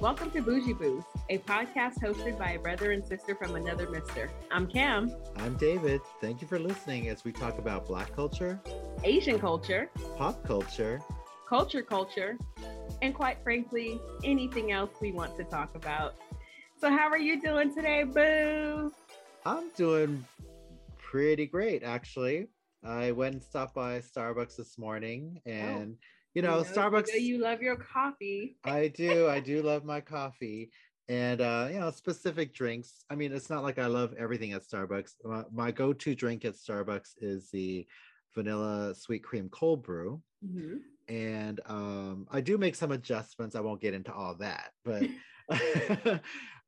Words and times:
Welcome 0.00 0.30
to 0.30 0.40
Bougie 0.40 0.74
Boos, 0.74 1.02
a 1.28 1.38
podcast 1.38 2.00
hosted 2.00 2.38
by 2.38 2.52
a 2.52 2.58
brother 2.58 2.92
and 2.92 3.04
sister 3.04 3.34
from 3.34 3.56
another 3.56 3.90
mister. 3.90 4.30
I'm 4.50 4.68
Cam. 4.68 5.12
I'm 5.36 5.56
David. 5.56 6.00
Thank 6.20 6.40
you 6.40 6.46
for 6.46 6.58
listening 6.58 7.08
as 7.08 7.24
we 7.24 7.32
talk 7.32 7.58
about 7.58 7.86
Black 7.86 8.14
culture, 8.14 8.60
Asian 9.02 9.40
culture, 9.40 9.90
pop 10.16 10.46
culture, 10.46 11.02
culture 11.48 11.82
culture, 11.82 12.38
and 13.02 13.12
quite 13.12 13.42
frankly, 13.42 14.00
anything 14.22 14.70
else 14.70 14.92
we 15.00 15.10
want 15.10 15.36
to 15.36 15.44
talk 15.44 15.74
about. 15.74 16.14
So, 16.80 16.90
how 16.90 17.08
are 17.08 17.18
you 17.18 17.40
doing 17.40 17.74
today, 17.74 18.04
Boo? 18.04 18.92
I'm 19.44 19.70
doing 19.76 20.24
pretty 21.10 21.46
great, 21.46 21.82
actually. 21.82 22.48
I 22.84 23.12
went 23.12 23.34
and 23.34 23.42
stopped 23.42 23.74
by 23.74 24.00
Starbucks 24.00 24.56
this 24.56 24.78
morning 24.78 25.40
and. 25.46 25.96
Oh 25.96 26.04
you 26.34 26.42
know, 26.42 26.58
you 26.58 26.64
know 26.64 26.70
Starbucks. 26.70 27.08
You 27.18 27.38
love 27.38 27.62
your 27.62 27.74
coffee. 27.74 28.58
I 28.62 28.88
do. 28.88 29.28
I 29.28 29.40
do 29.40 29.62
love 29.62 29.84
my 29.84 30.00
coffee. 30.00 30.70
And 31.08 31.40
uh, 31.40 31.68
you 31.72 31.80
know, 31.80 31.90
specific 31.90 32.54
drinks. 32.54 33.04
I 33.10 33.14
mean, 33.14 33.32
it's 33.32 33.48
not 33.48 33.62
like 33.62 33.78
I 33.78 33.86
love 33.86 34.14
everything 34.18 34.52
at 34.52 34.62
Starbucks. 34.62 35.14
My, 35.24 35.42
my 35.50 35.70
go-to 35.72 36.14
drink 36.14 36.44
at 36.44 36.54
Starbucks 36.54 37.14
is 37.20 37.50
the 37.50 37.86
vanilla 38.34 38.94
sweet 38.94 39.24
cream 39.24 39.48
cold 39.48 39.82
brew. 39.82 40.22
Mm-hmm. 40.46 40.76
And 41.12 41.60
um, 41.66 42.26
I 42.30 42.42
do 42.42 42.58
make 42.58 42.74
some 42.74 42.92
adjustments. 42.92 43.56
I 43.56 43.60
won't 43.60 43.80
get 43.80 43.94
into 43.94 44.12
all 44.12 44.34
that, 44.36 44.72
but 44.84 45.02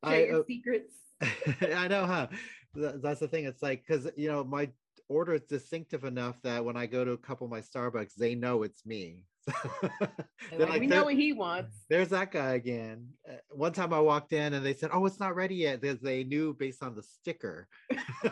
I, 0.03 0.25
uh, 0.25 0.41
secrets. 0.47 0.95
I 1.61 1.87
know, 1.87 2.05
huh? 2.07 2.27
That's 2.75 3.19
the 3.19 3.27
thing. 3.27 3.45
It's 3.45 3.61
like 3.61 3.83
because 3.85 4.07
you 4.15 4.29
know 4.29 4.43
my 4.43 4.69
order 5.09 5.33
is 5.33 5.41
distinctive 5.41 6.03
enough 6.03 6.41
that 6.43 6.63
when 6.63 6.77
I 6.77 6.85
go 6.85 7.03
to 7.03 7.11
a 7.11 7.17
couple 7.17 7.45
of 7.45 7.51
my 7.51 7.61
Starbucks, 7.61 8.15
they 8.15 8.35
know 8.35 8.63
it's 8.63 8.85
me. 8.85 9.25
like, 9.73 10.69
like, 10.69 10.79
we 10.79 10.87
know 10.87 11.05
what 11.05 11.15
he 11.15 11.33
wants. 11.33 11.75
There's 11.89 12.09
that 12.09 12.31
guy 12.31 12.53
again. 12.53 13.07
Uh, 13.27 13.37
one 13.49 13.73
time 13.73 13.91
I 13.91 13.99
walked 13.99 14.33
in 14.33 14.53
and 14.53 14.65
they 14.65 14.73
said, 14.73 14.91
"Oh, 14.93 15.05
it's 15.05 15.19
not 15.19 15.35
ready 15.35 15.55
yet." 15.55 15.81
Because 15.81 15.99
they 15.99 16.23
knew 16.23 16.53
based 16.53 16.83
on 16.83 16.95
the 16.95 17.03
sticker. 17.03 17.67
but 17.89 18.31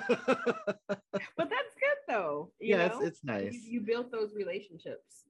that's 1.37 1.73
good 1.75 1.97
though. 2.07 2.51
yeah, 2.61 2.85
it's, 2.85 3.01
it's, 3.01 3.23
nice. 3.23 3.53
You, 3.53 3.59
you 3.71 3.81
built 3.81 4.11
those 4.11 4.33
relationships. 4.35 5.25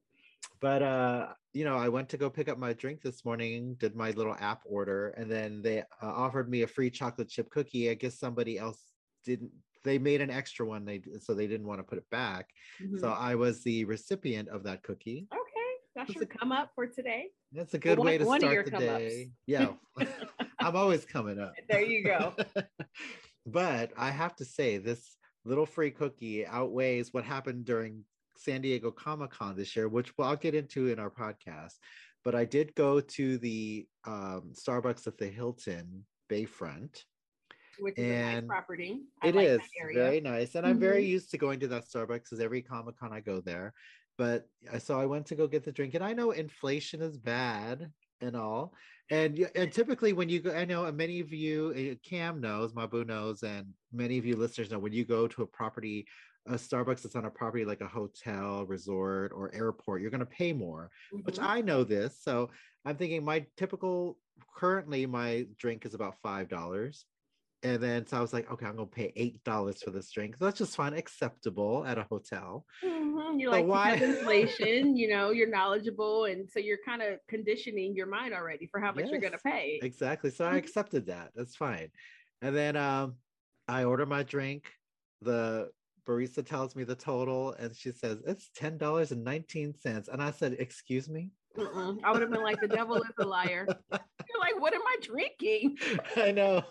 But 0.61 0.83
uh, 0.83 1.27
you 1.53 1.63
know, 1.63 1.77
I 1.77 1.87
went 1.87 2.09
to 2.09 2.17
go 2.17 2.29
pick 2.29 2.49
up 2.49 2.57
my 2.57 2.73
drink 2.73 3.01
this 3.01 3.23
morning, 3.23 3.75
did 3.79 3.95
my 3.95 4.11
little 4.11 4.35
app 4.39 4.61
order, 4.65 5.09
and 5.11 5.31
then 5.31 5.61
they 5.61 5.79
uh, 5.79 5.83
offered 6.01 6.49
me 6.49 6.63
a 6.63 6.67
free 6.67 6.89
chocolate 6.89 7.29
chip 7.29 7.49
cookie. 7.49 7.89
I 7.89 7.93
guess 7.93 8.19
somebody 8.19 8.59
else 8.59 8.88
didn't 9.25 9.51
they 9.83 9.97
made 9.97 10.21
an 10.21 10.29
extra 10.29 10.65
one 10.65 10.83
they 10.83 11.01
so 11.19 11.33
they 11.33 11.47
didn't 11.47 11.67
want 11.67 11.79
to 11.79 11.83
put 11.83 11.97
it 11.97 12.09
back 12.11 12.49
mm-hmm. 12.81 12.97
so 12.99 13.09
i 13.09 13.35
was 13.35 13.63
the 13.63 13.85
recipient 13.85 14.49
of 14.49 14.63
that 14.63 14.83
cookie 14.83 15.27
okay 15.33 15.59
that's 15.95 16.15
your 16.15 16.25
come 16.25 16.51
up 16.51 16.71
for 16.75 16.87
today. 16.87 17.27
That's 17.51 17.73
a 17.73 17.79
good 17.79 17.97
well, 17.97 18.05
way 18.05 18.17
to 18.17 18.25
start 18.25 18.65
the 18.65 18.71
day. 18.71 19.31
Yeah, 19.45 19.73
I'm 20.59 20.75
always 20.75 21.05
coming 21.05 21.39
up. 21.39 21.53
There 21.69 21.81
you 21.81 22.03
go. 22.03 22.33
but 23.45 23.91
I 23.97 24.11
have 24.11 24.35
to 24.37 24.45
say, 24.45 24.77
this 24.77 25.17
little 25.45 25.65
free 25.65 25.91
cookie 25.91 26.45
outweighs 26.45 27.13
what 27.13 27.23
happened 27.23 27.65
during 27.65 28.03
San 28.37 28.61
Diego 28.61 28.91
Comic 28.91 29.31
Con 29.31 29.55
this 29.55 29.75
year, 29.75 29.89
which 29.89 30.13
I'll 30.19 30.35
get 30.35 30.55
into 30.55 30.87
in 30.87 30.99
our 30.99 31.09
podcast. 31.09 31.73
But 32.23 32.35
I 32.35 32.45
did 32.45 32.75
go 32.75 32.99
to 32.99 33.37
the 33.37 33.87
um, 34.05 34.53
Starbucks 34.53 35.07
at 35.07 35.17
the 35.17 35.27
Hilton 35.27 36.05
Bayfront. 36.31 37.03
Which 37.79 37.97
is 37.97 38.05
and 38.05 38.37
a 38.37 38.41
nice 38.41 38.47
property. 38.47 39.01
I 39.21 39.27
it 39.27 39.35
like 39.35 39.47
is 39.47 39.59
very 39.93 40.21
nice. 40.21 40.55
And 40.55 40.63
mm-hmm. 40.63 40.71
I'm 40.71 40.79
very 40.79 41.01
mm-hmm. 41.03 41.11
used 41.11 41.31
to 41.31 41.37
going 41.37 41.59
to 41.61 41.67
that 41.69 41.85
Starbucks 41.85 42.23
because 42.23 42.39
every 42.39 42.61
Comic 42.61 42.97
Con 42.99 43.13
I 43.13 43.19
go 43.19 43.41
there 43.41 43.73
but 44.19 44.49
so 44.79 44.99
I 44.99 45.05
went 45.05 45.25
to 45.27 45.35
go 45.35 45.47
get 45.47 45.63
the 45.63 45.71
drink, 45.71 45.93
and 45.95 46.03
I 46.03 46.11
know 46.11 46.31
inflation 46.31 47.01
is 47.01 47.17
bad 47.17 47.89
and 48.19 48.35
all, 48.35 48.73
and 49.09 49.49
and 49.55 49.71
typically 49.71 50.11
when 50.11 50.27
you 50.27 50.41
go, 50.41 50.53
I 50.53 50.65
know 50.65 50.91
many 50.91 51.21
of 51.21 51.31
you, 51.31 51.73
eh, 51.73 51.95
Cam 52.03 52.41
knows, 52.41 52.73
Mabu 52.73 53.07
knows, 53.07 53.43
and 53.43 53.67
many 53.93 54.17
of 54.17 54.25
you 54.25 54.35
listeners 54.35 54.69
know 54.69 54.77
when 54.77 54.91
you 54.91 55.05
go 55.05 55.25
to 55.25 55.43
a 55.43 55.47
property, 55.47 56.05
a 56.47 56.55
Starbucks 56.55 57.01
that's 57.01 57.15
on 57.15 57.25
a 57.25 57.29
property 57.29 57.63
like 57.63 57.79
a 57.79 57.87
hotel, 57.87 58.65
resort, 58.65 59.31
or 59.33 59.55
airport, 59.55 60.01
you're 60.01 60.11
going 60.11 60.19
to 60.19 60.25
pay 60.25 60.51
more. 60.51 60.91
Mm-hmm. 61.13 61.23
Which 61.23 61.39
I 61.39 61.61
know 61.61 61.85
this, 61.85 62.19
so 62.21 62.49
I'm 62.83 62.97
thinking 62.97 63.23
my 63.23 63.45
typical 63.55 64.17
currently 64.53 65.05
my 65.05 65.45
drink 65.57 65.85
is 65.85 65.93
about 65.93 66.15
five 66.21 66.49
dollars 66.49 67.05
and 67.61 67.83
then 67.83 68.07
so 68.07 68.17
I 68.17 68.21
was 68.21 68.31
like, 68.31 68.49
okay, 68.51 68.65
I'm 68.65 68.75
gonna 68.75 68.87
pay 68.87 69.11
eight 69.15 69.43
dollars 69.43 69.81
for 69.83 69.91
this 69.91 70.09
drink. 70.11 70.37
That's 70.37 70.57
just 70.57 70.75
fine, 70.75 70.93
acceptable 70.93 71.83
at 71.85 71.97
a 71.97 72.03
hotel. 72.09 72.65
Mm-hmm. 72.83 73.39
You're 73.39 73.51
like 73.51 73.65
why 73.65 73.93
inflation, 73.95 74.95
you 74.95 75.09
know, 75.09 75.31
you're 75.31 75.49
knowledgeable, 75.49 76.25
and 76.25 76.49
so 76.49 76.59
you're 76.59 76.77
kind 76.85 77.01
of 77.01 77.19
conditioning 77.27 77.95
your 77.95 78.07
mind 78.07 78.33
already 78.33 78.67
for 78.67 78.79
how 78.79 78.91
much 78.91 79.05
yes, 79.05 79.11
you're 79.11 79.21
gonna 79.21 79.37
pay. 79.45 79.79
Exactly. 79.81 80.29
So 80.29 80.45
I 80.45 80.49
mm-hmm. 80.49 80.57
accepted 80.57 81.07
that. 81.07 81.31
That's 81.35 81.55
fine. 81.55 81.89
And 82.41 82.55
then 82.55 82.77
um, 82.77 83.15
I 83.67 83.83
order 83.83 84.05
my 84.05 84.23
drink. 84.23 84.71
The 85.21 85.69
barista 86.07 86.45
tells 86.45 86.77
me 86.77 86.85
the 86.85 86.95
total, 86.95 87.53
and 87.53 87.75
she 87.75 87.91
says 87.91 88.19
it's 88.25 88.49
ten 88.55 88.77
dollars 88.77 89.11
and 89.11 89.23
nineteen 89.23 89.73
cents. 89.73 90.07
And 90.07 90.23
I 90.23 90.31
said, 90.31 90.55
"Excuse 90.59 91.09
me." 91.09 91.31
Mm-mm. 91.57 91.99
I 92.03 92.11
would 92.11 92.21
have 92.21 92.31
been 92.31 92.43
like, 92.43 92.61
"The 92.61 92.69
devil 92.69 92.95
is 92.95 93.09
a 93.19 93.25
liar." 93.25 93.67
You're 93.91 94.39
like, 94.39 94.59
"What 94.59 94.73
am 94.73 94.81
I 94.81 94.95
drinking?" 95.01 95.77
I 96.15 96.31
know. 96.31 96.63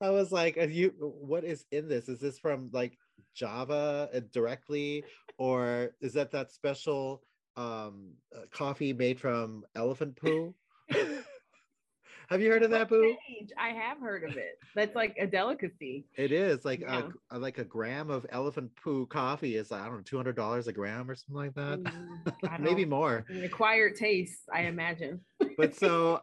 I 0.00 0.10
was 0.10 0.30
like, 0.30 0.56
you 0.56 0.92
what 0.98 1.44
is 1.44 1.64
in 1.72 1.88
this? 1.88 2.08
Is 2.08 2.20
this 2.20 2.38
from 2.38 2.70
like 2.72 2.96
Java 3.34 4.08
uh, 4.14 4.20
directly, 4.32 5.04
or 5.38 5.90
is 6.00 6.12
that 6.14 6.30
that 6.32 6.52
special 6.52 7.22
um, 7.56 8.12
uh, 8.34 8.42
coffee 8.52 8.92
made 8.92 9.18
from 9.18 9.64
elephant 9.74 10.16
poo? 10.16 10.54
have 12.28 12.40
you 12.40 12.50
heard 12.50 12.62
of 12.62 12.70
that, 12.70 12.88
Boo? 12.88 13.16
I 13.58 13.70
have 13.70 13.98
heard 13.98 14.22
of 14.22 14.36
it. 14.36 14.58
That's 14.76 14.94
like 14.94 15.16
a 15.18 15.26
delicacy. 15.26 16.06
It 16.16 16.30
is 16.30 16.64
like 16.64 16.80
yeah. 16.80 17.08
a, 17.30 17.38
like 17.38 17.58
a 17.58 17.64
gram 17.64 18.08
of 18.08 18.24
elephant 18.30 18.70
poo 18.82 19.06
coffee 19.06 19.56
is 19.56 19.72
I 19.72 19.84
don't 19.84 19.96
know 19.96 20.02
two 20.02 20.16
hundred 20.16 20.36
dollars 20.36 20.68
a 20.68 20.72
gram 20.72 21.10
or 21.10 21.16
something 21.16 21.36
like 21.36 21.54
that. 21.54 21.82
Mm, 21.82 22.60
Maybe 22.60 22.84
more. 22.84 23.24
An 23.28 23.42
acquired 23.42 23.96
taste, 23.96 24.42
I 24.54 24.62
imagine. 24.62 25.20
but 25.56 25.74
so 25.74 26.22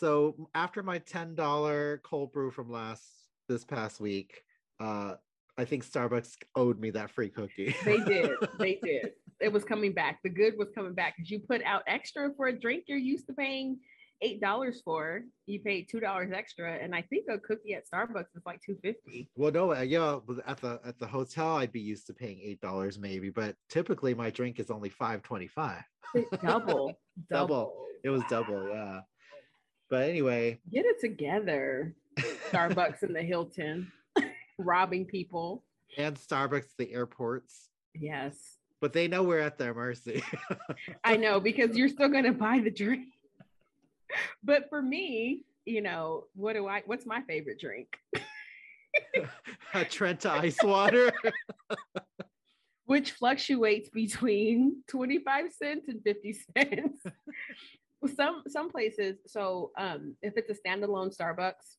so 0.00 0.48
after 0.54 0.82
my 0.82 0.98
$10 1.00 2.02
cold 2.02 2.32
brew 2.32 2.50
from 2.50 2.72
last 2.72 3.04
this 3.50 3.64
past 3.64 4.00
week, 4.00 4.42
uh, 4.80 5.16
I 5.58 5.66
think 5.66 5.84
Starbucks 5.84 6.36
owed 6.56 6.80
me 6.80 6.88
that 6.92 7.10
free 7.10 7.28
cookie. 7.28 7.76
they 7.84 7.98
did. 7.98 8.30
They 8.58 8.80
did. 8.82 9.10
It 9.40 9.52
was 9.52 9.62
coming 9.62 9.92
back. 9.92 10.20
The 10.24 10.30
good 10.30 10.54
was 10.56 10.68
coming 10.74 10.94
back 10.94 11.16
because 11.16 11.30
you 11.30 11.40
put 11.40 11.62
out 11.64 11.82
extra 11.86 12.30
for 12.34 12.48
a 12.48 12.58
drink 12.58 12.84
you're 12.88 12.96
used 12.96 13.26
to 13.26 13.34
paying 13.34 13.78
eight 14.22 14.40
dollars 14.40 14.80
for. 14.84 15.22
You 15.46 15.60
paid 15.60 15.88
two 15.90 16.00
dollars 16.00 16.30
extra, 16.34 16.74
and 16.74 16.94
I 16.94 17.02
think 17.02 17.26
a 17.30 17.38
cookie 17.38 17.74
at 17.74 17.84
Starbucks 17.88 18.36
is 18.36 18.42
like 18.44 18.60
two 18.64 18.76
fifty. 18.82 19.30
Well, 19.36 19.50
no, 19.50 19.74
uh, 19.74 19.80
yeah, 19.80 20.18
at 20.46 20.58
the 20.58 20.80
at 20.84 20.98
the 20.98 21.06
hotel 21.06 21.56
I'd 21.56 21.72
be 21.72 21.80
used 21.80 22.06
to 22.08 22.14
paying 22.14 22.38
eight 22.42 22.60
dollars 22.60 22.98
maybe, 22.98 23.30
but 23.30 23.56
typically 23.70 24.14
my 24.14 24.28
drink 24.30 24.60
is 24.60 24.70
only 24.70 24.90
five 24.90 25.22
twenty 25.22 25.48
five. 25.48 25.82
double, 26.14 26.28
double, 26.42 26.98
double. 27.30 27.72
It 28.04 28.10
was 28.10 28.22
wow. 28.22 28.28
double, 28.28 28.68
yeah. 28.68 29.00
But 29.90 30.08
anyway, 30.08 30.60
get 30.70 30.86
it 30.86 31.00
together. 31.00 31.94
Starbucks 32.50 33.02
in 33.02 33.12
the 33.12 33.22
Hilton, 33.22 33.90
robbing 34.58 35.04
people. 35.04 35.64
And 35.98 36.16
Starbucks, 36.16 36.76
the 36.78 36.92
airports. 36.92 37.70
Yes. 37.98 38.36
But 38.80 38.92
they 38.92 39.08
know 39.08 39.24
we're 39.24 39.40
at 39.40 39.58
their 39.58 39.74
mercy. 39.74 40.22
I 41.04 41.16
know 41.16 41.40
because 41.40 41.76
you're 41.76 41.88
still 41.88 42.08
going 42.08 42.24
to 42.24 42.32
buy 42.32 42.60
the 42.60 42.70
drink. 42.70 43.08
But 44.42 44.68
for 44.68 44.82
me, 44.82 45.44
you 45.64 45.80
know, 45.82 46.24
what 46.34 46.54
do 46.54 46.66
I, 46.66 46.82
what's 46.84 47.06
my 47.06 47.20
favorite 47.22 47.60
drink? 47.60 47.96
a 49.72 49.84
Trenta 49.84 50.32
ice 50.32 50.56
water. 50.64 51.12
Which 52.86 53.12
fluctuates 53.12 53.88
between 53.88 54.82
25 54.88 55.52
cents 55.52 55.86
and 55.86 56.02
50 56.02 56.32
cents 56.32 57.06
some 58.16 58.42
some 58.48 58.70
places 58.70 59.18
so 59.26 59.70
um 59.78 60.16
if 60.22 60.34
it's 60.36 60.50
a 60.50 60.68
standalone 60.68 61.14
starbucks 61.14 61.76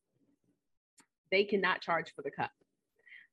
they 1.32 1.44
cannot 1.44 1.82
charge 1.82 2.14
for 2.16 2.22
the 2.22 2.32
cup. 2.32 2.52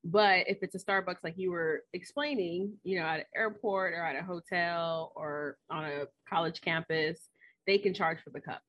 But 0.04 0.48
if 0.48 0.58
it's 0.62 0.76
a 0.76 0.78
starbucks 0.78 1.24
like 1.24 1.34
you 1.36 1.50
were 1.50 1.82
explaining 1.92 2.74
you 2.84 2.98
know 2.98 3.06
at 3.06 3.20
an 3.20 3.26
airport 3.36 3.92
or 3.92 4.02
at 4.02 4.16
a 4.16 4.24
hotel 4.24 5.12
or 5.16 5.58
on 5.70 5.84
a 5.84 6.04
college 6.28 6.60
campus 6.60 7.28
they 7.66 7.78
can 7.78 7.92
charge 7.92 8.18
for 8.22 8.30
the 8.30 8.40
cup. 8.40 8.62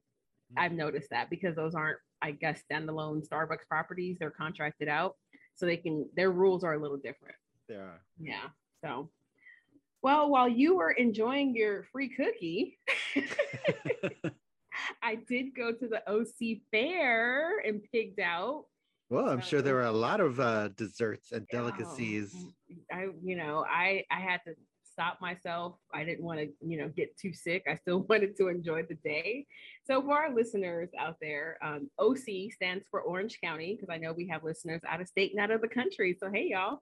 Mm-hmm. 0.51 0.60
i've 0.66 0.71
noticed 0.71 1.12
that 1.12 1.30
because 1.30 1.56
those 1.56 1.75
aren't 1.75 2.00
i 2.21 2.31
guess 2.31 2.63
standalone 2.69 3.25
starbucks 3.27 3.68
properties. 3.69 4.18
They're 4.19 4.31
contracted 4.31 4.89
out 4.89 5.16
so 5.56 5.66
they 5.66 5.77
can 5.77 6.10
their 6.16 6.31
rules 6.31 6.63
are 6.63 6.74
a 6.74 6.80
little 6.80 6.98
different. 6.98 7.36
They 7.68 7.75
are. 7.75 8.01
Yeah 8.19 8.50
so 8.83 9.10
well, 10.01 10.29
while 10.29 10.47
you 10.47 10.77
were 10.77 10.91
enjoying 10.91 11.55
your 11.55 11.83
free 11.91 12.09
cookie, 12.09 12.77
I 15.03 15.15
did 15.15 15.55
go 15.55 15.71
to 15.71 15.87
the 15.87 16.01
OC 16.09 16.59
fair 16.71 17.59
and 17.59 17.81
pigged 17.91 18.19
out. 18.19 18.65
Well, 19.09 19.27
I'm 19.27 19.41
sure 19.41 19.61
there 19.61 19.73
were 19.73 19.83
a 19.83 19.91
lot 19.91 20.21
of 20.21 20.39
uh, 20.39 20.69
desserts 20.69 21.31
and 21.31 21.47
delicacies. 21.47 22.35
I, 22.91 23.07
you 23.23 23.35
know, 23.35 23.65
I 23.67 24.05
I 24.11 24.19
had 24.19 24.41
to 24.45 24.53
stop 24.99 25.19
myself. 25.19 25.75
I 25.93 26.03
didn't 26.03 26.23
want 26.23 26.39
to, 26.39 26.49
you 26.61 26.77
know, 26.77 26.89
get 26.89 27.17
too 27.17 27.33
sick. 27.33 27.63
I 27.67 27.75
still 27.75 27.99
wanted 28.09 28.37
to 28.37 28.49
enjoy 28.49 28.83
the 28.83 28.95
day. 28.95 29.47
So 29.85 30.01
for 30.01 30.13
our 30.13 30.35
listeners 30.35 30.89
out 30.99 31.15
there, 31.21 31.57
um, 31.63 31.89
OC 31.97 32.51
stands 32.51 32.85
for 32.91 33.01
Orange 33.01 33.39
County 33.41 33.75
because 33.75 33.89
I 33.91 33.97
know 33.97 34.13
we 34.13 34.27
have 34.27 34.43
listeners 34.43 34.81
out 34.87 35.01
of 35.01 35.07
state 35.07 35.31
and 35.31 35.39
out 35.39 35.51
of 35.51 35.61
the 35.61 35.67
country. 35.67 36.15
So 36.19 36.29
hey 36.31 36.49
y'all. 36.51 36.79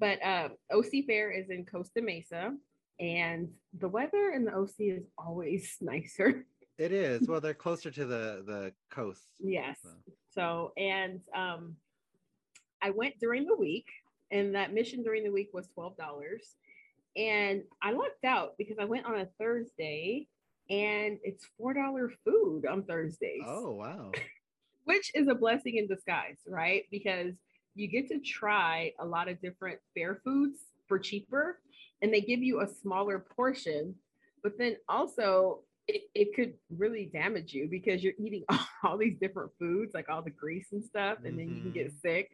But 0.00 0.24
uh, 0.24 0.48
OC 0.72 1.04
Fair 1.06 1.30
is 1.30 1.50
in 1.50 1.66
Costa 1.66 2.00
Mesa, 2.00 2.56
and 2.98 3.50
the 3.78 3.88
weather 3.88 4.32
in 4.34 4.44
the 4.46 4.54
OC 4.54 4.74
is 4.78 5.04
always 5.18 5.76
nicer. 5.80 6.46
It 6.78 6.92
is. 6.92 7.28
Well, 7.28 7.42
they're 7.42 7.52
closer 7.52 7.90
to 7.90 8.06
the 8.06 8.42
the 8.46 8.72
coast. 8.90 9.20
Yes. 9.38 9.78
So, 9.82 9.90
so 10.30 10.72
and 10.78 11.20
um, 11.36 11.76
I 12.80 12.88
went 12.90 13.20
during 13.20 13.44
the 13.44 13.54
week, 13.54 13.86
and 14.30 14.54
that 14.54 14.72
mission 14.72 15.02
during 15.02 15.22
the 15.22 15.30
week 15.30 15.50
was 15.52 15.68
twelve 15.74 15.98
dollars, 15.98 16.54
and 17.14 17.62
I 17.82 17.92
lucked 17.92 18.24
out 18.24 18.54
because 18.56 18.78
I 18.80 18.86
went 18.86 19.04
on 19.04 19.20
a 19.20 19.28
Thursday, 19.38 20.26
and 20.70 21.18
it's 21.22 21.46
four 21.58 21.74
dollar 21.74 22.10
food 22.24 22.64
on 22.64 22.84
Thursdays. 22.84 23.42
Oh 23.46 23.72
wow! 23.72 24.12
Which 24.84 25.10
is 25.14 25.28
a 25.28 25.34
blessing 25.34 25.76
in 25.76 25.86
disguise, 25.86 26.38
right? 26.48 26.84
Because 26.90 27.34
you 27.74 27.88
get 27.88 28.08
to 28.08 28.18
try 28.20 28.92
a 29.00 29.04
lot 29.04 29.28
of 29.28 29.40
different 29.40 29.78
fair 29.94 30.20
foods 30.24 30.58
for 30.88 30.98
cheaper, 30.98 31.60
and 32.02 32.12
they 32.12 32.20
give 32.20 32.40
you 32.40 32.60
a 32.60 32.68
smaller 32.68 33.18
portion. 33.18 33.94
But 34.42 34.58
then 34.58 34.76
also 34.88 35.60
it, 35.88 36.02
it 36.14 36.34
could 36.34 36.54
really 36.76 37.10
damage 37.12 37.52
you 37.52 37.68
because 37.70 38.02
you're 38.02 38.14
eating 38.18 38.44
all, 38.48 38.58
all, 38.84 38.98
these 38.98 39.16
different 39.20 39.50
foods, 39.58 39.92
like 39.94 40.08
all 40.08 40.22
the 40.22 40.30
grease 40.30 40.68
and 40.72 40.84
stuff, 40.84 41.18
and 41.24 41.36
mm-hmm. 41.36 41.38
then 41.38 41.56
you 41.56 41.62
can 41.62 41.72
get 41.72 41.88
mm-hmm. 41.88 42.08
sick. 42.08 42.30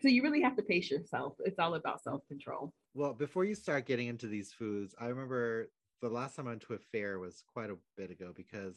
So 0.00 0.08
you 0.08 0.22
really 0.22 0.42
have 0.42 0.56
to 0.56 0.62
pace 0.62 0.90
yourself. 0.90 1.34
It's 1.44 1.58
all 1.58 1.74
about 1.74 2.02
self 2.02 2.26
control. 2.28 2.72
Well, 2.94 3.14
before 3.14 3.44
you 3.44 3.54
start 3.54 3.86
getting 3.86 4.08
into 4.08 4.26
these 4.26 4.52
foods, 4.52 4.94
I 5.00 5.06
remember 5.06 5.70
the 6.02 6.08
last 6.08 6.36
time 6.36 6.46
I 6.46 6.50
went 6.50 6.62
to 6.62 6.74
a 6.74 6.78
fair 6.92 7.18
was 7.18 7.42
quite 7.52 7.70
a 7.70 7.76
bit 7.96 8.10
ago 8.10 8.32
because 8.36 8.76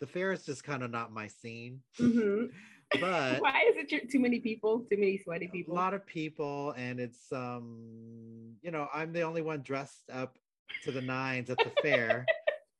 the 0.00 0.06
fair 0.06 0.32
is 0.32 0.44
just 0.44 0.64
kind 0.64 0.82
of 0.82 0.90
not 0.90 1.12
my 1.12 1.28
scene. 1.28 1.80
Mm-hmm. 2.00 2.46
but 3.00 3.40
why 3.40 3.62
is 3.68 3.76
it 3.76 4.10
too 4.10 4.18
many 4.18 4.40
people? 4.40 4.80
Too 4.90 4.96
many 4.96 5.18
sweaty 5.18 5.48
people? 5.48 5.74
A 5.74 5.76
lot 5.76 5.94
of 5.94 6.06
people, 6.06 6.72
and 6.76 6.98
it's 6.98 7.32
um, 7.32 8.54
you 8.62 8.70
know, 8.70 8.88
I'm 8.92 9.12
the 9.12 9.22
only 9.22 9.42
one 9.42 9.62
dressed 9.62 10.10
up 10.12 10.38
to 10.84 10.92
the 10.92 11.02
nines 11.02 11.50
at 11.50 11.58
the 11.58 11.70
fair. 11.82 12.26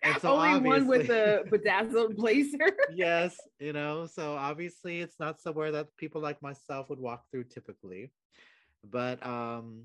And 0.02 0.16
so 0.20 0.36
Only 0.36 0.68
one 0.68 0.86
with 0.86 1.08
the 1.08 1.44
bedazzled 1.50 2.16
blazer. 2.16 2.70
yes, 2.94 3.36
you 3.58 3.72
know, 3.72 4.06
so 4.06 4.34
obviously 4.36 5.00
it's 5.00 5.18
not 5.20 5.40
somewhere 5.40 5.72
that 5.72 5.96
people 5.96 6.20
like 6.20 6.40
myself 6.42 6.88
would 6.90 7.00
walk 7.00 7.24
through 7.30 7.44
typically. 7.44 8.10
But 8.84 9.24
um, 9.26 9.84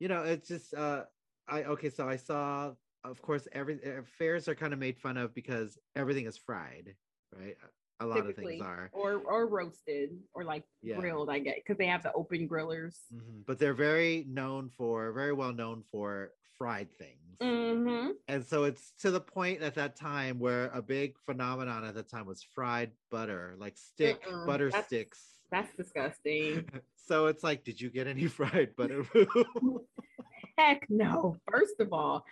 you 0.00 0.08
know, 0.08 0.22
it's 0.24 0.48
just 0.48 0.74
uh 0.74 1.04
I 1.48 1.64
okay, 1.64 1.90
so 1.90 2.08
I 2.08 2.16
saw 2.16 2.72
of 3.04 3.20
course 3.22 3.46
every 3.52 3.74
uh, 3.84 4.02
fairs 4.18 4.48
are 4.48 4.54
kind 4.54 4.72
of 4.72 4.78
made 4.78 4.98
fun 4.98 5.16
of 5.16 5.34
because 5.34 5.78
everything 5.94 6.26
is 6.26 6.36
fried, 6.36 6.94
right? 7.36 7.56
A 8.02 8.06
lot 8.06 8.26
of 8.26 8.34
things 8.34 8.60
are 8.60 8.90
or 8.92 9.14
or 9.14 9.46
roasted 9.46 10.10
or 10.34 10.44
like 10.44 10.64
yeah. 10.82 10.96
grilled, 10.96 11.30
I 11.30 11.38
get 11.38 11.56
because 11.56 11.78
they 11.78 11.86
have 11.86 12.02
the 12.02 12.12
open 12.12 12.48
grillers. 12.48 12.96
Mm-hmm. 13.14 13.42
But 13.46 13.58
they're 13.58 13.74
very 13.74 14.26
known 14.28 14.70
for 14.76 15.12
very 15.12 15.32
well 15.32 15.52
known 15.52 15.84
for 15.90 16.32
fried 16.58 16.88
things. 16.98 17.18
Mm-hmm. 17.40 18.10
And 18.28 18.46
so 18.46 18.64
it's 18.64 18.92
to 19.00 19.10
the 19.10 19.20
point 19.20 19.62
at 19.62 19.74
that 19.74 19.96
time 19.96 20.38
where 20.38 20.66
a 20.72 20.80
big 20.80 21.14
phenomenon 21.26 21.84
at 21.84 21.94
the 21.94 22.02
time 22.02 22.26
was 22.26 22.42
fried 22.54 22.92
butter, 23.10 23.56
like 23.58 23.76
stick 23.76 24.22
butter 24.46 24.70
that's, 24.70 24.86
sticks. 24.86 25.20
That's 25.50 25.74
disgusting. 25.76 26.68
so 26.96 27.26
it's 27.26 27.42
like, 27.42 27.64
did 27.64 27.80
you 27.80 27.90
get 27.90 28.06
any 28.06 28.26
fried 28.28 28.76
butter? 28.76 29.04
Heck 30.58 30.86
no. 30.88 31.36
First 31.50 31.80
of 31.80 31.92
all, 31.92 32.24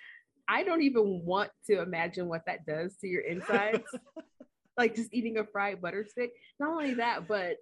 I 0.47 0.63
don't 0.63 0.83
even 0.83 1.23
want 1.25 1.51
to 1.67 1.81
imagine 1.81 2.29
what 2.29 2.43
that 2.47 2.67
does 2.67 2.97
to 2.99 3.09
your 3.09 3.23
insides. 3.23 3.85
Like 4.81 4.97
just 4.97 5.13
eating 5.13 5.37
a 5.37 5.45
fried 5.45 5.83
butter 5.83 6.07
stick. 6.09 6.33
Not 6.59 6.71
only 6.71 6.95
that, 6.95 7.29
but 7.29 7.59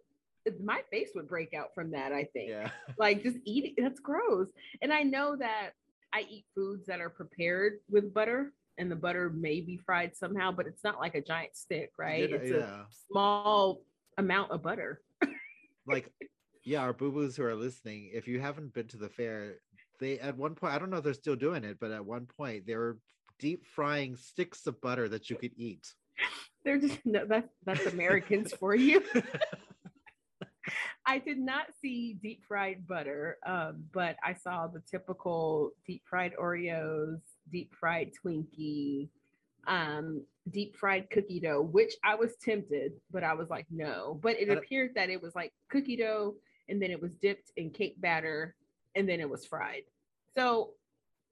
my 0.63 0.83
face 0.91 1.11
would 1.17 1.29
break 1.29 1.53
out 1.53 1.75
from 1.75 1.91
that, 1.91 2.13
I 2.13 2.25
think. 2.33 2.51
Yeah. 2.51 2.71
Like 2.99 3.23
just 3.25 3.39
eating, 3.45 3.75
that's 3.77 4.01
gross. 4.01 4.47
And 4.83 4.93
I 4.93 5.03
know 5.03 5.37
that 5.37 5.71
I 6.15 6.25
eat 6.31 6.45
foods 6.55 6.87
that 6.87 7.01
are 7.01 7.11
prepared 7.11 7.81
with 7.91 8.15
butter 8.15 8.53
and 8.79 8.91
the 8.91 8.97
butter 8.97 9.31
may 9.31 9.61
be 9.61 9.77
fried 9.77 10.17
somehow, 10.17 10.53
but 10.53 10.67
it's 10.67 10.85
not 10.85 11.01
like 11.01 11.17
a 11.17 11.21
giant 11.21 11.57
stick, 11.57 11.91
right? 11.99 12.31
Yeah, 12.31 12.37
it's 12.37 12.51
yeah. 12.51 12.57
a 12.59 12.85
small 13.11 13.83
amount 14.17 14.53
of 14.53 14.63
butter. 14.63 15.03
like, 15.87 16.13
yeah, 16.65 16.83
our 16.83 16.93
boo 16.93 17.11
boos 17.11 17.37
who 17.37 17.43
are 17.43 17.57
listening, 17.57 18.11
if 18.15 18.29
you 18.29 18.41
haven't 18.41 18.73
been 18.75 18.87
to 18.89 18.97
the 18.97 19.09
fair, 19.09 19.57
they 19.99 20.21
at 20.21 20.37
one 20.37 20.55
point, 20.55 20.73
I 20.73 20.79
don't 20.79 20.91
know 20.91 20.99
if 20.99 21.05
they're 21.05 21.15
still 21.15 21.37
doing 21.37 21.65
it, 21.65 21.79
but 21.81 21.91
at 21.91 22.07
one 22.07 22.27
point 22.27 22.67
they 22.67 22.77
were 22.77 22.99
deep 23.41 23.67
frying 23.67 24.15
sticks 24.15 24.67
of 24.69 24.81
butter 24.81 25.09
that 25.09 25.29
you 25.29 25.37
could 25.37 25.53
eat. 25.57 25.93
They're 26.69 26.77
just 26.77 26.99
no, 27.07 27.25
that's 27.25 27.49
that's 27.65 27.87
Americans 27.87 28.53
for 28.53 28.75
you. 28.75 29.03
I 31.07 31.19
did 31.19 31.39
not 31.39 31.69
see 31.81 32.19
deep 32.23 32.43
fried 32.47 32.87
butter, 32.87 33.39
um, 33.47 33.85
but 33.95 34.17
I 34.23 34.35
saw 34.35 34.67
the 34.67 34.83
typical 34.91 35.71
deep 35.87 36.03
fried 36.05 36.35
Oreos, 36.39 37.21
deep 37.51 37.73
fried 37.81 38.11
Twinkie, 38.23 39.09
um, 39.67 40.23
deep 40.51 40.77
fried 40.77 41.09
cookie 41.09 41.41
dough, 41.41 41.63
which 41.63 41.95
I 42.05 42.15
was 42.17 42.37
tempted, 42.45 42.93
but 43.11 43.25
I 43.25 43.33
was 43.33 43.49
like, 43.49 43.65
no. 43.71 44.21
But 44.23 44.39
it 44.39 44.51
appeared 44.51 44.91
that 44.97 45.09
it 45.09 45.23
was 45.23 45.35
like 45.35 45.55
cookie 45.71 45.97
dough, 45.97 46.35
and 46.69 46.83
then 46.83 46.91
it 46.91 47.01
was 47.01 47.15
dipped 47.15 47.51
in 47.57 47.71
cake 47.71 47.99
batter, 47.99 48.55
and 48.95 49.09
then 49.09 49.21
it 49.21 49.31
was 49.31 49.47
fried. 49.47 49.85
So 50.37 50.75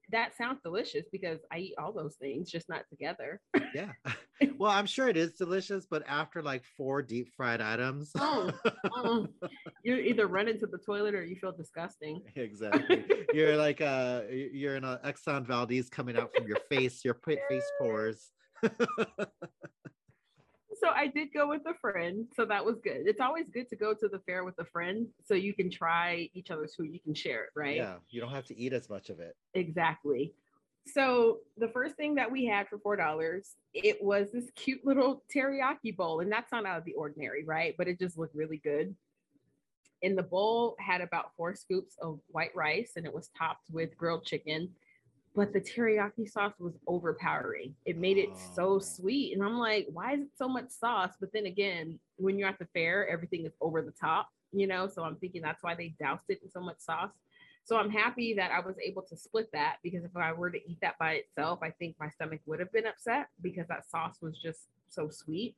that 0.09 0.35
sounds 0.35 0.61
delicious 0.63 1.05
because 1.11 1.41
I 1.51 1.59
eat 1.59 1.75
all 1.77 1.93
those 1.93 2.15
things, 2.15 2.49
just 2.49 2.69
not 2.69 2.89
together. 2.89 3.39
yeah. 3.75 3.91
Well, 4.57 4.71
I'm 4.71 4.85
sure 4.85 5.07
it 5.07 5.17
is 5.17 5.33
delicious, 5.33 5.85
but 5.89 6.03
after 6.07 6.41
like 6.41 6.63
four 6.63 7.01
deep 7.01 7.33
fried 7.35 7.61
items, 7.61 8.11
oh, 8.17 8.51
uh, 8.95 9.25
you 9.83 9.95
either 9.95 10.27
run 10.27 10.47
into 10.47 10.67
the 10.67 10.77
toilet 10.77 11.15
or 11.15 11.23
you 11.23 11.35
feel 11.35 11.51
disgusting. 11.51 12.21
Exactly. 12.35 13.03
you're 13.33 13.57
like 13.57 13.81
uh 13.81 14.21
you're 14.29 14.75
in 14.75 14.83
a 14.83 14.99
Exxon 15.03 15.45
Valdez 15.45 15.89
coming 15.89 16.17
out 16.17 16.29
from 16.35 16.47
your 16.47 16.59
face, 16.69 17.03
your 17.03 17.15
face 17.15 17.63
pores 17.79 18.31
so 20.79 20.89
I 20.93 21.07
did 21.07 21.29
go 21.33 21.47
with 21.47 21.61
a 21.67 21.73
friend, 21.79 22.27
so 22.35 22.45
that 22.45 22.63
was 22.63 22.77
good. 22.83 23.01
It's 23.05 23.21
always 23.21 23.45
good 23.53 23.69
to 23.69 23.75
go 23.75 23.93
to 23.93 24.07
the 24.07 24.19
fair 24.25 24.43
with 24.43 24.55
a 24.59 24.65
friend 24.65 25.07
so 25.25 25.33
you 25.33 25.53
can 25.53 25.69
try 25.69 26.29
each 26.33 26.51
other's 26.51 26.75
food. 26.75 26.89
You 26.91 26.99
can 26.99 27.13
share 27.13 27.45
it, 27.45 27.49
right? 27.55 27.77
Yeah, 27.77 27.95
you 28.09 28.21
don't 28.21 28.31
have 28.31 28.45
to 28.45 28.57
eat 28.57 28.73
as 28.73 28.89
much 28.89 29.09
of 29.09 29.19
it. 29.19 29.35
Exactly. 29.53 30.33
So 30.93 31.39
the 31.57 31.67
first 31.67 31.95
thing 31.95 32.15
that 32.15 32.31
we 32.31 32.45
had 32.45 32.67
for 32.67 32.77
four 32.79 32.95
dollars, 32.95 33.55
it 33.73 34.03
was 34.03 34.31
this 34.31 34.49
cute 34.55 34.85
little 34.85 35.23
teriyaki 35.33 35.95
bowl, 35.95 36.21
and 36.21 36.31
that's 36.31 36.51
not 36.51 36.65
out 36.65 36.77
of 36.77 36.85
the 36.85 36.93
ordinary, 36.93 37.43
right? 37.43 37.75
But 37.77 37.87
it 37.87 37.99
just 37.99 38.17
looked 38.17 38.35
really 38.35 38.57
good. 38.57 38.95
And 40.03 40.17
the 40.17 40.23
bowl 40.23 40.75
had 40.79 41.01
about 41.01 41.31
four 41.35 41.55
scoops 41.55 41.95
of 42.01 42.19
white 42.29 42.55
rice, 42.55 42.93
and 42.95 43.05
it 43.05 43.13
was 43.13 43.29
topped 43.37 43.69
with 43.71 43.97
grilled 43.97 44.25
chicken 44.25 44.69
but 45.37 45.53
the 45.53 45.61
teriyaki 45.61 46.27
sauce 46.27 46.55
was 46.59 46.73
overpowering. 46.87 47.75
It 47.85 47.95
made 47.95 48.17
it 48.17 48.29
oh. 48.33 48.39
so 48.55 48.79
sweet. 48.79 49.35
And 49.35 49.43
I'm 49.43 49.59
like, 49.59 49.87
why 49.93 50.13
is 50.13 50.21
it 50.21 50.31
so 50.35 50.49
much 50.49 50.71
sauce? 50.71 51.11
But 51.19 51.31
then 51.31 51.45
again, 51.45 51.99
when 52.15 52.39
you're 52.39 52.49
at 52.49 52.57
the 52.57 52.67
fair, 52.73 53.07
everything 53.07 53.45
is 53.45 53.53
over 53.61 53.83
the 53.83 53.91
top, 53.91 54.29
you 54.51 54.65
know? 54.65 54.87
So 54.87 55.03
I'm 55.03 55.15
thinking 55.17 55.43
that's 55.43 55.61
why 55.61 55.75
they 55.75 55.93
doused 55.99 56.23
it 56.29 56.39
in 56.43 56.49
so 56.49 56.59
much 56.59 56.79
sauce. 56.79 57.11
So 57.67 57.75
I'm 57.75 57.89
happy 57.89 58.33
that 58.35 58.51
I 58.51 58.61
was 58.61 58.77
able 58.81 59.01
to 59.01 59.17
split 59.17 59.49
that 59.51 59.79
because 59.83 60.05
if 60.05 60.15
I 60.15 60.31
were 60.31 60.49
to 60.49 60.57
eat 60.57 60.77
that 60.81 60.97
by 60.97 61.15
itself, 61.15 61.59
I 61.61 61.71
think 61.71 61.97
my 61.99 62.09
stomach 62.09 62.39
would 62.45 62.61
have 62.61 62.71
been 62.71 62.87
upset 62.87 63.27
because 63.41 63.67
that 63.67 63.89
sauce 63.89 64.15
was 64.21 64.39
just 64.39 64.69
so 64.87 65.09
sweet. 65.09 65.53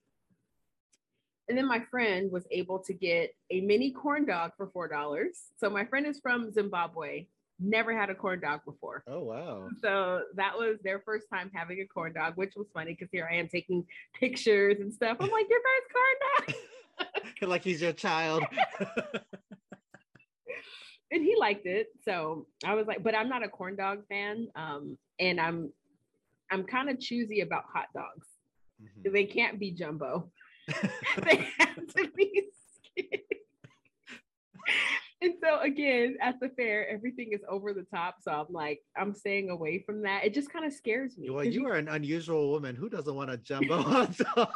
And 1.48 1.56
then 1.56 1.68
my 1.68 1.82
friend 1.92 2.32
was 2.32 2.48
able 2.50 2.80
to 2.80 2.94
get 2.94 3.36
a 3.52 3.62
mini 3.62 3.92
corn 3.92 4.26
dog 4.26 4.54
for 4.58 4.68
$4. 4.70 5.28
So 5.60 5.70
my 5.70 5.86
friend 5.86 6.08
is 6.08 6.20
from 6.20 6.52
Zimbabwe 6.52 7.28
never 7.60 7.96
had 7.96 8.10
a 8.10 8.16
corn 8.16 8.40
dog 8.40 8.62
before. 8.66 9.04
Oh 9.06 9.20
wow. 9.20 9.70
So 9.80 10.22
that 10.36 10.58
was 10.58 10.80
their 10.84 11.02
first 11.02 11.28
time 11.32 11.52
having 11.54 11.80
a 11.82 11.86
corn 11.86 12.14
dog, 12.14 12.38
which 12.38 12.54
was 12.56 12.68
funny 12.74 12.94
because 12.94 13.10
here 13.12 13.30
I 13.32 13.36
am 13.36 13.48
taking 13.48 13.86
pictures 14.20 14.78
and 14.80 14.92
stuff. 14.92 15.18
I'm 15.20 15.30
like, 15.30 15.46
your 15.48 15.60
first 15.60 15.94
corn 15.94 16.58
dog. 17.42 17.50
like 17.50 17.64
he's 17.64 17.82
your 17.82 17.94
child. 17.94 18.44
and 21.12 21.24
he 21.24 21.36
liked 21.38 21.66
it. 21.66 21.88
So 22.04 22.48
I 22.66 22.76
was 22.76 22.88
like, 22.88 23.04
but 23.04 23.16
I'm 23.16 23.30
not 23.30 23.44
a 23.44 23.50
corn 23.50 23.76
dog 23.76 24.00
fan. 24.08 24.48
Um, 24.56 24.98
and 25.20 25.40
I'm 25.40 25.72
I'm 26.52 26.64
kind 26.64 26.90
of 26.90 27.00
choosy 27.00 27.42
about 27.42 27.64
hot 27.74 27.88
dogs. 27.94 28.28
Mm-hmm. 28.82 29.14
They 29.14 29.26
can't 29.26 29.60
be 29.60 29.72
jumbo. 29.72 30.32
they 31.24 31.48
have 31.58 31.88
to 31.96 32.10
be 32.16 32.44
skinny 32.96 33.24
and 35.22 35.34
so 35.42 35.60
again 35.60 36.16
at 36.22 36.40
the 36.40 36.50
fair 36.50 36.88
everything 36.90 37.30
is 37.32 37.42
over 37.50 37.74
the 37.74 37.86
top 37.94 38.16
so 38.22 38.32
i'm 38.32 38.46
like 38.50 38.80
i'm 38.98 39.14
staying 39.14 39.50
away 39.50 39.84
from 39.86 40.02
that 40.02 40.24
it 40.24 40.34
just 40.34 40.52
kind 40.52 40.66
of 40.66 40.74
scares 40.74 41.18
me 41.18 41.30
well 41.30 41.44
you, 41.44 41.62
you 41.62 41.68
are 41.68 41.76
an 41.76 41.88
unusual 41.90 42.50
woman 42.50 42.76
who 42.76 42.90
doesn't 42.90 43.16
want 43.16 43.30
a 43.30 43.38
jumbo 43.38 43.82
hot 43.82 44.16
dog 44.36 44.50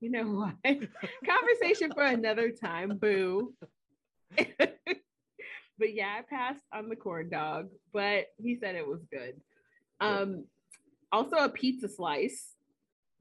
you 0.00 0.10
know 0.10 0.24
what 0.24 0.54
conversation 1.26 1.92
for 1.92 2.02
another 2.04 2.50
time 2.50 2.96
boo 2.96 3.52
but 5.78 5.94
yeah, 5.94 6.18
I 6.18 6.22
passed 6.28 6.62
on 6.72 6.88
the 6.88 6.96
corn 6.96 7.30
dog, 7.30 7.68
but 7.92 8.26
he 8.40 8.56
said 8.56 8.74
it 8.76 8.86
was 8.86 9.00
good. 9.10 9.40
Um, 10.00 10.44
also 11.10 11.36
a 11.36 11.48
pizza 11.48 11.88
slice 11.88 12.54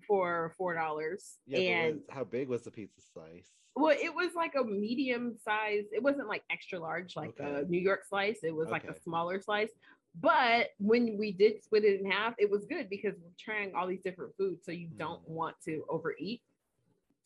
for 0.08 0.54
four 0.58 0.76
dollars. 0.76 1.38
Yeah, 1.48 1.60
and 1.60 2.02
how 2.10 2.24
big 2.26 2.48
was 2.50 2.64
the 2.64 2.72
pizza 2.72 3.02
slice? 3.14 3.48
well, 3.76 3.96
it 3.98 4.14
was 4.14 4.32
like 4.36 4.54
a 4.60 4.64
medium 4.64 5.38
size. 5.44 5.86
It 5.94 6.04
wasn't 6.04 6.28
like 6.28 6.44
extra 6.52 6.80
large, 6.80 7.16
like 7.16 7.34
a 7.40 7.44
Okay. 7.60 7.70
New 7.70 7.80
York 7.82 8.02
slice. 8.08 8.40
It 8.44 8.54
was 8.56 8.70
like 8.70 8.84
a 8.84 9.00
smaller 9.02 9.40
slice. 9.42 9.72
But 10.20 10.68
when 10.80 11.18
we 11.18 11.32
did 11.32 11.64
split 11.64 11.86
it 11.86 12.02
in 12.02 12.12
half, 12.12 12.34
it 12.38 12.50
was 12.50 12.66
good 12.66 12.90
because 12.90 13.14
we're 13.22 13.32
trying 13.40 13.74
all 13.74 13.88
these 13.88 14.02
different 14.02 14.36
foods, 14.38 14.66
so 14.66 14.72
you 14.72 14.90
don't 14.98 15.22
Mm. 15.24 15.30
want 15.30 15.56
to 15.66 15.86
overeat. 15.88 16.42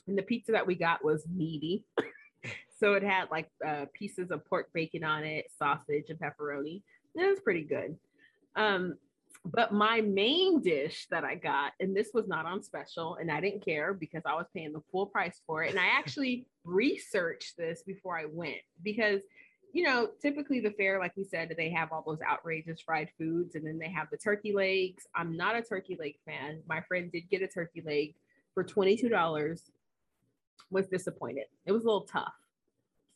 And 0.07 0.17
the 0.17 0.24
pizza 0.24 0.51
that 0.51 0.67
we 0.67 0.75
got 0.75 1.03
was 1.03 1.25
meaty, 1.33 1.86
so 2.79 2.93
it 2.93 3.03
had 3.03 3.31
like 3.31 3.50
uh, 3.65 3.86
pieces 3.93 4.31
of 4.31 4.45
pork 4.45 4.69
bacon 4.74 5.03
on 5.03 5.24
it, 5.24 5.45
sausage, 5.57 6.05
and 6.10 6.19
pepperoni. 6.19 6.81
It 7.15 7.29
was 7.29 7.39
pretty 7.39 7.63
good. 7.63 7.98
Um, 8.55 8.95
but 9.45 9.74
my 9.74 10.00
main 10.01 10.62
dish 10.62 11.07
that 11.12 11.24
I 11.25 11.36
got, 11.36 11.74
and 11.79 11.95
this 11.95 12.12
was 12.13 12.27
not 12.27 12.45
on 12.45 12.63
special, 12.63 13.15
and 13.15 13.29
I 13.29 13.41
didn't 13.41 13.65
care 13.65 13.93
because 13.93 14.24
I 14.25 14.36
was 14.36 14.45
paying 14.53 14.72
the 14.72 14.81
full 14.91 15.07
price 15.07 15.41
for 15.45 15.63
it. 15.63 15.72
And 15.72 15.79
I 15.79 15.88
actually 15.88 16.48
researched 16.63 17.57
this 17.57 17.83
before 17.86 18.17
I 18.17 18.25
went 18.31 18.62
because, 18.83 19.22
you 19.74 19.83
know, 19.83 20.10
typically 20.22 20.62
the 20.62 20.72
fair, 20.72 20.98
like 20.98 21.12
we 21.17 21.25
said, 21.25 21.53
they 21.57 21.69
have 21.72 21.91
all 21.91 22.03
those 22.05 22.22
outrageous 22.22 22.79
fried 22.79 23.10
foods, 23.17 23.55
and 23.55 23.67
then 23.67 23.79
they 23.79 23.89
have 23.89 24.07
the 24.12 24.17
turkey 24.17 24.53
legs. 24.53 25.03
I'm 25.13 25.36
not 25.36 25.57
a 25.57 25.62
turkey 25.62 25.98
leg 26.00 26.15
fan. 26.25 26.62
My 26.67 26.81
friend 26.81 27.12
did 27.12 27.29
get 27.29 27.41
a 27.41 27.48
turkey 27.48 27.83
leg 27.86 28.15
for 28.53 28.63
$22. 28.63 29.60
Was 30.70 30.88
disappointed. 30.88 31.46
It 31.65 31.72
was 31.72 31.84
a 31.84 31.86
little 31.86 32.05
tough. 32.05 32.34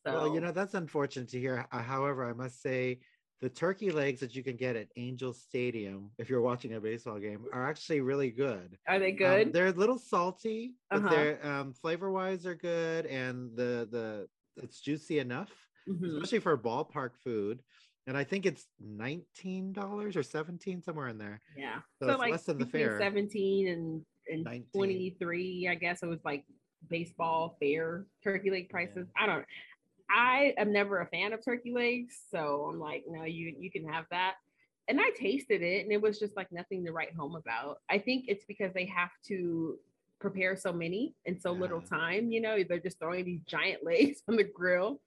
So 0.05 0.13
Well, 0.13 0.33
you 0.33 0.41
know, 0.41 0.51
that's 0.51 0.73
unfortunate 0.73 1.29
to 1.29 1.39
hear. 1.39 1.67
Uh, 1.71 1.81
However, 1.81 2.29
I 2.29 2.33
must 2.33 2.61
say 2.61 2.99
the 3.41 3.49
turkey 3.49 3.91
legs 3.91 4.19
that 4.21 4.35
you 4.35 4.43
can 4.43 4.55
get 4.55 4.75
at 4.75 4.87
Angel 4.95 5.33
Stadium, 5.33 6.11
if 6.17 6.29
you're 6.29 6.41
watching 6.41 6.73
a 6.73 6.81
baseball 6.81 7.19
game, 7.19 7.45
are 7.53 7.69
actually 7.69 8.01
really 8.01 8.31
good. 8.31 8.77
are 8.87 8.99
they 8.99 9.11
Um, 9.11 9.17
good? 9.17 9.53
they're 9.53 9.67
a 9.67 9.71
little 9.71 9.97
salty, 9.97 10.75
but 10.89 10.97
Uh-huh. 10.99 11.09
they're 11.09 11.45
um, 11.45 11.73
flavor 11.73 12.11
wise 12.11 12.45
are 12.45 12.55
good, 12.55 13.05
and 13.05 13.55
the 13.55 13.87
the 13.91 14.29
it's 14.63 14.81
juicy 14.81 15.19
enough, 15.19 15.51
Mhm. 15.87 16.15
especially 16.15 16.39
for 16.39 16.57
ballpark 16.57 17.15
food. 17.17 17.63
And 18.07 18.15
I 18.17 18.23
think 18.23 18.45
it's 18.45 18.65
nineteen 18.79 19.73
dollars 19.73 20.15
or 20.15 20.23
seventeen 20.23 20.81
somewhere 20.81 21.09
in 21.09 21.17
there. 21.17 21.41
Yeah. 21.55 21.81
So 22.01 22.09
it's 22.09 22.31
less 22.31 22.45
than 22.45 22.57
the 22.57 22.65
fair. 22.65 22.97
17 22.97 23.67
and, 23.67 24.05
and 24.27 24.71
23, 24.73 25.67
I 25.67 25.75
guess 25.75 26.01
it 26.03 26.07
was 26.07 26.23
like 26.23 26.45
baseball 26.89 27.57
fair 27.59 28.05
turkey 28.23 28.51
leg 28.51 28.69
prices. 28.69 29.07
I 29.19 29.25
don't 29.25 29.45
I 30.09 30.53
am 30.57 30.71
never 30.71 31.01
a 31.01 31.07
fan 31.07 31.33
of 31.33 31.43
turkey 31.43 31.73
legs, 31.73 32.17
so 32.31 32.69
I'm 32.71 32.79
like, 32.79 33.03
no, 33.07 33.23
you 33.23 33.55
you 33.59 33.69
can 33.69 33.87
have 33.87 34.05
that. 34.11 34.35
And 34.87 35.01
I 35.01 35.09
tasted 35.19 35.61
it 35.61 35.83
and 35.83 35.91
it 35.91 36.01
was 36.01 36.17
just 36.17 36.37
like 36.37 36.51
nothing 36.51 36.85
to 36.85 36.93
write 36.93 37.13
home 37.13 37.35
about. 37.35 37.81
I 37.89 37.97
think 37.99 38.25
it's 38.27 38.45
because 38.45 38.71
they 38.73 38.85
have 38.85 39.11
to 39.27 39.77
prepare 40.19 40.55
so 40.55 40.71
many 40.71 41.13
in 41.25 41.39
so 41.39 41.51
little 41.51 41.81
time, 41.81 42.31
you 42.31 42.41
know, 42.41 42.63
they're 42.63 42.79
just 42.79 42.99
throwing 42.99 43.25
these 43.25 43.41
giant 43.45 43.83
legs 43.85 44.23
on 44.27 44.35
the 44.35 44.43
grill 44.43 45.01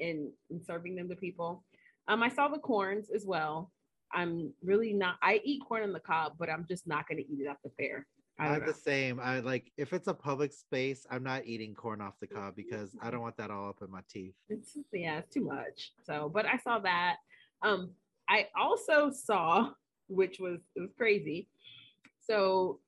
and, 0.00 0.30
and 0.50 0.64
serving 0.64 0.96
them 0.96 1.08
to 1.08 1.16
people. 1.16 1.64
Um, 2.08 2.22
I 2.22 2.28
saw 2.28 2.48
the 2.48 2.58
corns 2.58 3.08
as 3.14 3.24
well. 3.26 3.70
I'm 4.12 4.52
really 4.64 4.92
not. 4.92 5.16
I 5.22 5.40
eat 5.44 5.62
corn 5.66 5.82
on 5.82 5.92
the 5.92 6.00
cob, 6.00 6.34
but 6.38 6.48
I'm 6.48 6.64
just 6.68 6.86
not 6.86 7.08
going 7.08 7.18
to 7.18 7.30
eat 7.30 7.40
it 7.40 7.46
at 7.46 7.58
the 7.64 7.70
fair. 7.76 8.06
I 8.38 8.48
I'm 8.48 8.60
know. 8.60 8.66
the 8.66 8.74
same. 8.74 9.18
I 9.18 9.40
like 9.40 9.72
if 9.76 9.92
it's 9.92 10.08
a 10.08 10.14
public 10.14 10.52
space, 10.52 11.06
I'm 11.10 11.22
not 11.22 11.46
eating 11.46 11.74
corn 11.74 12.00
off 12.00 12.14
the 12.20 12.26
cob 12.26 12.54
because 12.54 12.94
I 13.00 13.10
don't 13.10 13.22
want 13.22 13.36
that 13.38 13.50
all 13.50 13.68
up 13.68 13.78
in 13.82 13.90
my 13.90 14.00
teeth. 14.10 14.34
It's 14.48 14.76
yeah, 14.92 15.18
it's 15.18 15.32
too 15.32 15.44
much. 15.44 15.92
So, 16.04 16.30
but 16.32 16.44
I 16.46 16.58
saw 16.58 16.78
that. 16.80 17.16
Um, 17.62 17.90
I 18.28 18.48
also 18.58 19.10
saw, 19.10 19.70
which 20.08 20.38
was 20.38 20.60
it 20.74 20.80
was 20.80 20.92
crazy. 20.98 21.48
So 22.26 22.80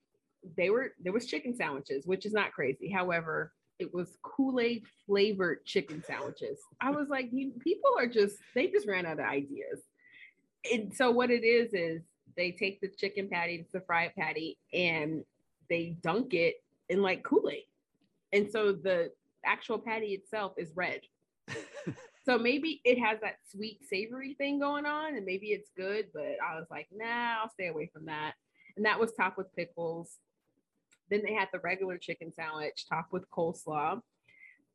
they 0.57 0.71
were 0.71 0.93
there 1.03 1.13
was 1.13 1.27
chicken 1.27 1.55
sandwiches, 1.55 2.07
which 2.07 2.27
is 2.27 2.33
not 2.33 2.53
crazy. 2.53 2.91
However, 2.91 3.53
it 3.79 3.93
was 3.95 4.19
Kool 4.23 4.61
Aid 4.61 4.85
flavored 5.07 5.65
chicken 5.65 6.03
sandwiches. 6.07 6.59
I 6.81 6.91
was 6.91 7.09
like, 7.09 7.29
you, 7.33 7.53
people 7.61 7.91
are 7.99 8.07
just 8.07 8.37
they 8.55 8.67
just 8.67 8.87
ran 8.87 9.07
out 9.07 9.21
of 9.21 9.27
ideas. 9.27 9.81
And 10.71 10.93
so 10.95 11.11
what 11.11 11.31
it 11.31 11.45
is 11.45 11.73
is 11.73 12.03
they 12.37 12.53
take 12.53 12.81
the 12.81 12.89
chicken 12.89 13.29
patty, 13.29 13.57
it's 13.57 13.73
the 13.73 13.81
fried 13.81 14.13
patty, 14.17 14.59
and 14.73 15.25
they 15.69 15.97
dunk 16.03 16.35
it 16.35 16.57
in 16.89 17.03
like 17.03 17.23
Kool 17.23 17.51
Aid, 17.51 17.65
and 18.33 18.51
so 18.51 18.73
the 18.73 19.13
actual 19.45 19.79
patty 19.79 20.09
itself 20.09 20.53
is 20.57 20.71
red. 20.75 21.01
So 22.25 22.37
maybe 22.37 22.83
it 22.85 22.99
has 22.99 23.19
that 23.23 23.37
sweet 23.51 23.79
savory 23.89 24.35
thing 24.35 24.59
going 24.59 24.85
on, 24.85 25.17
and 25.17 25.25
maybe 25.25 25.47
it's 25.47 25.71
good, 25.75 26.09
but 26.13 26.37
I 26.47 26.57
was 26.57 26.67
like, 26.71 26.87
nah, 26.93 27.41
I'll 27.41 27.49
stay 27.49 27.69
away 27.69 27.89
from 27.91 28.05
that. 28.05 28.35
And 28.77 28.85
that 28.85 29.01
was 29.01 29.15
topped 29.15 29.39
with 29.39 29.55
pickles. 29.57 30.19
Then 31.09 31.23
they 31.25 31.33
had 31.33 31.49
the 31.55 31.59
regular 31.61 31.97
chicken 31.97 32.31
sandwich 32.35 32.85
topped 32.87 33.15
with 33.15 33.25
coleslaw. 33.31 34.03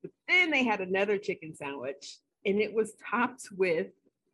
But 0.02 0.10
then 0.28 0.50
they 0.50 0.64
had 0.64 0.82
another 0.82 1.20
chicken 1.20 1.54
sandwich, 1.54 2.18
and 2.44 2.60
it 2.60 2.74
was 2.74 2.94
topped 3.08 3.44
with 3.56 3.90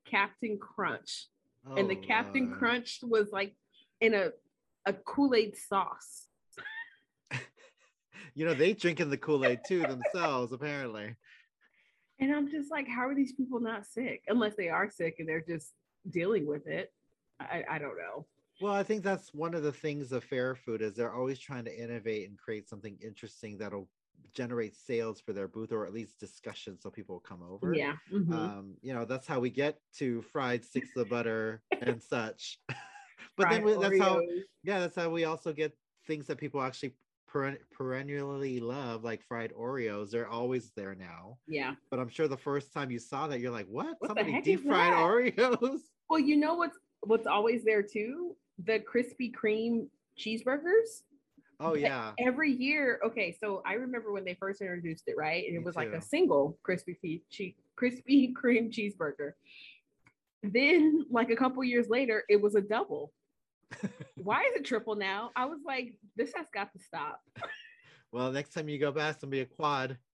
Captain 0.10 0.58
Crunch. 0.58 1.28
and 1.75 1.89
the 1.89 1.98
Oh, 1.98 2.08
Captain 2.08 2.46
Lord. 2.48 2.58
Crunch 2.60 3.00
was 3.04 3.32
like 3.34 3.54
in 4.00 4.13
a 4.13 4.30
a 4.86 4.94
Kool-Aid 4.94 5.58
sauce. 5.58 6.28
You 8.39 8.46
know, 8.46 8.53
they 8.53 8.72
drinking 8.72 9.10
the 9.10 9.17
Kool-Aid 9.17 9.60
too 9.67 9.81
themselves, 9.81 10.53
apparently. 10.53 11.13
And 12.22 12.34
I'm 12.34 12.50
just 12.50 12.72
like, 12.72 12.88
how 12.88 13.05
are 13.05 13.13
these 13.13 13.34
people 13.34 13.60
not 13.60 13.86
sick? 13.86 14.24
Unless 14.29 14.55
they 14.55 14.69
are 14.69 14.89
sick 14.89 15.17
and 15.19 15.27
they're 15.27 15.43
just 15.46 15.74
dealing 16.10 16.48
with 16.48 16.65
it. 16.65 16.93
I, 17.41 17.65
I 17.69 17.79
don't 17.79 17.98
know. 17.98 18.27
Well, 18.62 18.74
I 18.74 18.81
think 18.81 19.03
that's 19.03 19.34
one 19.34 19.53
of 19.55 19.63
the 19.63 19.74
things 19.74 20.13
of 20.13 20.24
fair 20.24 20.55
food 20.55 20.81
is 20.81 20.93
they're 20.96 21.13
always 21.13 21.38
trying 21.38 21.65
to 21.65 21.77
innovate 21.77 22.29
and 22.29 22.38
create 22.38 22.69
something 22.69 22.98
interesting 23.03 23.58
that'll 23.58 23.89
generate 24.34 24.74
sales 24.74 25.19
for 25.19 25.34
their 25.34 25.50
booth 25.50 25.74
or 25.74 25.86
at 25.86 25.91
least 25.91 26.17
discussion 26.17 26.79
so 26.79 26.89
people 26.89 27.15
will 27.15 27.19
come 27.19 27.43
over. 27.43 27.74
Yeah. 27.74 27.96
mhm. 28.10 28.34
Um, 28.34 28.75
you 28.81 28.93
know, 28.93 29.03
that's 29.03 29.27
how 29.27 29.41
we 29.41 29.50
get 29.50 29.79
to 29.98 30.22
fried 30.22 30.63
sticks 30.63 30.96
of 30.96 31.10
butter 31.10 31.62
and 31.81 32.01
such. 32.01 32.58
but 33.36 33.50
Fried 33.50 33.55
then 33.55 33.63
we, 33.65 33.77
that's 33.77 34.00
how 34.00 34.22
yeah, 34.63 34.79
that's 34.79 34.96
how 34.96 35.10
we 35.10 35.25
also 35.25 35.51
get 35.51 35.74
things 36.08 36.27
that 36.27 36.38
people 36.38 36.62
actually 36.62 36.93
peren- 37.33 37.59
perennially 37.71 38.59
love, 38.59 39.03
like 39.03 39.24
fried 39.24 39.53
Oreos. 39.53 40.12
They're 40.12 40.27
always 40.27 40.71
there 40.75 40.95
now. 40.95 41.38
Yeah. 41.48 41.75
But 41.89 42.00
I'm 42.00 42.09
sure 42.09 42.27
the 42.27 42.38
first 42.38 42.74
time 42.74 42.91
you 42.91 43.00
saw 43.00 43.27
that, 43.27 43.39
you're 43.39 43.51
like, 43.51 43.67
"What? 43.67 43.95
What 44.00 44.09
Somebody 44.09 44.41
deep 44.41 44.65
fried? 44.65 44.93
Oreos?" 44.93 45.79
Well, 46.09 46.19
you 46.19 46.38
know 46.38 46.55
what's 46.55 46.77
what's 47.01 47.27
always 47.27 47.63
there 47.63 47.83
too? 47.83 48.36
The 48.65 48.79
Krispy 48.79 49.31
Kreme 49.31 49.88
cheeseburgers. 50.17 51.03
Oh 51.59 51.75
yeah, 51.75 52.13
Every 52.17 52.51
year, 52.51 53.00
okay, 53.05 53.36
so 53.38 53.62
I 53.65 53.74
remember 53.74 54.13
when 54.13 54.24
they 54.24 54.33
first 54.33 54.62
introduced 54.62 55.03
it, 55.07 55.15
right? 55.17 55.45
And 55.45 55.55
it 55.55 55.59
Me 55.59 55.65
was 55.65 55.75
like 55.75 55.91
a 55.91 56.01
single 56.01 56.57
Kreme, 56.67 57.21
che- 57.29 57.55
Krispy 57.79 58.33
Kreme 58.43 58.71
cheeseburger. 58.71 59.33
Then, 60.41 61.05
like 61.12 61.29
a 61.31 61.36
couple 61.36 61.62
years 61.65 61.89
later, 61.89 62.24
it 62.29 62.41
was 62.41 62.55
a 62.55 62.62
double. 62.62 63.12
Why 64.16 64.42
is 64.42 64.56
it 64.56 64.66
triple 64.66 64.96
now? 64.96 65.32
I 65.36 65.46
was 65.46 65.60
like, 65.66 65.94
this 66.16 66.34
has 66.36 66.46
got 66.54 66.72
to 66.74 66.80
stop. 66.80 67.22
well, 68.12 68.32
next 68.32 68.54
time 68.54 68.68
you 68.70 68.80
go 68.80 68.92
back, 68.92 69.14
it's 69.14 69.22
gonna 69.22 69.32
be 69.32 69.42
a 69.42 69.46
quad. 69.46 69.98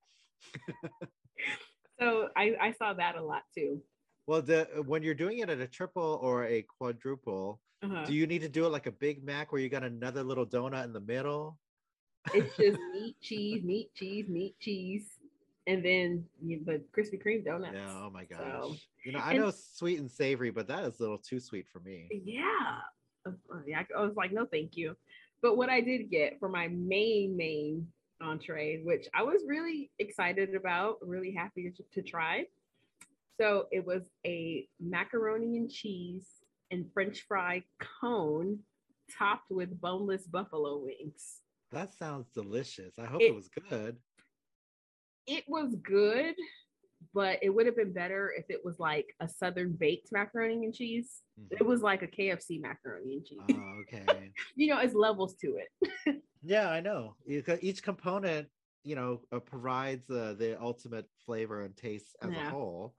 So 2.00 2.28
I, 2.36 2.56
I 2.60 2.72
saw 2.74 2.94
that 2.94 3.16
a 3.16 3.22
lot 3.24 3.44
too. 3.56 3.82
Well, 4.28 4.42
the 4.42 4.68
when 4.86 5.02
you're 5.02 5.14
doing 5.14 5.40
it 5.40 5.50
at 5.50 5.60
a 5.60 5.68
triple 5.68 6.20
or 6.22 6.46
a 6.46 6.62
quadruple, 6.78 7.62
Uh-huh. 7.84 8.04
do 8.06 8.14
you 8.14 8.28
need 8.28 8.42
to 8.42 8.50
do 8.50 8.66
it 8.66 8.70
like 8.70 8.86
a 8.88 8.92
Big 8.92 9.24
Mac 9.24 9.52
where 9.54 9.62
you 9.62 9.70
got 9.70 9.84
another 9.84 10.22
little 10.24 10.46
donut 10.46 10.84
in 10.84 10.92
the 10.94 11.00
middle? 11.00 11.58
It's 12.34 12.54
just 12.58 12.80
meat, 12.92 13.16
cheese, 13.22 13.64
meat, 13.64 13.92
cheese, 13.96 14.28
meat, 14.28 14.56
cheese, 14.60 15.08
and 15.68 15.86
then 15.86 16.26
you 16.44 16.60
the 16.66 16.84
Krispy 16.96 17.22
Kreme 17.24 17.46
donuts. 17.46 17.76
Yeah. 17.78 17.94
Oh 18.04 18.10
my 18.10 18.26
gosh. 18.26 18.40
So- 18.42 18.76
you 19.06 19.12
know, 19.14 19.20
I 19.20 19.32
and- 19.32 19.40
know 19.40 19.52
sweet 19.52 20.00
and 20.00 20.12
savory, 20.12 20.50
but 20.50 20.68
that 20.68 20.84
is 20.84 21.00
a 21.00 21.02
little 21.04 21.18
too 21.20 21.40
sweet 21.40 21.68
for 21.72 21.80
me. 21.80 22.10
Yeah. 22.12 22.80
I 23.26 24.02
was 24.02 24.16
like, 24.16 24.32
no, 24.32 24.46
thank 24.46 24.78
you. 24.78 24.96
But 25.42 25.58
what 25.58 25.70
I 25.70 25.82
did 25.82 26.10
get 26.10 26.40
for 26.40 26.50
my 26.50 26.68
main, 26.70 27.36
main 27.36 27.88
entree, 28.22 28.82
which 28.84 29.08
I 29.14 29.24
was 29.24 29.44
really 29.48 29.92
excited 30.00 30.56
about, 30.56 30.98
really 31.02 31.32
happy 31.32 31.72
to, 31.76 31.84
to 32.02 32.08
try. 32.08 32.46
So 33.40 33.68
it 33.72 33.86
was 33.86 34.04
a 34.26 34.68
macaroni 34.80 35.58
and 35.58 35.70
cheese 35.70 36.26
and 36.72 36.86
French 36.94 37.26
fry 37.28 37.64
cone 38.02 38.60
topped 39.18 39.52
with 39.52 39.80
boneless 39.82 40.24
buffalo 40.24 40.78
wings. 40.80 41.42
That 41.72 41.94
sounds 41.94 42.30
delicious. 42.30 42.98
I 42.98 43.06
hope 43.06 43.22
It- 43.22 43.26
it 43.32 43.36
was 43.36 43.50
good. 43.70 43.98
It 45.28 45.44
was 45.48 45.76
good, 45.76 46.36
but 47.14 47.40
it 47.42 47.50
would 47.50 47.66
have 47.66 47.76
been 47.76 47.94
better 47.94 48.34
if 48.38 48.46
it 48.50 48.62
was 48.64 48.80
like 48.80 49.08
a 49.20 49.28
southern 49.28 49.74
baked 49.74 50.12
macaroni 50.12 50.56
and 50.66 50.74
cheese. 50.74 51.22
Mhm. 51.40 51.60
It 51.60 51.66
was 51.66 51.82
like 51.82 52.02
a 52.02 52.08
KFC 52.08 52.60
macaroni 52.60 53.16
and 53.16 53.26
cheese. 53.26 53.40
Oh, 53.52 53.82
okay. 53.82 54.06
you 54.56 54.68
know, 54.68 54.80
it's 54.80 54.94
levels 54.94 55.36
to 55.38 55.58
it. 55.58 56.22
yeah, 56.44 56.70
I 56.70 56.82
know. 56.82 57.16
Each 57.28 57.84
component, 57.84 58.48
you 58.84 58.96
know, 58.96 59.22
uh, 59.32 59.40
provides 59.40 60.10
uh, 60.10 60.36
the 60.38 60.60
ultimate 60.62 61.08
flavor 61.26 61.62
and 61.64 61.76
taste 61.76 62.16
as 62.22 62.32
Yeah. 62.32 62.48
a 62.48 62.50
whole. 62.52 62.96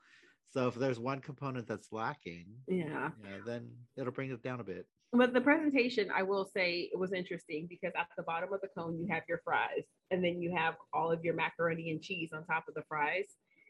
So 0.51 0.69
if 0.69 0.75
there's 0.75 0.99
one 0.99 1.21
component 1.21 1.67
that's 1.67 1.93
lacking, 1.93 2.47
Yeah. 2.69 3.11
yeah, 3.23 3.39
then 3.45 3.71
it'll 3.97 4.13
bring 4.13 4.31
it 4.31 4.43
down 4.43 4.61
a 4.61 4.65
bit. 4.65 4.87
But 5.13 5.33
the 5.33 5.41
presentation, 5.41 6.11
I 6.11 6.23
will 6.25 6.45
say, 6.45 6.91
it 6.93 6.99
was 6.99 7.13
interesting 7.13 7.67
because 7.69 7.93
at 7.97 8.09
the 8.17 8.23
bottom 8.25 8.53
of 8.53 8.61
the 8.61 8.69
cone, 8.77 8.99
you 8.99 9.07
have 9.11 9.23
your 9.29 9.41
fries, 9.45 9.85
and 10.11 10.23
then 10.23 10.43
you 10.43 10.55
have 10.55 10.75
all 10.93 11.11
of 11.13 11.25
your 11.25 11.35
macaroni 11.35 11.91
and 11.91 12.03
cheese 12.03 12.31
on 12.33 12.45
top 12.45 12.65
of 12.69 12.75
the 12.75 12.83
fries. 12.89 13.25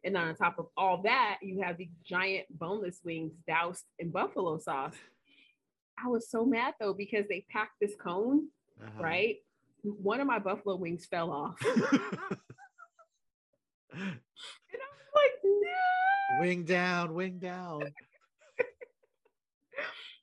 And 0.07 0.15
then 0.15 0.23
on 0.29 0.37
top 0.37 0.59
of 0.59 0.67
all 0.77 1.03
that, 1.03 1.39
you 1.43 1.61
have 1.63 1.77
the 1.77 1.91
giant 2.09 2.47
boneless 2.49 3.01
wings 3.05 3.33
doused 3.47 3.85
in 3.99 4.11
buffalo 4.11 4.57
sauce. 4.59 4.95
I 6.03 6.07
was 6.09 6.31
so 6.31 6.47
mad 6.47 6.75
though 6.81 6.95
because 6.95 7.27
they 7.29 7.45
packed 7.51 7.81
this 7.81 7.95
cone, 7.99 8.49
Uh-huh. 8.83 9.03
right? 9.03 9.37
One 9.83 10.21
of 10.21 10.27
my 10.27 10.39
buffalo 10.39 10.77
wings 10.77 11.07
fell 11.07 11.31
off. 11.33 11.61
And 13.93 14.03
I 14.03 14.89
was 14.93 15.13
like, 15.15 15.33
no. 15.45 16.41
wing 16.41 16.65
down, 16.65 17.15
wing 17.15 17.39
down. 17.39 17.83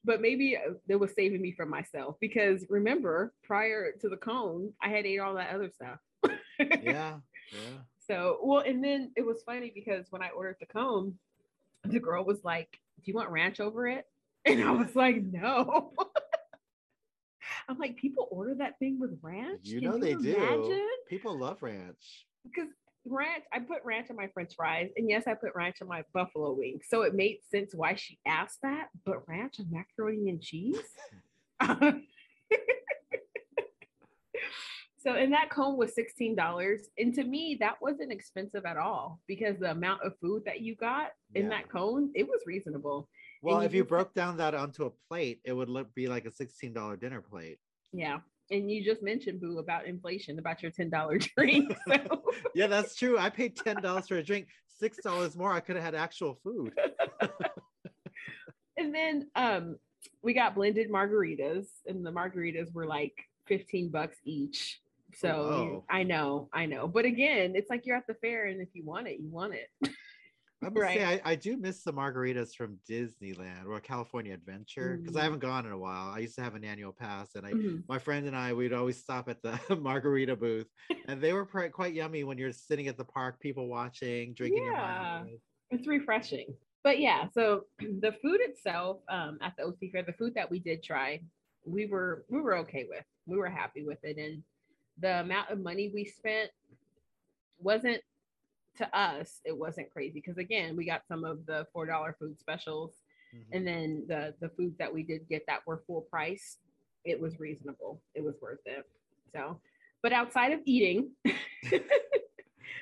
But 0.05 0.19
maybe 0.21 0.57
it 0.89 0.95
was 0.99 1.13
saving 1.15 1.41
me 1.41 1.53
from 1.53 1.69
myself 1.69 2.17
because 2.19 2.65
remember, 2.69 3.33
prior 3.43 3.93
to 4.01 4.09
the 4.09 4.17
cone, 4.17 4.73
I 4.81 4.89
had 4.89 5.05
ate 5.05 5.19
all 5.19 5.35
that 5.35 5.53
other 5.55 5.69
stuff. 5.69 5.99
Yeah, 6.59 7.19
yeah. 7.51 7.79
So, 8.07 8.39
well, 8.43 8.63
and 8.65 8.83
then 8.83 9.12
it 9.15 9.25
was 9.25 9.43
funny 9.43 9.72
because 9.74 10.07
when 10.10 10.22
I 10.22 10.29
ordered 10.29 10.57
the 10.60 10.65
comb, 10.65 11.15
the 11.86 12.00
girl 12.00 12.25
was 12.25 12.43
like, 12.43 12.79
Do 13.03 13.12
you 13.12 13.15
want 13.15 13.29
ranch 13.29 13.60
over 13.60 13.88
it? 13.88 14.05
And 14.45 14.62
I 14.62 14.72
was 14.72 14.93
like, 14.93 15.24
No. 15.24 15.93
I'm 17.69 17.77
like, 17.77 17.95
people 17.95 18.27
order 18.29 18.55
that 18.55 18.77
thing 18.79 19.00
with 19.00 19.17
ranch? 19.22 19.62
You 19.63 19.79
Can 19.79 19.91
know 19.91 19.98
they 19.98 20.15
do. 20.15 20.88
People 21.07 21.38
love 21.38 21.63
ranch. 21.63 22.25
Because 22.43 22.67
ranch, 23.05 23.43
I 23.53 23.60
put 23.60 23.83
ranch 23.86 24.10
on 24.10 24.17
my 24.17 24.27
french 24.33 24.55
fries, 24.55 24.89
and 24.98 25.10
yes, 25.10 25.24
I 25.27 25.33
put 25.33 25.55
ranch 25.55 25.77
on 25.81 25.88
my 25.88 26.03
buffalo 26.13 26.51
wings. 26.53 26.86
So 26.89 27.03
it 27.03 27.13
made 27.13 27.39
sense 27.50 27.74
why 27.74 27.95
she 27.95 28.19
asked 28.25 28.60
that, 28.63 28.89
but 29.05 29.27
ranch 29.27 29.60
on 29.60 29.67
macaroni 29.72 30.29
and 30.29 30.41
cheese? 30.41 30.77
so, 35.03 35.15
and 35.15 35.33
that 35.33 35.50
cone 35.50 35.77
was 35.77 35.91
$16. 35.95 36.77
And 36.98 37.13
to 37.15 37.24
me, 37.25 37.57
that 37.60 37.75
wasn't 37.81 38.12
expensive 38.12 38.63
at 38.65 38.77
all 38.77 39.19
because 39.27 39.60
the 39.60 39.72
amount 39.72 40.01
of 40.03 40.13
food 40.22 40.43
that 40.45 40.62
you 40.62 40.75
got 40.75 41.10
in 41.36 41.43
Yeah. 41.43 41.50
that 41.50 41.69
cone, 41.69 42.12
it 42.15 42.25
was 42.25 42.39
reasonable. 42.45 43.10
Well, 43.41 43.60
you 43.60 43.65
if 43.65 43.74
you 43.74 43.83
broke 43.83 44.13
down 44.13 44.38
that 44.38 44.55
onto 44.55 44.86
a 44.86 44.91
plate, 45.10 45.41
it 45.43 45.51
would 45.51 45.67
look 45.69 45.93
be 45.93 46.07
like 46.07 46.25
a 46.25 46.31
$16 46.31 46.95
dinner 47.01 47.19
plate. 47.19 47.60
Yeah. 47.91 48.19
And 48.50 48.72
you 48.72 48.83
just 48.83 49.03
mentioned, 49.03 49.41
Boo, 49.41 49.60
about 49.60 49.86
inflation, 49.88 50.39
about 50.39 50.63
your 50.63 50.72
$10 50.72 51.29
drink. 51.38 51.75
So, 51.88 52.24
Yeah, 52.55 52.67
that's 52.67 52.95
true. 52.95 53.17
I 53.19 53.29
paid 53.29 53.57
$10 53.57 54.07
for 54.07 54.15
a 54.15 54.24
drink, 54.24 54.48
$6 54.81 55.36
more. 55.36 55.51
I 55.51 55.60
could 55.60 55.75
have 55.75 55.83
had 55.83 55.95
actual 55.95 56.39
food. 56.43 56.74
and 58.77 58.95
then 58.95 59.27
um, 59.36 59.77
we 60.22 60.33
got 60.33 60.55
blended 60.55 60.89
margaritas, 60.89 61.65
and 61.86 62.05
the 62.05 62.12
margaritas 62.12 62.74
were 62.74 62.86
like 62.86 63.13
15 63.48 63.89
bucks 63.89 64.17
each. 64.24 64.79
So 65.15 65.27
Whoa. 65.29 65.86
I 65.89 66.03
know, 66.03 66.50
I 66.53 66.65
know. 66.65 66.88
But 66.88 67.05
again, 67.05 67.55
it's 67.55 67.70
like 67.70 67.86
you're 67.86 67.98
at 67.98 68.08
the 68.08 68.15
fair, 68.15 68.46
and 68.48 68.62
if 68.62 68.70
you 68.74 68.84
want 68.84 69.08
it, 69.08 69.20
you 69.20 69.29
want 69.29 69.53
it. 69.53 69.70
I 70.63 70.70
must 70.70 70.93
say, 70.93 71.03
Right. 71.03 71.22
I, 71.25 71.32
I 71.32 71.36
do 71.36 71.58
miss 71.58 71.84
the 71.84 71.91
margaritas 71.91 72.55
from 72.55 72.79
Disneyland 72.89 73.65
or 73.67 73.82
California 73.82 74.34
Adventure 74.34 74.98
because 74.98 75.17
I 75.17 75.20
Mm. 75.20 75.24
haven't 75.24 75.39
gone 75.39 75.65
in 75.65 75.74
a 75.74 75.77
while. 75.77 76.08
I 76.10 76.20
used 76.20 76.36
to 76.36 76.41
have 76.41 76.55
an 76.55 76.63
annual 76.63 76.93
pass, 76.93 77.36
and 77.36 77.46
I 77.46 77.51
Mhm. 77.53 77.84
my 77.89 78.00
friend 78.00 78.25
and 78.27 78.36
I 78.36 78.53
we'd 78.53 78.72
always 78.72 78.98
stop 78.98 79.27
at 79.27 79.41
the 79.41 79.60
margarita 79.82 80.38
booth, 80.38 80.70
and 81.08 81.22
they 81.22 81.34
were 81.34 81.46
quite 81.46 81.93
yummy 81.93 82.24
when 82.24 82.38
you're 82.38 82.53
sitting 82.53 82.88
at 82.88 82.98
the 82.98 83.03
park, 83.05 83.41
people 83.41 83.67
watching, 83.67 84.34
drinking 84.34 84.63
your 84.63 84.74
Yeah. 84.75 85.25
It's 85.72 85.88
refreshing. 85.88 86.55
But 86.84 87.00
yeah, 87.00 87.27
so 87.34 87.65
the 87.79 88.13
food 88.22 88.39
itself 88.41 89.02
um, 89.10 89.39
at 89.41 89.54
the 89.58 89.63
OC 89.63 89.91
Fair, 89.91 90.04
the 90.04 90.13
food 90.13 90.34
that 90.36 90.49
we 90.49 90.60
did 90.60 90.82
try, 90.82 91.21
we 91.65 91.88
were 91.88 92.26
we 92.30 92.39
were 92.39 92.56
okay 92.60 92.86
with. 92.89 93.04
We 93.26 93.38
were 93.38 93.49
happy 93.49 93.84
with 93.84 93.99
it, 94.04 94.17
and 94.17 94.43
the 94.99 95.19
amount 95.21 95.49
of 95.49 95.60
money 95.60 95.91
we 95.93 96.06
spent 96.06 96.51
wasn't 97.60 98.01
to 98.77 98.97
us. 98.97 99.39
It 99.45 99.58
wasn't 99.58 99.91
crazy 99.91 100.13
because 100.15 100.38
again, 100.38 100.75
we 100.75 100.86
got 100.86 101.03
some 101.08 101.23
of 101.23 101.45
the 101.45 101.67
four 101.73 101.86
dollar 101.86 102.15
food 102.19 102.39
specials, 102.39 102.95
Mhm. 103.34 103.45
and 103.53 103.67
then 103.67 104.06
the 104.08 104.34
the 104.39 104.49
foods 104.49 104.77
that 104.77 104.93
we 104.93 105.03
did 105.03 105.27
get 105.29 105.45
that 105.47 105.65
were 105.65 105.84
full 105.88 106.01
price. 106.01 106.58
It 107.06 107.19
was 107.19 107.39
reasonable. 107.39 108.01
It 108.15 108.23
was 108.23 108.36
worth 108.41 108.65
it. 108.65 108.86
So, 109.34 109.60
but 110.01 110.13
outside 110.13 110.51
of 110.53 110.62
eating. 110.65 111.12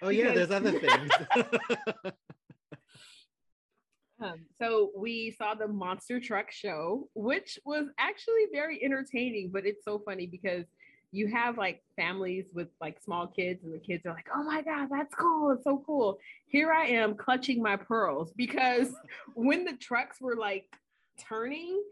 Oh 0.04 0.10
yeah, 0.10 0.34
there's 0.34 0.50
other 0.50 0.72
things. 0.80 1.12
Um, 4.24 4.46
so 4.60 4.92
we 4.96 5.32
saw 5.32 5.56
the 5.56 5.68
monster 5.68 6.20
truck 6.20 6.52
show, 6.52 7.10
which 7.16 7.58
was 7.66 7.88
actually 7.98 8.46
very 8.52 8.84
entertaining, 8.84 9.50
but 9.52 9.66
it's 9.66 9.84
so 9.84 9.98
funny 9.98 10.28
because 10.28 10.66
you 11.12 11.28
have 11.28 11.58
like 11.58 11.84
families 11.96 12.46
with 12.54 12.70
like 12.80 13.02
small 13.02 13.28
kids, 13.28 13.64
and 13.64 13.74
the 13.74 13.80
kids 13.80 14.06
are 14.06 14.14
like, 14.14 14.28
"Oh 14.34 14.44
my 14.44 14.62
god, 14.62 14.88
that's 14.90 15.14
cool! 15.14 15.52
It's 15.52 15.64
so 15.64 15.84
cool!" 15.86 16.20
Here 16.48 16.72
I 16.72 16.86
am 16.88 17.16
clutching 17.16 17.62
my 17.62 17.76
pearls 17.76 18.32
because 18.36 18.94
when 19.34 19.66
the 19.66 19.74
trucks 19.74 20.22
were 20.22 20.36
like 20.36 20.66
turning, 21.20 21.84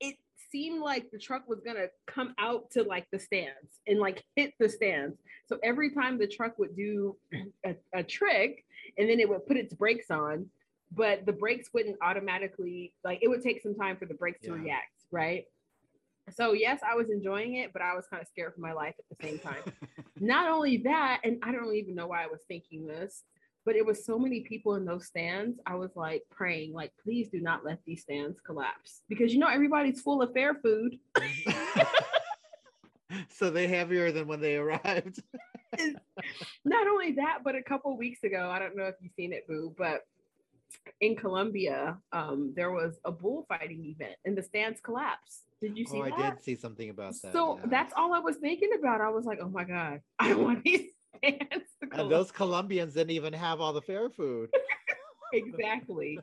it 0.00 0.16
seemed 0.52 0.82
like 0.82 1.10
the 1.10 1.18
truck 1.18 1.48
was 1.48 1.60
gonna 1.64 1.86
come 2.06 2.34
out 2.38 2.70
to 2.72 2.82
like 2.82 3.06
the 3.10 3.18
stands 3.18 3.80
and 3.86 3.98
like 3.98 4.22
hit 4.36 4.52
the 4.60 4.68
stands. 4.68 5.18
So 5.46 5.58
every 5.62 5.90
time 5.90 6.18
the 6.18 6.28
truck 6.28 6.58
would 6.58 6.76
do 6.76 7.16
a, 7.64 7.74
a 7.94 8.02
trick, 8.02 8.64
and 8.98 9.08
then 9.08 9.18
it 9.18 9.28
would 9.28 9.46
put 9.46 9.56
its 9.56 9.72
brakes 9.72 10.10
on, 10.10 10.46
but 10.92 11.24
the 11.24 11.32
brakes 11.32 11.70
wouldn't 11.72 11.96
automatically 12.02 12.92
like 13.02 13.20
it 13.22 13.28
would 13.28 13.42
take 13.42 13.62
some 13.62 13.74
time 13.74 13.96
for 13.96 14.04
the 14.04 14.14
brakes 14.14 14.40
to 14.42 14.52
react, 14.52 14.92
right? 15.10 15.44
So 16.34 16.52
yes, 16.52 16.80
I 16.88 16.94
was 16.94 17.10
enjoying 17.10 17.56
it, 17.56 17.72
but 17.72 17.82
I 17.82 17.94
was 17.94 18.06
kind 18.08 18.20
of 18.20 18.28
scared 18.28 18.54
for 18.54 18.60
my 18.60 18.72
life 18.72 18.94
at 18.98 19.18
the 19.18 19.26
same 19.26 19.38
time. 19.38 19.62
Not 20.20 20.48
only 20.48 20.78
that, 20.78 21.20
and 21.24 21.38
I 21.42 21.52
don't 21.52 21.74
even 21.74 21.94
know 21.94 22.06
why 22.06 22.24
I 22.24 22.26
was 22.26 22.40
thinking 22.48 22.86
this, 22.86 23.22
but 23.64 23.76
it 23.76 23.84
was 23.84 24.04
so 24.04 24.18
many 24.18 24.40
people 24.40 24.76
in 24.76 24.84
those 24.84 25.06
stands. 25.06 25.58
I 25.66 25.74
was 25.74 25.90
like 25.94 26.22
praying, 26.30 26.72
like, 26.72 26.92
please 27.02 27.28
do 27.28 27.40
not 27.40 27.64
let 27.64 27.78
these 27.84 28.02
stands 28.02 28.40
collapse 28.40 29.02
because 29.08 29.32
you 29.32 29.38
know 29.38 29.48
everybody's 29.48 30.00
full 30.00 30.22
of 30.22 30.32
fair 30.32 30.54
food. 30.54 30.98
so 33.30 33.50
they 33.50 33.66
heavier 33.66 34.12
than 34.12 34.26
when 34.26 34.40
they 34.40 34.56
arrived. 34.56 35.22
Not 36.64 36.86
only 36.86 37.12
that, 37.12 37.40
but 37.44 37.54
a 37.54 37.62
couple 37.62 37.96
weeks 37.96 38.24
ago, 38.24 38.50
I 38.50 38.58
don't 38.58 38.76
know 38.76 38.84
if 38.84 38.94
you've 39.00 39.12
seen 39.12 39.32
it, 39.32 39.46
Boo, 39.46 39.74
but 39.76 40.02
in 41.00 41.16
Colombia, 41.16 41.98
um, 42.12 42.52
there 42.56 42.70
was 42.70 42.98
a 43.04 43.12
bullfighting 43.12 43.84
event 43.84 44.16
and 44.24 44.36
the 44.36 44.42
stands 44.42 44.80
collapsed. 44.80 45.44
Did 45.60 45.76
you 45.76 45.86
see 45.86 46.00
oh, 46.00 46.04
that? 46.04 46.14
I 46.14 46.30
did 46.30 46.42
see 46.42 46.54
something 46.54 46.90
about 46.90 47.14
that. 47.22 47.32
so 47.32 47.58
yeah. 47.58 47.66
that's 47.66 47.92
all 47.96 48.12
I 48.12 48.20
was 48.20 48.36
thinking 48.36 48.70
about. 48.78 49.00
I 49.00 49.08
was 49.08 49.24
like, 49.24 49.38
oh 49.42 49.48
my 49.48 49.64
God, 49.64 50.00
I 50.18 50.28
don't 50.28 50.44
want 50.44 50.64
these 50.64 50.90
stands 51.16 51.64
to 51.82 52.00
and 52.00 52.10
those 52.10 52.30
Colombians 52.30 52.94
didn't 52.94 53.10
even 53.10 53.32
have 53.32 53.60
all 53.60 53.72
the 53.72 53.82
fair 53.82 54.10
food. 54.10 54.50
exactly. 55.32 56.18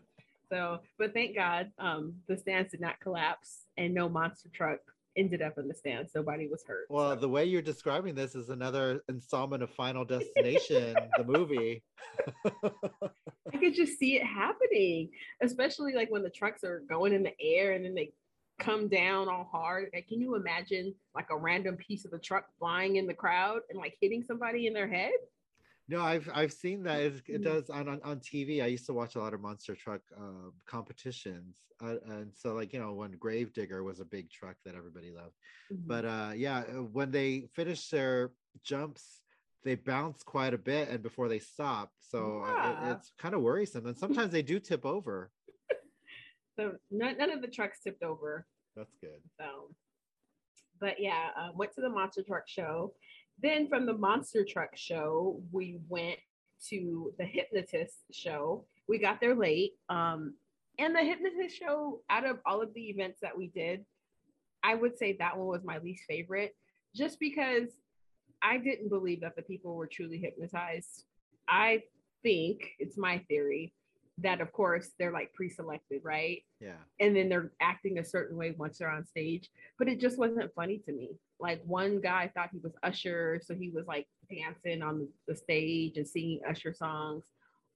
So, 0.51 0.79
but 0.97 1.13
thank 1.13 1.35
God, 1.35 1.71
um, 1.79 2.15
the 2.27 2.37
stands 2.37 2.71
did 2.71 2.81
not 2.81 2.99
collapse 2.99 3.63
and 3.77 3.93
no 3.93 4.07
monster 4.07 4.49
truck 4.53 4.79
ended 5.17 5.41
up 5.41 5.57
in 5.57 5.67
the 5.67 5.73
stands. 5.73 6.13
Nobody 6.15 6.47
was 6.47 6.63
hurt. 6.65 6.85
Well, 6.89 7.15
so. 7.15 7.21
the 7.21 7.29
way 7.29 7.45
you're 7.45 7.61
describing 7.61 8.15
this 8.15 8.35
is 8.35 8.49
another 8.49 9.01
installment 9.09 9.63
of 9.63 9.69
Final 9.71 10.05
Destination, 10.05 10.95
the 11.17 11.23
movie. 11.23 11.83
I 12.45 13.57
could 13.57 13.73
just 13.73 13.97
see 13.97 14.15
it 14.15 14.23
happening, 14.23 15.09
especially 15.41 15.93
like 15.93 16.11
when 16.11 16.23
the 16.23 16.29
trucks 16.29 16.63
are 16.63 16.83
going 16.89 17.13
in 17.13 17.23
the 17.23 17.33
air 17.41 17.73
and 17.73 17.85
then 17.85 17.95
they 17.95 18.13
come 18.59 18.87
down 18.87 19.27
all 19.27 19.47
hard. 19.51 19.89
Like, 19.93 20.07
can 20.07 20.21
you 20.21 20.35
imagine 20.35 20.93
like 21.13 21.27
a 21.29 21.37
random 21.37 21.75
piece 21.75 22.05
of 22.05 22.11
the 22.11 22.19
truck 22.19 22.45
flying 22.57 22.95
in 22.95 23.07
the 23.07 23.13
crowd 23.13 23.61
and 23.69 23.79
like 23.79 23.97
hitting 23.99 24.23
somebody 24.23 24.67
in 24.67 24.73
their 24.73 24.87
head? 24.87 25.11
No, 25.87 26.01
I've 26.01 26.27
I've 26.33 26.51
seen 26.53 26.83
that. 26.83 26.99
It, 27.01 27.13
it 27.27 27.41
Mhm. 27.41 27.43
does 27.43 27.69
on, 27.69 27.87
on 27.87 28.01
on 28.03 28.19
TV. 28.19 28.63
I 28.63 28.67
used 28.67 28.87
to 28.87 28.93
watch 28.93 29.15
a 29.15 29.19
lot 29.19 29.33
of 29.35 29.41
monster 29.41 29.75
truck 29.75 30.01
uh, 30.17 30.49
competitions, 30.65 31.57
uh, 31.83 31.97
and 32.07 32.35
so 32.35 32.53
like 32.55 32.73
you 32.73 32.79
know 32.79 32.93
when 32.93 33.11
Gravedigger 33.11 33.83
was 33.83 33.99
a 33.99 34.05
big 34.05 34.31
truck 34.31 34.55
that 34.65 34.73
everybody 34.75 35.11
loved. 35.11 35.35
Mm-hmm. 35.71 35.87
But 35.87 36.05
uh, 36.05 36.31
yeah, 36.35 36.59
uh, 36.59 36.83
when 36.83 37.11
they 37.11 37.49
finish 37.53 37.89
their 37.89 38.31
jumps, 38.63 39.21
they 39.63 39.75
bounce 39.75 40.23
quite 40.23 40.55
a 40.55 40.57
bit, 40.57 40.89
and 40.89 41.03
before 41.03 41.27
they 41.27 41.39
stop, 41.39 41.91
so 41.99 42.41
uh, 42.43 42.71
it- 42.71 42.91
it's 42.97 43.11
kind 43.19 43.35
of 43.35 43.41
worrisome. 43.41 43.85
And 43.85 43.97
sometimes 43.97 44.31
they 44.31 44.41
do 44.41 44.59
tip 44.59 44.85
over. 44.85 45.31
so 46.57 46.77
none, 46.89 47.17
none 47.19 47.29
of 47.31 47.41
the 47.43 47.47
trucks 47.47 47.79
tipped 47.83 48.01
over. 48.01 48.47
That's 48.75 48.95
good. 49.01 49.21
So, 49.39 49.69
but 50.79 50.95
yeah, 50.99 51.29
uh, 51.37 51.49
went 51.53 51.73
to 51.73 51.81
the 51.81 51.89
monster 51.89 52.23
truck 52.23 52.47
show. 52.47 52.95
Then 53.41 53.67
from 53.67 53.85
the 53.85 53.93
monster 53.93 54.45
truck 54.45 54.75
show, 54.75 55.41
we 55.51 55.79
went 55.87 56.17
to 56.69 57.13
the 57.17 57.25
hypnotist 57.25 57.97
show. 58.11 58.65
We 58.87 58.97
got 58.97 59.19
there 59.19 59.35
late. 59.35 59.73
Um, 59.89 60.35
and 60.79 60.95
the 60.95 60.99
hypnotist 60.99 61.57
show, 61.57 62.01
out 62.09 62.25
of 62.25 62.39
all 62.45 62.61
of 62.61 62.73
the 62.73 62.89
events 62.89 63.19
that 63.21 63.37
we 63.37 63.47
did, 63.47 63.85
I 64.63 64.75
would 64.75 64.97
say 64.97 65.15
that 65.19 65.37
one 65.37 65.47
was 65.47 65.63
my 65.63 65.77
least 65.79 66.03
favorite, 66.07 66.55
just 66.95 67.19
because 67.19 67.69
I 68.41 68.57
didn't 68.57 68.89
believe 68.89 69.21
that 69.21 69.35
the 69.35 69.41
people 69.41 69.75
were 69.75 69.87
truly 69.87 70.17
hypnotized. 70.17 71.05
I 71.47 71.83
think 72.23 72.71
it's 72.79 72.97
my 72.97 73.19
theory 73.27 73.73
that 74.19 74.39
of 74.39 74.51
course 74.53 74.91
they're 74.97 75.11
like 75.11 75.33
pre-selected, 75.33 76.01
right? 76.03 76.41
Yeah. 76.59 76.77
And 76.99 77.15
then 77.15 77.29
they're 77.29 77.51
acting 77.61 77.99
a 77.99 78.05
certain 78.05 78.37
way 78.37 78.55
once 78.57 78.77
they're 78.77 78.89
on 78.89 79.05
stage. 79.05 79.49
But 79.77 79.89
it 79.89 79.99
just 79.99 80.17
wasn't 80.17 80.53
funny 80.55 80.79
to 80.85 80.93
me. 80.93 81.11
Like 81.39 81.61
one 81.65 81.99
guy 81.99 82.31
thought 82.33 82.49
he 82.51 82.59
was 82.59 82.73
Usher, 82.83 83.41
so 83.43 83.55
he 83.55 83.69
was 83.69 83.85
like 83.87 84.07
dancing 84.29 84.81
on 84.81 85.07
the 85.27 85.35
stage 85.35 85.97
and 85.97 86.07
singing 86.07 86.41
Usher 86.47 86.73
songs. 86.73 87.25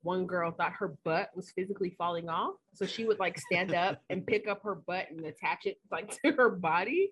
One 0.01 0.25
girl 0.25 0.51
thought 0.51 0.71
her 0.73 0.95
butt 1.03 1.29
was 1.35 1.51
physically 1.51 1.93
falling 1.97 2.29
off, 2.29 2.55
so 2.73 2.85
she 2.85 3.05
would 3.05 3.19
like 3.19 3.37
stand 3.37 3.73
up 3.73 4.01
and 4.09 4.25
pick 4.25 4.47
up 4.47 4.63
her 4.63 4.75
butt 4.75 5.07
and 5.09 5.25
attach 5.25 5.65
it 5.65 5.77
like 5.91 6.09
to 6.23 6.31
her 6.31 6.49
body. 6.49 7.11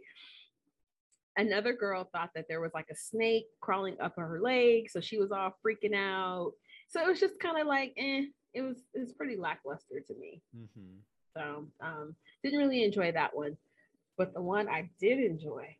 Another 1.35 1.73
girl 1.73 2.09
thought 2.11 2.31
that 2.33 2.45
there 2.49 2.61
was 2.61 2.71
like 2.73 2.87
a 2.89 2.95
snake 2.95 3.45
crawling 3.59 3.97
up 3.99 4.15
her 4.17 4.39
leg, 4.41 4.89
so 4.89 5.01
she 5.01 5.19
was 5.19 5.31
all 5.31 5.55
freaking 5.65 5.95
out. 5.95 6.53
So 6.87 7.01
it 7.01 7.07
was 7.07 7.19
just 7.19 7.39
kind 7.39 7.59
of 7.59 7.67
like, 7.67 7.93
eh, 7.97 8.23
it 8.53 8.61
was 8.61 8.77
it 8.93 8.99
was 8.99 9.11
pretty 9.11 9.35
lackluster 9.35 9.99
to 10.07 10.15
me. 10.15 10.41
Mm-hmm. 10.55 10.97
So 11.35 11.67
um, 11.81 12.15
didn't 12.43 12.59
really 12.59 12.83
enjoy 12.83 13.11
that 13.11 13.35
one. 13.35 13.57
But 14.17 14.33
the 14.33 14.41
one 14.41 14.67
I 14.67 14.89
did 14.99 15.19
enjoy. 15.19 15.75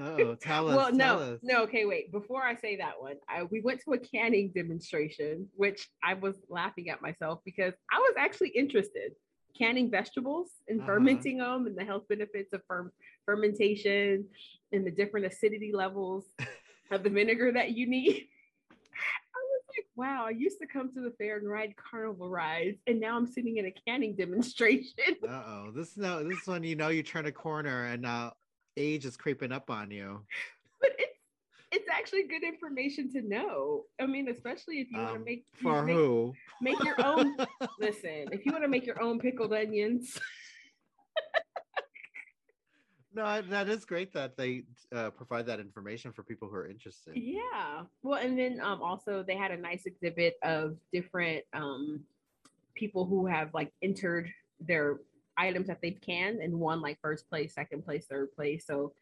Oh, 0.00 0.34
tell 0.34 0.68
us. 0.68 0.76
well, 0.76 0.88
tell 0.88 1.18
no, 1.18 1.22
us. 1.34 1.40
no. 1.44 1.62
Okay, 1.62 1.84
wait. 1.84 2.10
Before 2.10 2.42
I 2.42 2.56
say 2.56 2.76
that 2.78 3.00
one, 3.00 3.14
I, 3.28 3.44
we 3.44 3.60
went 3.60 3.80
to 3.84 3.92
a 3.92 3.98
canning 3.98 4.50
demonstration, 4.52 5.48
which 5.54 5.88
I 6.02 6.14
was 6.14 6.34
laughing 6.48 6.90
at 6.90 7.00
myself 7.00 7.40
because 7.44 7.74
I 7.92 7.98
was 7.98 8.14
actually 8.18 8.48
interested. 8.48 9.12
Canning 9.56 9.88
vegetables 9.88 10.50
and 10.66 10.80
Uh-huh. 10.80 10.94
fermenting 10.94 11.38
them, 11.38 11.66
and 11.68 11.78
the 11.78 11.84
health 11.84 12.08
benefits 12.08 12.52
of 12.52 12.62
fer- 12.66 12.92
fermentation, 13.24 14.26
and 14.72 14.84
the 14.84 14.90
different 14.90 15.26
acidity 15.26 15.70
levels 15.72 16.24
of 16.90 17.04
the 17.04 17.10
vinegar 17.10 17.52
that 17.52 17.70
you 17.70 17.86
need. 17.86 18.26
I 18.90 19.38
was 19.38 19.62
like, 19.78 19.86
wow, 19.94 20.24
I 20.26 20.30
used 20.30 20.58
to 20.60 20.66
come 20.66 20.92
to 20.94 21.00
the 21.02 21.12
fair 21.18 21.38
and 21.38 21.48
ride 21.48 21.74
carnival 21.76 22.28
rides, 22.28 22.78
and 22.88 22.98
now 22.98 23.16
I'm 23.16 23.28
sitting 23.28 23.58
in 23.58 23.66
a 23.66 23.74
canning 23.86 24.16
demonstration. 24.16 24.90
Uh 25.22 25.42
oh. 25.46 25.70
This 25.72 25.92
is 25.92 25.98
no. 25.98 26.24
This 26.28 26.42
is 26.42 26.48
when 26.48 26.64
you 26.64 26.74
know 26.74 26.88
you 26.88 27.04
turn 27.04 27.26
a 27.26 27.32
corner 27.32 27.84
and 27.86 28.02
now 28.02 28.32
age 28.76 29.04
is 29.04 29.16
creeping 29.16 29.52
up 29.52 29.70
on 29.70 29.90
you. 29.90 30.20
but 30.80 30.90
it's 30.98 31.10
it's 31.72 31.88
actually 31.90 32.22
good 32.28 32.44
information 32.44 33.10
to 33.12 33.20
know. 33.22 33.84
I 34.00 34.06
mean, 34.06 34.28
especially 34.28 34.76
if 34.80 34.90
you 34.92 34.98
want 34.98 35.10
Um, 35.10 35.18
to 35.18 35.24
make 35.24 35.44
For 35.60 35.82
make, 35.82 35.96
who? 35.96 36.32
make 36.60 36.82
your 36.84 36.94
own. 37.04 37.36
listen, 37.80 38.28
if 38.30 38.46
you 38.46 38.52
want 38.52 38.62
to 38.62 38.68
make 38.68 38.86
your 38.86 39.02
own 39.02 39.18
pickled 39.18 39.52
onions, 39.52 40.18
No, 43.16 43.40
that 43.42 43.68
is 43.68 43.84
great 43.84 44.12
that 44.14 44.36
they 44.36 44.64
uh, 44.92 45.10
provide 45.10 45.46
that 45.46 45.60
information 45.60 46.10
for 46.12 46.24
people 46.24 46.48
who 46.48 46.56
are 46.56 46.66
interested. 46.66 47.14
yeah. 47.16 47.82
Well, 48.02 48.18
and 48.18 48.36
then 48.36 48.60
um, 48.60 48.82
also 48.82 49.22
they 49.22 49.36
had 49.36 49.52
a 49.52 49.56
nice 49.56 49.86
exhibit 49.86 50.34
of 50.42 50.76
different 50.92 51.44
um, 51.52 52.00
people 52.74 53.04
who 53.06 53.24
have 53.26 53.54
like 53.54 53.72
entered 53.82 54.28
their 54.58 54.98
items 55.36 55.66
that 55.68 55.80
they've 55.82 56.00
canned 56.00 56.40
and 56.40 56.52
won 56.58 56.80
like 56.80 56.98
first 57.00 57.28
place, 57.28 57.54
second 57.54 57.84
place, 57.84 58.06
third 58.08 58.32
place. 58.32 58.66
So 58.66 58.92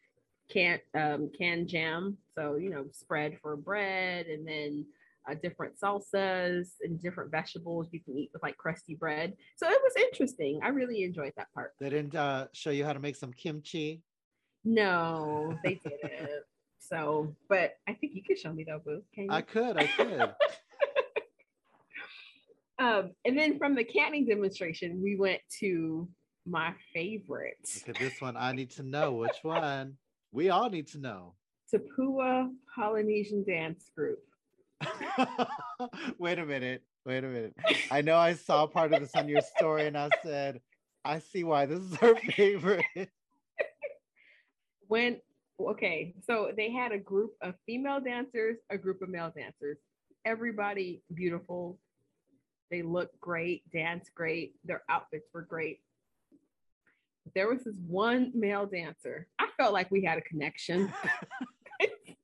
can 0.51 0.77
um 0.93 1.31
canned 1.37 1.69
jam 1.69 2.17
so 2.35 2.57
you 2.57 2.69
know 2.69 2.85
spread 2.91 3.37
for 3.41 3.55
bread 3.55 4.25
and 4.27 4.45
then 4.47 4.85
uh, 5.29 5.33
different 5.41 5.73
salsas 5.79 6.71
and 6.81 7.01
different 7.01 7.31
vegetables 7.31 7.87
you 7.93 7.99
can 8.03 8.17
eat 8.17 8.29
with 8.33 8.43
like 8.43 8.57
crusty 8.57 8.93
bread 8.93 9.33
so 9.55 9.67
it 9.69 9.79
was 9.81 9.93
interesting 9.95 10.59
i 10.61 10.67
really 10.67 11.03
enjoyed 11.03 11.31
that 11.37 11.47
part 11.53 11.71
They 11.79 11.89
didn't 11.89 12.13
uh, 12.13 12.47
show 12.51 12.71
you 12.71 12.83
how 12.83 12.91
to 12.91 12.99
make 12.99 13.15
some 13.15 13.31
kimchi. 13.31 14.01
no 14.65 15.57
they 15.63 15.75
didn't 15.75 16.29
so 16.79 17.33
but 17.47 17.75
i 17.87 17.93
think 17.93 18.13
you 18.13 18.21
could 18.21 18.37
show 18.37 18.51
me 18.51 18.65
though 18.65 18.81
boo 18.85 19.01
can 19.15 19.23
you 19.25 19.31
I 19.31 19.41
could. 19.41 19.77
I 19.77 19.87
could. 19.87 20.35
um 22.79 23.11
and 23.23 23.37
then 23.37 23.57
from 23.57 23.75
the 23.75 23.83
canning 23.85 24.25
demonstration 24.25 25.01
we 25.01 25.15
went 25.15 25.39
to 25.61 26.07
my 26.45 26.73
favorite 26.93 27.57
Look 27.87 27.95
at 27.95 28.01
this 28.01 28.19
one. 28.19 28.35
I 28.37 28.51
need 28.51 28.71
to 28.71 28.83
know 28.83 29.13
which 29.13 29.37
one. 29.43 29.97
We 30.31 30.49
all 30.49 30.69
need 30.69 30.87
to 30.89 30.99
know. 30.99 31.35
Tapua 31.73 32.49
Polynesian 32.75 33.43
Dance 33.47 33.89
Group. 33.95 34.19
Wait 36.19 36.39
a 36.39 36.45
minute. 36.45 36.83
Wait 37.05 37.23
a 37.23 37.27
minute. 37.27 37.55
I 37.91 38.01
know 38.01 38.17
I 38.17 38.33
saw 38.33 38.67
part 38.67 38.93
of 38.93 39.01
this 39.01 39.15
on 39.15 39.27
your 39.27 39.41
story 39.57 39.87
and 39.87 39.97
I 39.97 40.09
said, 40.23 40.61
I 41.05 41.19
see 41.19 41.43
why 41.43 41.65
this 41.65 41.79
is 41.79 41.95
her 41.97 42.15
favorite. 42.15 42.85
when 44.87 45.19
okay 45.59 46.13
so 46.27 46.51
they 46.55 46.71
had 46.71 46.91
a 46.91 46.97
group 46.97 47.31
of 47.41 47.55
female 47.65 47.99
dancers 47.99 48.57
a 48.69 48.77
group 48.77 49.01
of 49.01 49.09
male 49.09 49.31
dancers 49.35 49.77
everybody 50.25 51.01
beautiful 51.13 51.79
they 52.69 52.81
looked 52.81 53.19
great 53.19 53.63
danced 53.71 54.13
great 54.13 54.53
their 54.65 54.83
outfits 54.89 55.27
were 55.33 55.41
great 55.41 55.79
there 57.35 57.47
was 57.47 57.63
this 57.63 57.77
one 57.87 58.31
male 58.33 58.65
dancer 58.65 59.27
i 59.39 59.47
felt 59.57 59.73
like 59.73 59.89
we 59.91 60.03
had 60.03 60.17
a 60.17 60.21
connection 60.21 60.91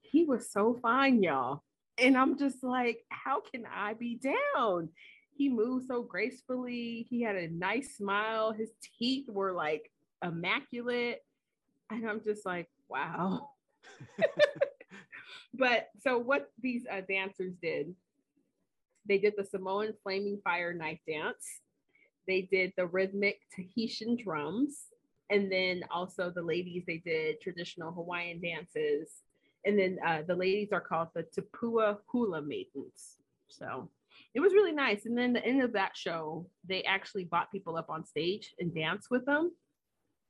he 0.00 0.24
was 0.24 0.50
so 0.50 0.78
fine 0.80 1.22
y'all 1.22 1.62
and 1.98 2.16
i'm 2.16 2.38
just 2.38 2.62
like 2.62 3.04
how 3.10 3.40
can 3.40 3.64
i 3.74 3.94
be 3.94 4.18
down 4.56 4.88
he 5.36 5.48
moved 5.48 5.86
so 5.86 6.02
gracefully 6.02 7.06
he 7.08 7.22
had 7.22 7.36
a 7.36 7.48
nice 7.48 7.96
smile 7.96 8.52
his 8.52 8.70
teeth 8.98 9.28
were 9.28 9.52
like 9.52 9.90
immaculate. 10.22 11.24
And 11.90 12.08
I'm 12.08 12.20
just 12.22 12.44
like, 12.44 12.68
wow. 12.88 13.50
but 15.54 15.88
so 16.00 16.18
what 16.18 16.50
these 16.60 16.84
uh, 16.90 17.02
dancers 17.08 17.54
did, 17.62 17.94
they 19.06 19.18
did 19.18 19.34
the 19.36 19.44
Samoan 19.44 19.94
flaming 20.02 20.40
fire 20.44 20.74
knife 20.74 21.00
dance. 21.06 21.44
They 22.28 22.42
did 22.42 22.72
the 22.76 22.86
rhythmic 22.86 23.40
Tahitian 23.56 24.16
drums. 24.22 24.76
And 25.30 25.50
then 25.50 25.82
also 25.90 26.30
the 26.30 26.42
ladies, 26.42 26.84
they 26.86 26.98
did 26.98 27.40
traditional 27.40 27.92
Hawaiian 27.92 28.40
dances. 28.40 29.10
And 29.64 29.78
then 29.78 29.98
uh, 30.06 30.22
the 30.26 30.36
ladies 30.36 30.68
are 30.72 30.80
called 30.80 31.08
the 31.14 31.24
Tapua 31.24 31.98
Hula 32.06 32.42
Maidens. 32.42 33.16
So 33.48 33.90
it 34.34 34.40
was 34.40 34.52
really 34.52 34.72
nice. 34.72 35.06
And 35.06 35.16
then 35.16 35.32
the 35.32 35.44
end 35.44 35.62
of 35.62 35.72
that 35.72 35.96
show, 35.96 36.46
they 36.66 36.82
actually 36.84 37.24
brought 37.24 37.50
people 37.50 37.76
up 37.76 37.90
on 37.90 38.04
stage 38.04 38.54
and 38.60 38.74
danced 38.74 39.10
with 39.10 39.26
them. 39.26 39.52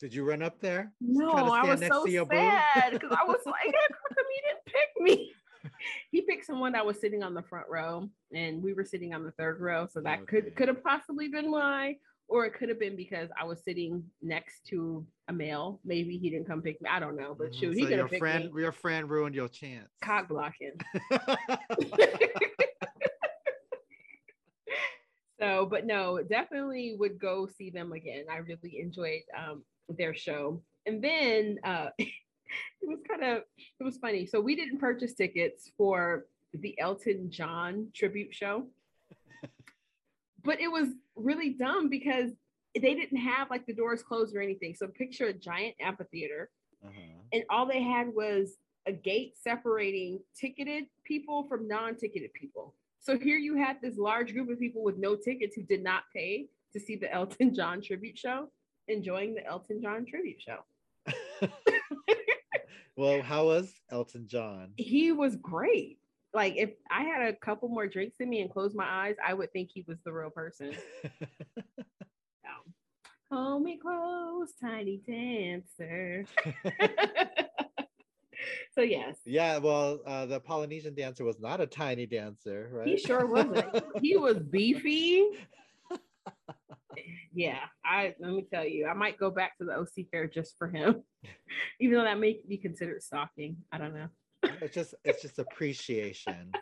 Did 0.00 0.14
you 0.14 0.24
run 0.24 0.42
up 0.42 0.60
there? 0.60 0.92
No, 1.00 1.30
I 1.30 1.64
was 1.64 1.80
so 1.80 2.04
to 2.04 2.10
your 2.10 2.24
boo? 2.24 2.36
sad 2.36 2.92
because 2.92 3.10
I 3.10 3.24
was 3.24 3.40
like, 3.46 3.74
how 3.74 4.14
come 4.14 4.26
he 4.32 4.40
didn't 4.46 4.64
pick 4.66 5.02
me? 5.02 5.32
He 6.10 6.22
picked 6.22 6.46
someone 6.46 6.72
that 6.72 6.84
was 6.86 7.00
sitting 7.00 7.22
on 7.22 7.34
the 7.34 7.42
front 7.42 7.66
row, 7.68 8.08
and 8.34 8.62
we 8.62 8.72
were 8.72 8.84
sitting 8.84 9.12
on 9.14 9.24
the 9.24 9.32
third 9.32 9.60
row. 9.60 9.86
So 9.90 10.00
that 10.00 10.20
Okay. 10.20 10.26
could 10.26 10.56
could 10.56 10.68
have 10.68 10.82
possibly 10.82 11.28
been 11.28 11.50
why, 11.50 11.96
or 12.28 12.44
it 12.46 12.54
could 12.54 12.68
have 12.68 12.80
been 12.80 12.96
because 12.96 13.28
I 13.40 13.44
was 13.44 13.62
sitting 13.62 14.02
next 14.22 14.64
to 14.70 15.06
a 15.28 15.32
male. 15.32 15.80
Maybe 15.84 16.16
he 16.18 16.30
didn't 16.30 16.46
come 16.46 16.62
pick 16.62 16.80
me. 16.80 16.88
I 16.90 16.98
don't 17.00 17.16
know, 17.16 17.34
but 17.38 17.52
Mhm. 17.52 17.54
shoot, 17.60 17.74
he 17.76 17.82
could 17.82 17.90
your 17.90 18.00
have 18.00 18.10
picked 18.10 18.20
friend, 18.20 18.52
me. 18.52 18.62
your 18.62 18.72
friend 18.72 19.10
ruined 19.10 19.34
your 19.34 19.48
chance. 19.48 19.90
Cock 20.00 20.28
blocking. 20.28 20.72
So, 25.40 25.66
but 25.70 25.86
no, 25.86 26.20
definitely 26.20 26.96
would 26.98 27.20
go 27.20 27.46
see 27.46 27.70
them 27.70 27.92
again. 27.92 28.24
I 28.28 28.38
really 28.38 28.80
enjoyed 28.80 29.22
um, 29.38 29.62
their 29.88 30.12
show. 30.12 30.60
And 30.84 31.02
then 31.02 31.58
uh, 31.62 31.90
it 32.82 32.88
was 32.88 32.98
kind 33.08 33.22
of 33.22 33.42
it 33.80 33.84
was 33.84 33.98
funny. 33.98 34.26
So 34.26 34.40
we 34.40 34.56
didn't 34.56 34.78
purchase 34.78 35.14
tickets 35.14 35.70
for 35.76 36.26
the 36.54 36.78
Elton 36.78 37.30
John 37.30 37.88
tribute 37.94 38.34
show, 38.34 38.66
but 40.44 40.60
it 40.60 40.68
was 40.68 40.88
really 41.16 41.50
dumb 41.50 41.88
because 41.88 42.30
they 42.74 42.94
didn't 42.94 43.18
have 43.18 43.50
like 43.50 43.66
the 43.66 43.74
doors 43.74 44.02
closed 44.02 44.34
or 44.36 44.40
anything. 44.40 44.74
So 44.74 44.86
picture 44.86 45.26
a 45.26 45.32
giant 45.32 45.74
amphitheater, 45.80 46.50
Uh-huh. 46.84 47.20
and 47.32 47.44
all 47.50 47.66
they 47.66 47.82
had 47.82 48.08
was 48.14 48.56
a 48.86 48.92
gate 48.92 49.34
separating 49.36 50.20
ticketed 50.38 50.84
people 51.04 51.46
from 51.48 51.68
non-ticketed 51.68 52.32
people. 52.32 52.74
So 53.00 53.18
here 53.18 53.36
you 53.38 53.56
had 53.56 53.76
this 53.82 53.96
large 53.98 54.32
group 54.32 54.48
of 54.50 54.58
people 54.58 54.82
with 54.82 54.96
no 54.96 55.16
tickets 55.16 55.54
who 55.54 55.62
did 55.62 55.82
not 55.82 56.04
pay 56.14 56.46
to 56.72 56.80
see 56.80 56.96
the 56.96 57.12
Elton 57.18 57.54
John 57.54 57.80
tribute 57.82 58.16
show, 58.18 58.48
enjoying 58.86 59.34
the 59.34 59.44
Elton 59.46 59.82
John 59.82 60.06
tribute 60.06 60.40
show. 60.40 60.60
Well, 62.98 63.22
how 63.22 63.46
was 63.46 63.72
Elton 63.90 64.26
John? 64.26 64.72
He 64.76 65.12
was 65.12 65.36
great. 65.36 65.98
Like 66.34 66.56
if 66.56 66.70
I 66.90 67.04
had 67.04 67.28
a 67.28 67.32
couple 67.32 67.68
more 67.68 67.86
drinks 67.86 68.16
in 68.20 68.28
me 68.28 68.42
and 68.42 68.50
closed 68.50 68.76
my 68.76 68.86
eyes, 68.86 69.14
I 69.26 69.32
would 69.32 69.52
think 69.52 69.70
he 69.72 69.84
was 69.88 69.96
the 70.04 70.12
real 70.12 70.30
person. 70.30 70.74
Hold 73.30 73.62
me 73.62 73.78
close, 73.78 74.52
tiny 74.58 75.02
dancer. 75.06 76.24
so 78.74 78.80
yes, 78.80 79.16
yeah, 79.26 79.58
well, 79.58 80.00
uh, 80.06 80.24
the 80.24 80.40
Polynesian 80.40 80.94
dancer 80.94 81.24
was 81.24 81.38
not 81.38 81.60
a 81.60 81.66
tiny 81.66 82.06
dancer, 82.06 82.70
right? 82.72 82.86
He 82.86 82.96
sure 82.96 83.26
wasn't. 83.26 83.84
he 84.00 84.16
was 84.16 84.38
beefy. 84.38 85.26
Yeah, 87.32 87.60
I 87.84 88.14
let 88.20 88.32
me 88.32 88.46
tell 88.52 88.66
you, 88.66 88.86
I 88.86 88.94
might 88.94 89.18
go 89.18 89.30
back 89.30 89.58
to 89.58 89.64
the 89.64 89.72
OC 89.76 90.06
fair 90.10 90.26
just 90.26 90.56
for 90.58 90.68
him, 90.68 91.02
even 91.80 91.96
though 91.96 92.04
that 92.04 92.18
may 92.18 92.40
be 92.48 92.56
considered 92.56 93.02
stalking. 93.02 93.56
I 93.72 93.78
don't 93.78 93.94
know. 93.94 94.08
it's 94.60 94.74
just 94.74 94.94
it's 95.04 95.22
just 95.22 95.38
appreciation. 95.38 96.52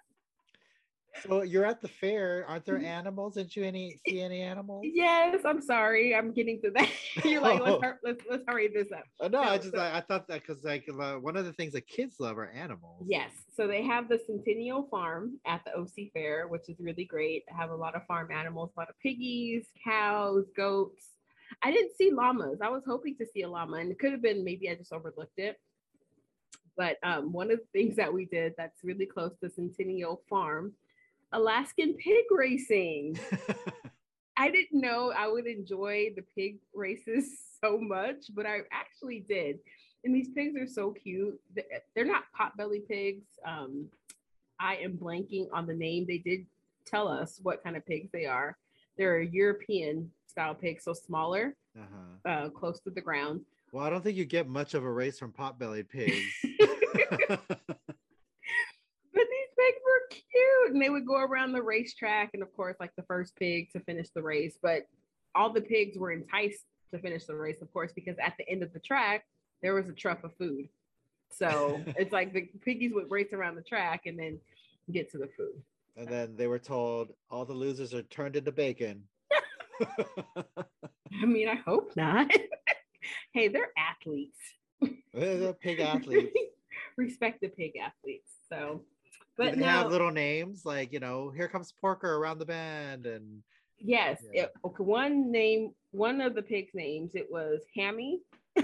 So 1.22 1.42
you're 1.42 1.64
at 1.64 1.80
the 1.80 1.88
fair. 1.88 2.44
Aren't 2.48 2.64
there 2.64 2.76
Mm-hmm. 2.76 2.84
animals? 2.84 3.34
Didn't 3.34 3.56
you 3.56 3.64
any 3.64 3.98
see 4.06 4.20
any 4.20 4.42
animals? 4.42 4.84
yes, 4.94 5.40
I'm 5.44 5.60
sorry. 5.62 6.14
I'm 6.14 6.32
getting 6.32 6.60
to 6.62 6.70
that. 6.72 6.88
You're 7.24 7.40
like, 7.40 7.60
let's, 7.60 7.82
let's 8.04 8.22
let's 8.30 8.44
hurry 8.46 8.68
this 8.68 8.88
up. 8.92 9.04
Oh, 9.20 9.28
no, 9.28 9.40
I 9.40 9.56
just 9.58 9.72
so- 9.72 9.78
I, 9.80 9.98
I 9.98 10.00
thought 10.00 10.28
that 10.28 10.42
because 10.46 10.62
like 10.64 10.86
uh, 10.88 11.14
one 11.14 11.36
of 11.36 11.44
the 11.44 11.52
things 11.52 11.72
that 11.72 11.86
kids 11.86 12.16
love 12.20 12.38
are 12.38 12.50
animals. 12.50 13.04
Yes. 13.06 13.30
So 13.56 13.66
they 13.66 13.82
have 13.84 14.08
the 14.08 14.18
Centennial 14.26 14.86
Farm 14.90 15.38
at 15.46 15.64
the 15.64 15.74
OC 15.76 16.12
Fair, 16.12 16.46
which 16.48 16.68
is 16.68 16.76
really 16.78 17.04
great. 17.04 17.44
Have 17.48 17.70
a 17.70 17.76
lot 17.76 17.94
of 17.94 18.04
farm 18.06 18.30
animals, 18.30 18.70
a 18.76 18.80
lot 18.80 18.90
of 18.90 18.98
piggies, 19.00 19.66
cows, 19.82 20.44
goats. 20.56 21.06
I 21.62 21.70
didn't 21.70 21.96
see 21.96 22.10
llamas. 22.12 22.58
I 22.60 22.68
was 22.68 22.82
hoping 22.86 23.16
to 23.16 23.26
see 23.32 23.42
a 23.42 23.48
llama, 23.48 23.78
and 23.78 23.90
it 23.90 23.98
could 23.98 24.12
have 24.12 24.20
been 24.22 24.44
maybe 24.44 24.68
I 24.68 24.74
just 24.74 24.92
overlooked 24.92 25.38
it. 25.38 25.58
But 26.76 26.98
um, 27.02 27.32
one 27.32 27.50
of 27.50 27.58
the 27.60 27.66
things 27.72 27.96
that 27.96 28.12
we 28.12 28.26
did 28.26 28.52
that's 28.58 28.84
really 28.84 29.06
close 29.06 29.32
to 29.42 29.48
Centennial 29.48 30.20
Farm, 30.28 30.72
Alaskan 31.32 31.94
pig 31.94 32.24
racing. 32.30 33.18
I 34.36 34.50
didn't 34.50 34.80
know 34.80 35.12
I 35.16 35.28
would 35.28 35.46
enjoy 35.46 36.10
the 36.14 36.22
pig 36.36 36.58
races 36.74 37.38
so 37.64 37.78
much, 37.78 38.26
but 38.34 38.46
I 38.46 38.60
actually 38.72 39.24
did. 39.28 39.58
And 40.04 40.14
these 40.14 40.28
pigs 40.28 40.56
are 40.56 40.68
so 40.68 40.92
cute. 40.92 41.40
They're 41.94 42.04
not 42.04 42.24
potbelly 42.38 42.86
pigs. 42.86 43.24
Um, 43.44 43.86
I 44.60 44.76
am 44.76 44.96
blanking 44.96 45.46
on 45.52 45.66
the 45.66 45.74
name. 45.74 46.06
They 46.06 46.18
did 46.18 46.46
tell 46.86 47.08
us 47.08 47.40
what 47.42 47.64
kind 47.64 47.76
of 47.76 47.84
pigs 47.84 48.10
they 48.12 48.26
are. 48.26 48.56
They're 48.96 49.20
a 49.20 49.26
European 49.26 50.10
style 50.26 50.54
pig, 50.54 50.80
so 50.80 50.92
smaller, 50.92 51.56
uh-huh. 51.76 52.30
uh, 52.30 52.48
close 52.50 52.80
to 52.80 52.90
the 52.90 53.00
ground. 53.00 53.40
Well, 53.72 53.84
I 53.84 53.90
don't 53.90 54.02
think 54.02 54.16
you 54.16 54.24
get 54.24 54.48
much 54.48 54.74
of 54.74 54.84
a 54.84 54.90
race 54.90 55.18
from 55.18 55.32
pot-bellied 55.32 55.88
pigs. 55.88 56.22
But 59.16 59.24
these 59.30 59.50
pigs 59.58 59.80
were 59.82 60.05
cute, 60.30 60.72
and 60.72 60.82
they 60.82 60.90
would 60.90 61.06
go 61.06 61.16
around 61.16 61.52
the 61.52 61.62
racetrack, 61.62 62.30
and 62.34 62.42
of 62.42 62.54
course, 62.54 62.76
like 62.80 62.94
the 62.96 63.02
first 63.02 63.36
pig 63.36 63.70
to 63.72 63.80
finish 63.80 64.08
the 64.14 64.22
race. 64.22 64.58
But 64.62 64.86
all 65.34 65.52
the 65.52 65.60
pigs 65.60 65.98
were 65.98 66.12
enticed 66.12 66.64
to 66.92 66.98
finish 66.98 67.24
the 67.24 67.34
race, 67.34 67.60
of 67.62 67.72
course, 67.72 67.92
because 67.94 68.16
at 68.22 68.34
the 68.38 68.48
end 68.48 68.62
of 68.62 68.72
the 68.72 68.80
track 68.80 69.24
there 69.62 69.74
was 69.74 69.88
a 69.88 69.92
truck 69.92 70.22
of 70.24 70.32
food. 70.36 70.68
So 71.30 71.80
it's 71.96 72.12
like 72.12 72.32
the 72.32 72.48
piggies 72.64 72.92
would 72.94 73.10
race 73.10 73.32
around 73.32 73.56
the 73.56 73.62
track 73.62 74.02
and 74.06 74.18
then 74.18 74.38
get 74.92 75.10
to 75.12 75.18
the 75.18 75.28
food. 75.36 75.60
and 75.96 76.08
then 76.08 76.36
they 76.36 76.46
were 76.46 76.58
told 76.58 77.12
all 77.30 77.44
the 77.44 77.52
losers 77.52 77.94
are 77.94 78.02
turned 78.02 78.36
into 78.36 78.52
bacon. 78.52 79.02
I 79.82 81.24
mean, 81.24 81.48
I 81.48 81.56
hope 81.56 81.92
not. 81.96 82.30
hey, 83.32 83.48
they're 83.48 83.72
athletes. 83.76 84.38
They're 85.12 85.52
pig 85.54 85.80
athletes. 85.80 86.32
Respect 86.96 87.40
the 87.40 87.48
pig 87.48 87.72
athletes. 87.82 88.30
So, 88.48 88.82
But 89.36 89.56
they 89.58 89.64
have 89.64 89.90
little 89.90 90.10
names 90.10 90.64
like 90.64 90.92
you 90.92 91.00
know, 91.00 91.30
here 91.30 91.48
comes 91.48 91.72
Porker 91.80 92.14
around 92.14 92.38
the 92.38 92.46
bend, 92.46 93.06
and 93.06 93.42
yes. 93.78 94.22
Yeah. 94.32 94.44
It, 94.44 94.52
okay, 94.64 94.82
one 94.82 95.30
name, 95.30 95.72
one 95.90 96.20
of 96.20 96.34
the 96.34 96.42
pigs' 96.42 96.74
names, 96.74 97.12
it 97.14 97.26
was 97.30 97.60
Hammy. 97.76 98.20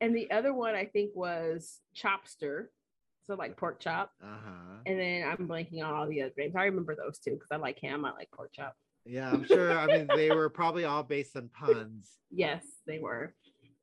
and 0.00 0.14
the 0.14 0.30
other 0.30 0.52
one 0.52 0.74
I 0.74 0.86
think 0.86 1.12
was 1.14 1.80
Chopster. 1.96 2.66
So 3.26 3.34
like 3.34 3.56
pork 3.56 3.80
chop. 3.80 4.12
uh 4.22 4.26
huh. 4.44 4.78
And 4.86 5.00
then 5.00 5.28
I'm 5.28 5.48
blanking 5.48 5.82
on 5.82 5.92
all 5.92 6.06
the 6.06 6.22
other 6.22 6.32
names. 6.38 6.54
I 6.54 6.64
remember 6.64 6.94
those 6.94 7.18
two 7.18 7.32
because 7.32 7.48
I 7.50 7.56
like 7.56 7.80
ham, 7.80 8.04
I 8.04 8.12
like 8.12 8.30
pork 8.30 8.52
chop. 8.54 8.76
Yeah, 9.04 9.30
I'm 9.30 9.44
sure. 9.44 9.76
I 9.76 9.86
mean, 9.86 10.08
they 10.14 10.30
were 10.30 10.48
probably 10.48 10.84
all 10.84 11.02
based 11.02 11.36
on 11.36 11.48
puns. 11.48 12.10
Yes, 12.28 12.64
they 12.88 12.98
were. 12.98 13.34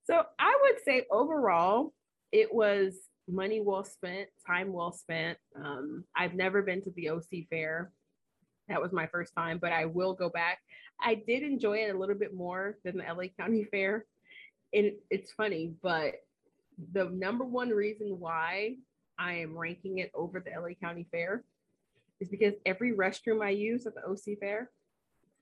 So 0.03 0.21
I 0.37 0.59
would 0.63 0.83
say 0.83 1.05
overall, 1.09 1.93
it 2.33 2.53
was 2.53 2.93
money 3.27 3.61
well 3.61 3.83
spent, 3.83 4.29
time 4.45 4.73
well 4.73 4.91
spent. 4.91 5.37
Um, 5.55 6.03
I've 6.15 6.33
never 6.33 6.61
been 6.61 6.81
to 6.83 6.91
the 6.91 7.09
OC 7.09 7.47
fair. 7.49 7.91
That 8.69 8.81
was 8.81 8.93
my 8.93 9.07
first 9.07 9.33
time, 9.35 9.59
but 9.59 9.71
I 9.71 9.85
will 9.85 10.13
go 10.13 10.29
back. 10.29 10.59
I 11.01 11.15
did 11.15 11.43
enjoy 11.43 11.79
it 11.79 11.93
a 11.93 11.97
little 11.97 12.15
bit 12.15 12.33
more 12.33 12.77
than 12.83 12.97
the 12.97 13.03
LA 13.03 13.25
County 13.37 13.63
Fair. 13.71 14.05
And 14.73 14.93
it's 15.09 15.31
funny, 15.31 15.73
but 15.81 16.15
the 16.93 17.05
number 17.05 17.45
one 17.45 17.69
reason 17.69 18.19
why 18.19 18.77
I 19.19 19.33
am 19.33 19.57
ranking 19.57 19.99
it 19.99 20.11
over 20.15 20.39
the 20.39 20.59
LA 20.59 20.73
County 20.81 21.07
Fair 21.11 21.43
is 22.19 22.29
because 22.29 22.53
every 22.65 22.93
restroom 22.93 23.43
I 23.43 23.49
used 23.49 23.85
at 23.85 23.93
the 23.95 24.05
OC 24.05 24.39
Fair, 24.39 24.71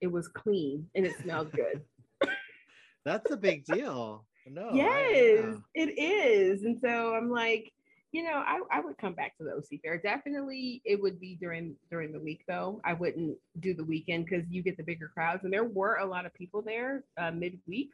it 0.02 0.08
was 0.08 0.28
clean 0.28 0.88
and 0.96 1.06
it 1.06 1.18
smelled 1.22 1.52
good. 1.52 1.82
That's 3.06 3.32
a 3.32 3.38
big 3.38 3.66
deal. 3.66 4.26
No. 4.48 4.70
I- 4.70 4.74
yes, 4.76 5.46
yeah. 5.76 5.84
it 5.84 6.00
is. 6.00 6.64
And 6.64 6.80
so 6.80 7.14
I'm 7.16 7.30
like, 7.30 7.72
you 8.12 8.24
know, 8.24 8.44
I, 8.46 8.60
I 8.70 8.82
would 8.82 8.98
come 8.98 9.14
back 9.14 9.38
to 9.38 9.44
the 9.46 9.52
OC 9.52 9.82
fair. 9.82 9.98
Definitely 9.98 10.82
it 10.84 11.02
would 11.02 11.20
be 11.20 11.36
during 11.40 11.76
during 11.90 12.12
the 12.12 12.20
week 12.20 12.44
though. 12.48 12.82
I 12.84 12.92
wouldn't 12.94 13.38
do 13.62 13.74
the 13.74 13.86
weekend 13.86 14.26
because 14.26 14.44
you 14.50 14.62
get 14.62 14.76
the 14.76 14.84
bigger 14.84 15.10
crowds. 15.14 15.46
And 15.46 15.54
there 15.54 15.64
were 15.64 15.96
a 15.98 16.06
lot 16.06 16.26
of 16.26 16.34
people 16.34 16.62
there 16.62 17.04
uh, 17.18 17.32
midweek. 17.32 17.90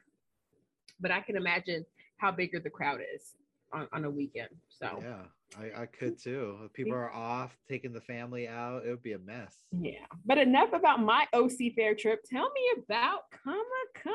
But 0.99 1.11
I 1.11 1.21
can 1.21 1.35
imagine 1.37 1.85
how 2.17 2.31
bigger 2.31 2.59
the 2.59 2.71
crowd 2.71 2.99
is 3.13 3.35
on, 3.71 3.87
on 3.93 4.05
a 4.05 4.09
weekend. 4.09 4.49
So 4.69 4.99
Yeah, 5.03 5.21
I, 5.59 5.83
I 5.83 5.85
could 5.85 6.17
too. 6.17 6.57
If 6.65 6.73
people 6.73 6.95
are 6.95 7.11
off 7.11 7.55
taking 7.69 7.93
the 7.93 8.01
family 8.01 8.47
out, 8.47 8.85
it 8.87 8.89
would 8.89 9.03
be 9.03 9.13
a 9.13 9.19
mess. 9.19 9.53
yeah. 9.71 10.05
But 10.25 10.39
enough 10.39 10.73
about 10.73 10.99
my 10.99 11.27
OC 11.33 11.73
fair 11.75 11.93
trip. 11.93 12.23
Tell 12.27 12.49
me 12.51 12.83
about 12.83 13.19
Comic 13.43 14.03
Con. 14.03 14.13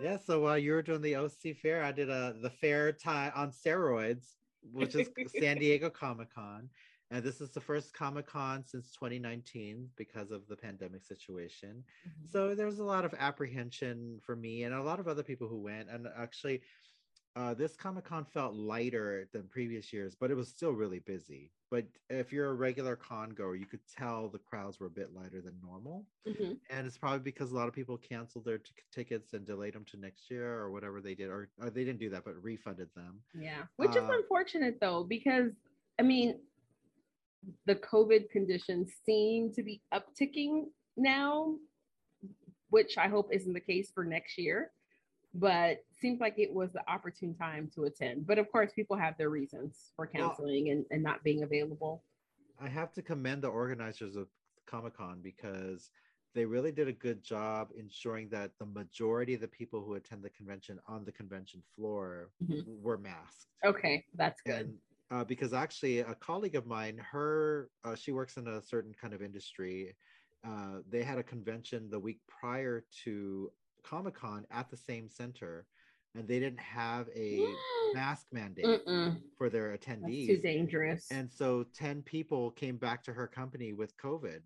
Yeah, 0.00 0.18
so 0.18 0.40
while 0.40 0.58
you 0.58 0.72
were 0.72 0.82
doing 0.82 1.02
the 1.02 1.16
OC 1.16 1.56
fair, 1.62 1.82
I 1.82 1.92
did 1.92 2.10
a 2.10 2.34
the 2.40 2.50
fair 2.50 2.92
time 2.92 3.32
on 3.34 3.52
steroids, 3.52 4.34
which 4.72 4.94
is 4.94 5.08
San 5.38 5.58
Diego 5.58 5.90
Comic 5.90 6.34
Con. 6.34 6.68
And 7.10 7.22
this 7.22 7.40
is 7.40 7.50
the 7.50 7.60
first 7.60 7.94
Comic 7.94 8.26
Con 8.26 8.64
since 8.66 8.90
2019 8.92 9.88
because 9.96 10.30
of 10.30 10.48
the 10.48 10.56
pandemic 10.56 11.04
situation. 11.04 11.84
Mm-hmm. 12.08 12.26
So 12.32 12.54
there 12.54 12.66
was 12.66 12.80
a 12.80 12.84
lot 12.84 13.04
of 13.04 13.14
apprehension 13.18 14.20
for 14.24 14.34
me 14.34 14.64
and 14.64 14.74
a 14.74 14.82
lot 14.82 14.98
of 14.98 15.06
other 15.06 15.22
people 15.22 15.46
who 15.46 15.60
went. 15.60 15.88
And 15.90 16.08
actually, 16.16 16.62
uh, 17.36 17.52
this 17.54 17.74
Comic 17.74 18.04
Con 18.04 18.24
felt 18.24 18.54
lighter 18.54 19.28
than 19.32 19.48
previous 19.48 19.92
years, 19.92 20.14
but 20.14 20.30
it 20.30 20.34
was 20.34 20.48
still 20.48 20.70
really 20.72 21.00
busy. 21.00 21.50
But 21.70 21.86
if 22.08 22.32
you're 22.32 22.50
a 22.50 22.54
regular 22.54 22.94
con 22.94 23.30
goer, 23.30 23.56
you 23.56 23.66
could 23.66 23.80
tell 23.88 24.28
the 24.28 24.38
crowds 24.38 24.78
were 24.78 24.86
a 24.86 24.90
bit 24.90 25.12
lighter 25.12 25.40
than 25.40 25.58
normal. 25.60 26.06
Mhm. 26.24 26.60
And 26.70 26.86
it's 26.86 26.96
probably 26.96 27.18
because 27.18 27.50
a 27.50 27.54
lot 27.56 27.66
of 27.66 27.74
people 27.74 27.98
canceled 27.98 28.44
their 28.44 28.58
t- 28.58 28.72
tickets 28.92 29.32
and 29.32 29.44
delayed 29.44 29.74
them 29.74 29.84
to 29.86 29.96
next 29.96 30.30
year 30.30 30.58
or 30.58 30.70
whatever 30.70 31.00
they 31.00 31.16
did, 31.16 31.28
or, 31.28 31.50
or 31.58 31.70
they 31.70 31.82
didn't 31.84 31.98
do 31.98 32.10
that, 32.10 32.24
but 32.24 32.40
refunded 32.40 32.94
them. 32.94 33.24
Yeah, 33.34 33.66
which 33.76 33.96
is 33.96 34.04
Uh, 34.04 34.12
unfortunate 34.12 34.78
though, 34.80 35.02
because 35.02 35.50
I 35.98 36.02
mean, 36.02 36.40
the 37.66 37.74
COVID 37.76 38.30
conditions 38.30 38.92
seem 39.04 39.52
to 39.54 39.62
be 39.62 39.82
upticking 39.92 40.72
now, 40.96 41.58
which 42.70 42.96
I 42.98 43.08
hope 43.08 43.32
isn't 43.32 43.52
the 43.52 43.60
case 43.60 43.90
for 43.90 44.04
next 44.04 44.38
year. 44.38 44.72
But 45.34 45.84
seems 45.90 46.20
like 46.20 46.38
it 46.38 46.52
was 46.52 46.72
the 46.72 46.88
opportune 46.88 47.34
time 47.34 47.68
to 47.74 47.84
attend. 47.84 48.26
But 48.26 48.38
of 48.38 48.50
course, 48.52 48.72
people 48.72 48.96
have 48.96 49.18
their 49.18 49.30
reasons 49.30 49.92
for 49.96 50.06
canceling 50.06 50.70
and, 50.70 50.84
and 50.90 51.02
not 51.02 51.24
being 51.24 51.42
available. 51.42 52.04
I 52.60 52.68
have 52.68 52.92
to 52.92 53.02
commend 53.02 53.42
the 53.42 53.48
organizers 53.48 54.14
of 54.14 54.28
Comic 54.66 54.96
Con 54.96 55.20
because 55.22 55.90
they 56.34 56.44
really 56.44 56.72
did 56.72 56.88
a 56.88 56.92
good 56.92 57.22
job 57.22 57.70
ensuring 57.76 58.28
that 58.28 58.52
the 58.58 58.66
majority 58.66 59.34
of 59.34 59.40
the 59.40 59.48
people 59.48 59.82
who 59.82 59.94
attend 59.94 60.22
the 60.22 60.30
convention 60.30 60.80
on 60.86 61.04
the 61.04 61.12
convention 61.12 61.62
floor 61.74 62.30
Mhm. 62.42 62.64
were 62.80 62.98
masked. 62.98 63.50
Okay, 63.64 64.04
that's 64.14 64.40
good. 64.42 64.66
And 64.66 64.80
uh, 65.10 65.24
because 65.24 65.52
actually, 65.52 66.00
a 66.00 66.14
colleague 66.14 66.56
of 66.56 66.66
mine, 66.66 66.98
her, 66.98 67.70
uh, 67.84 67.94
she 67.94 68.10
works 68.12 68.36
in 68.36 68.48
a 68.48 68.62
certain 68.62 68.92
kind 68.94 69.14
of 69.14 69.22
industry. 69.22 69.94
Uh, 70.42 70.80
they 70.88 71.02
had 71.02 71.18
a 71.18 71.22
convention 71.22 71.88
the 71.90 71.98
week 71.98 72.20
prior 72.26 72.84
to 73.04 73.52
Comic 73.84 74.14
Con 74.14 74.46
at 74.50 74.70
the 74.70 74.76
same 74.76 75.08
center, 75.08 75.66
and 76.14 76.26
they 76.26 76.40
didn't 76.40 76.60
have 76.60 77.08
a 77.14 77.46
mask 77.94 78.26
mandate 78.32 78.64
Mm-mm, 78.64 79.20
for 79.38 79.48
their 79.50 79.70
that's 79.70 79.86
too 79.86 79.92
attendees. 79.92 80.42
dangerous. 80.42 81.06
And 81.10 81.30
so 81.30 81.64
10 81.74 82.02
people 82.02 82.50
came 82.52 82.76
back 82.76 83.04
to 83.04 83.12
her 83.12 83.26
company 83.26 83.72
with 83.72 83.96
COVID. 83.96 84.40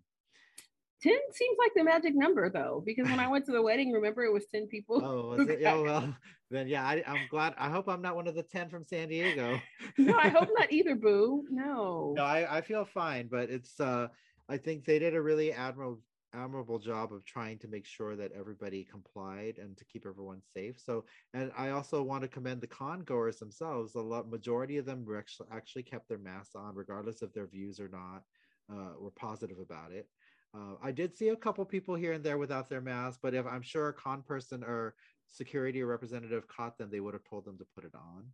10 1.01 1.13
seems 1.31 1.57
like 1.57 1.71
the 1.75 1.83
magic 1.83 2.13
number 2.13 2.49
though, 2.49 2.83
because 2.85 3.07
when 3.09 3.21
I 3.21 3.27
went 3.31 3.45
to 3.45 3.53
the 3.53 3.61
wedding, 3.61 3.91
remember 3.93 4.23
it 4.25 4.33
was 4.33 4.45
10 4.53 4.67
people. 4.67 5.01
Oh, 5.03 5.37
was 5.37 5.47
it? 5.47 5.63
Oh, 5.65 5.83
well, 5.83 6.13
then 6.51 6.67
yeah, 6.67 6.85
I, 6.85 7.01
I'm 7.07 7.25
glad. 7.29 7.53
I 7.57 7.69
hope 7.69 7.87
I'm 7.87 8.01
not 8.01 8.17
one 8.17 8.27
of 8.27 8.35
the 8.35 8.43
10 8.43 8.69
from 8.69 8.83
San 8.83 9.07
Diego. 9.07 9.61
no, 9.97 10.17
I 10.17 10.27
hope 10.27 10.49
not 10.57 10.73
either, 10.73 10.95
boo. 10.95 11.45
No. 11.49 12.13
No, 12.17 12.23
I, 12.23 12.57
I 12.57 12.61
feel 12.61 12.83
fine, 12.83 13.29
but 13.31 13.49
it's, 13.49 13.79
uh, 13.79 14.07
I 14.49 14.57
think 14.57 14.83
they 14.83 14.99
did 14.99 15.15
a 15.15 15.21
really 15.21 15.53
admirable, 15.53 16.01
admirable 16.33 16.79
job 16.79 17.13
of 17.13 17.25
trying 17.25 17.57
to 17.59 17.67
make 17.67 17.85
sure 17.85 18.15
that 18.15 18.31
everybody 18.31 18.83
complied 18.83 19.57
and 19.57 19.77
to 19.77 19.85
keep 19.85 20.05
everyone 20.05 20.41
safe. 20.53 20.79
So, 20.79 21.05
and 21.33 21.51
I 21.57 21.69
also 21.69 22.01
want 22.03 22.21
to 22.23 22.27
commend 22.27 22.61
the 22.61 22.67
con 22.67 23.01
goers 23.01 23.37
themselves. 23.37 23.95
A 23.95 24.01
lot, 24.01 24.29
majority 24.29 24.77
of 24.77 24.85
them 24.85 25.05
were 25.05 25.17
actually, 25.17 25.47
actually 25.51 25.83
kept 25.83 26.07
their 26.07 26.17
masks 26.17 26.55
on, 26.55 26.75
regardless 26.75 27.21
of 27.21 27.33
their 27.33 27.47
views 27.47 27.79
or 27.79 27.89
not, 27.89 28.23
uh, 28.71 28.93
were 28.99 29.11
positive 29.11 29.59
about 29.59 29.91
it. 29.91 30.07
Uh, 30.55 30.75
I 30.81 30.91
did 30.91 31.15
see 31.15 31.29
a 31.29 31.35
couple 31.35 31.63
people 31.65 31.95
here 31.95 32.13
and 32.13 32.23
there 32.23 32.37
without 32.37 32.69
their 32.69 32.81
mask, 32.81 33.19
but 33.21 33.33
if 33.33 33.45
I'm 33.45 33.61
sure 33.61 33.89
a 33.89 33.93
con 33.93 34.23
person 34.23 34.63
or 34.63 34.95
security 35.27 35.83
representative 35.83 36.47
caught 36.47 36.77
them, 36.77 36.89
they 36.91 36.99
would 36.99 37.13
have 37.13 37.23
told 37.23 37.45
them 37.45 37.57
to 37.59 37.65
put 37.75 37.85
it 37.85 37.93
on. 37.93 38.25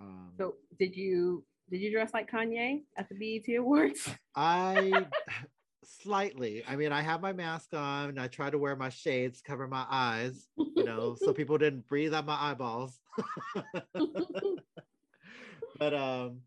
Um, 0.00 0.32
So 0.38 0.56
did 0.78 0.96
you 0.96 1.44
Did 1.70 1.80
you 1.80 1.90
dress 1.92 2.14
like 2.14 2.30
Kanye 2.30 2.84
at 2.96 3.08
the 3.10 3.14
BET 3.14 3.54
Awards? 3.56 4.08
I 4.34 5.06
slightly. 6.08 6.62
I 6.66 6.74
mean, 6.74 6.90
I 6.90 7.02
have 7.02 7.20
my 7.20 7.34
mask 7.34 7.74
on 7.74 8.08
and 8.08 8.18
I 8.18 8.28
try 8.28 8.48
to 8.48 8.56
wear 8.56 8.74
my 8.74 8.88
shades, 8.88 9.42
cover 9.42 9.68
my 9.68 9.84
eyes, 9.90 10.48
you 10.56 10.84
know, 10.84 11.16
so 11.20 11.32
people 11.34 11.58
didn't 11.58 11.86
breathe 11.86 12.14
on 12.14 12.24
my 12.24 12.50
eyeballs. 12.50 12.98
but 15.78 15.94
um 15.94 16.40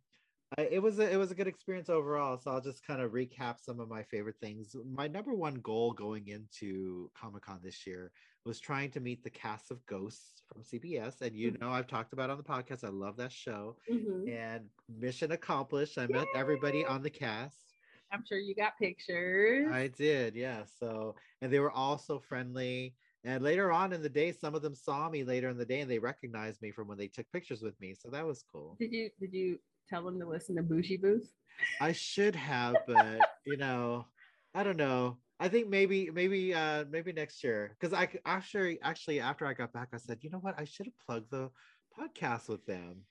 I, 0.58 0.64
it 0.64 0.82
was 0.82 1.00
a, 1.00 1.10
it 1.10 1.16
was 1.16 1.32
a 1.32 1.36
good 1.36 1.48
experience 1.48 1.90
overall. 1.90 2.38
So 2.38 2.52
I'll 2.52 2.60
just 2.60 2.86
kind 2.86 3.02
of 3.02 3.12
recap 3.12 3.60
some 3.64 3.80
of 3.80 3.88
my 3.88 4.04
favorite 4.04 4.36
things. 4.42 4.76
My 4.92 5.08
number 5.08 5.34
one 5.34 5.56
goal 5.56 5.94
going 5.94 6.28
into 6.28 7.10
Comic 7.16 7.44
Con 7.44 7.60
this 7.64 7.86
year 7.88 8.12
was 8.44 8.60
trying 8.60 8.90
to 8.92 9.00
meet 9.00 9.24
the 9.24 9.30
cast 9.30 9.72
of 9.72 9.86
Ghosts 9.86 10.42
from 10.52 10.64
CBS, 10.64 11.22
and 11.22 11.36
you 11.36 11.52
mm-hmm. 11.52 11.64
know 11.64 11.72
I've 11.72 11.88
talked 11.88 12.12
about 12.12 12.30
on 12.30 12.38
the 12.38 12.44
podcast. 12.44 12.84
I 12.84 12.90
love 12.90 13.16
that 13.18 13.32
show, 13.32 13.78
mm-hmm. 13.90 14.28
and 14.28 14.66
mission 14.90 15.32
accomplished. 15.32 15.98
I 15.98 16.02
Yay! 16.02 16.08
met 16.08 16.28
everybody 16.36 16.84
on 16.84 17.02
the 17.02 17.10
cast. 17.10 17.71
I'm 18.12 18.24
sure 18.28 18.38
you 18.38 18.56
got 18.56 18.78
pictures. 18.78 19.68
I 19.72 19.88
did, 19.88 20.36
yeah. 20.36 20.64
So, 20.80 21.16
and 21.42 21.52
they 21.52 21.60
were 21.60 21.72
all 21.72 21.98
so 21.98 22.20
friendly. 22.20 22.96
And 23.24 23.44
later 23.44 23.72
on 23.72 23.94
in 23.94 24.02
the 24.02 24.10
day, 24.10 24.32
some 24.32 24.56
of 24.56 24.62
them 24.62 24.76
saw 24.76 25.10
me 25.10 25.24
later 25.24 25.50
in 25.50 25.58
the 25.58 25.66
day, 25.66 25.82
and 25.82 25.90
they 25.90 26.00
recognized 26.00 26.62
me 26.62 26.72
from 26.72 26.88
when 26.88 26.98
they 26.98 27.08
took 27.08 27.32
pictures 27.32 27.62
with 27.62 27.80
me. 27.80 27.94
So 27.94 28.10
that 28.10 28.26
was 28.26 28.44
cool. 28.52 28.76
Did 28.80 28.92
you 28.92 29.10
did 29.20 29.34
you 29.34 29.60
tell 29.88 30.04
them 30.04 30.20
to 30.20 30.28
listen 30.28 30.56
to 30.56 30.64
Bougie 30.64 30.98
Boos? 30.98 31.34
I 31.80 31.92
should 31.92 32.36
have, 32.36 32.76
but 32.88 33.20
you 33.46 33.58
know, 33.58 34.08
I 34.56 34.64
don't 34.64 34.78
know. 34.78 35.18
I 35.40 35.50
think 35.50 35.70
maybe 35.70 36.10
maybe 36.12 36.54
uh 36.54 36.86
maybe 36.90 37.14
next 37.14 37.44
year 37.44 37.76
because 37.80 37.94
I 37.94 38.10
after 38.26 38.76
actually 38.82 39.20
after 39.20 39.46
I 39.46 39.54
got 39.54 39.72
back, 39.74 39.90
I 39.94 39.98
said, 39.98 40.20
you 40.22 40.30
know 40.30 40.40
what, 40.40 40.60
I 40.60 40.66
should 40.66 40.88
have 40.88 41.00
plugged 41.06 41.32
the 41.32 41.50
podcast 41.98 42.50
with 42.50 42.66
them. 42.66 43.04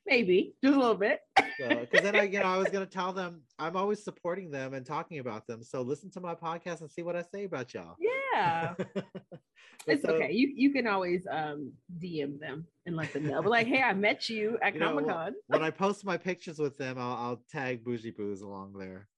Maybe 0.06 0.54
just 0.62 0.76
a 0.76 0.78
little 0.78 0.94
bit. 0.94 1.20
Because 1.36 1.88
so, 1.94 2.02
then 2.02 2.16
I, 2.16 2.22
you 2.22 2.40
know, 2.40 2.46
I 2.46 2.56
was 2.56 2.68
gonna 2.68 2.86
tell 3.00 3.12
them 3.12 3.42
I'm 3.58 3.76
always 3.76 4.02
supporting 4.02 4.50
them 4.50 4.74
and 4.74 4.84
talking 4.84 5.18
about 5.18 5.46
them. 5.46 5.62
So 5.62 5.82
listen 5.82 6.10
to 6.12 6.20
my 6.20 6.34
podcast 6.34 6.80
and 6.80 6.90
see 6.90 7.02
what 7.02 7.16
I 7.16 7.22
say 7.22 7.44
about 7.44 7.72
y'all. 7.74 7.96
Yeah. 7.98 8.74
it's 9.86 10.02
so, 10.02 10.14
okay. 10.14 10.32
You 10.32 10.52
you 10.54 10.72
can 10.72 10.86
always 10.86 11.26
um 11.30 11.72
DM 11.98 12.38
them 12.40 12.66
and 12.86 12.96
let 12.96 13.12
them 13.12 13.26
know. 13.26 13.42
But 13.42 13.50
like, 13.50 13.66
hey, 13.66 13.82
I 13.82 13.92
met 13.92 14.28
you 14.28 14.58
at 14.62 14.78
Comic 14.78 15.06
Con. 15.06 15.34
when 15.46 15.62
I 15.62 15.70
post 15.70 16.04
my 16.04 16.16
pictures 16.16 16.58
with 16.58 16.76
them, 16.78 16.98
I'll, 16.98 17.16
I'll 17.16 17.44
tag 17.50 17.84
Bougie 17.84 18.10
Boos 18.10 18.42
along 18.42 18.74
there. 18.78 19.08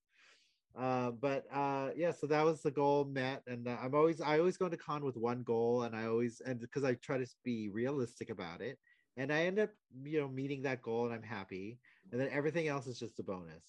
Uh, 0.77 1.11
but 1.11 1.45
uh, 1.53 1.89
yeah, 1.95 2.11
so 2.11 2.27
that 2.27 2.43
was 2.43 2.61
the 2.61 2.71
goal 2.71 3.05
met, 3.05 3.41
and 3.47 3.67
uh, 3.67 3.77
I'm 3.81 3.95
always 3.95 4.19
I 4.19 4.39
always 4.39 4.57
go 4.57 4.67
to 4.67 4.75
con 4.75 5.05
with 5.05 5.15
one 5.15 5.43
goal, 5.43 5.83
and 5.83 5.95
I 5.95 6.05
always 6.07 6.41
and 6.45 6.59
because 6.59 6.83
I 6.83 6.95
try 6.95 7.17
to 7.17 7.25
be 7.45 7.69
realistic 7.69 8.29
about 8.29 8.61
it, 8.61 8.77
and 9.17 9.31
I 9.31 9.43
end 9.43 9.59
up 9.59 9.69
you 10.03 10.21
know 10.21 10.27
meeting 10.27 10.63
that 10.63 10.81
goal, 10.81 11.05
and 11.05 11.13
I'm 11.13 11.23
happy, 11.23 11.79
and 12.11 12.19
then 12.19 12.29
everything 12.31 12.67
else 12.67 12.87
is 12.87 12.99
just 12.99 13.19
a 13.19 13.23
bonus. 13.23 13.63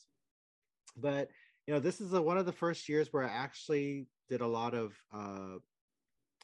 But 0.96 1.28
you 1.66 1.74
know, 1.74 1.80
this 1.80 2.00
is 2.00 2.12
a, 2.12 2.22
one 2.22 2.38
of 2.38 2.46
the 2.46 2.52
first 2.52 2.88
years 2.88 3.12
where 3.12 3.24
I 3.24 3.28
actually 3.28 4.06
did 4.28 4.40
a 4.40 4.46
lot 4.46 4.74
of 4.74 4.94
uh, 5.12 5.58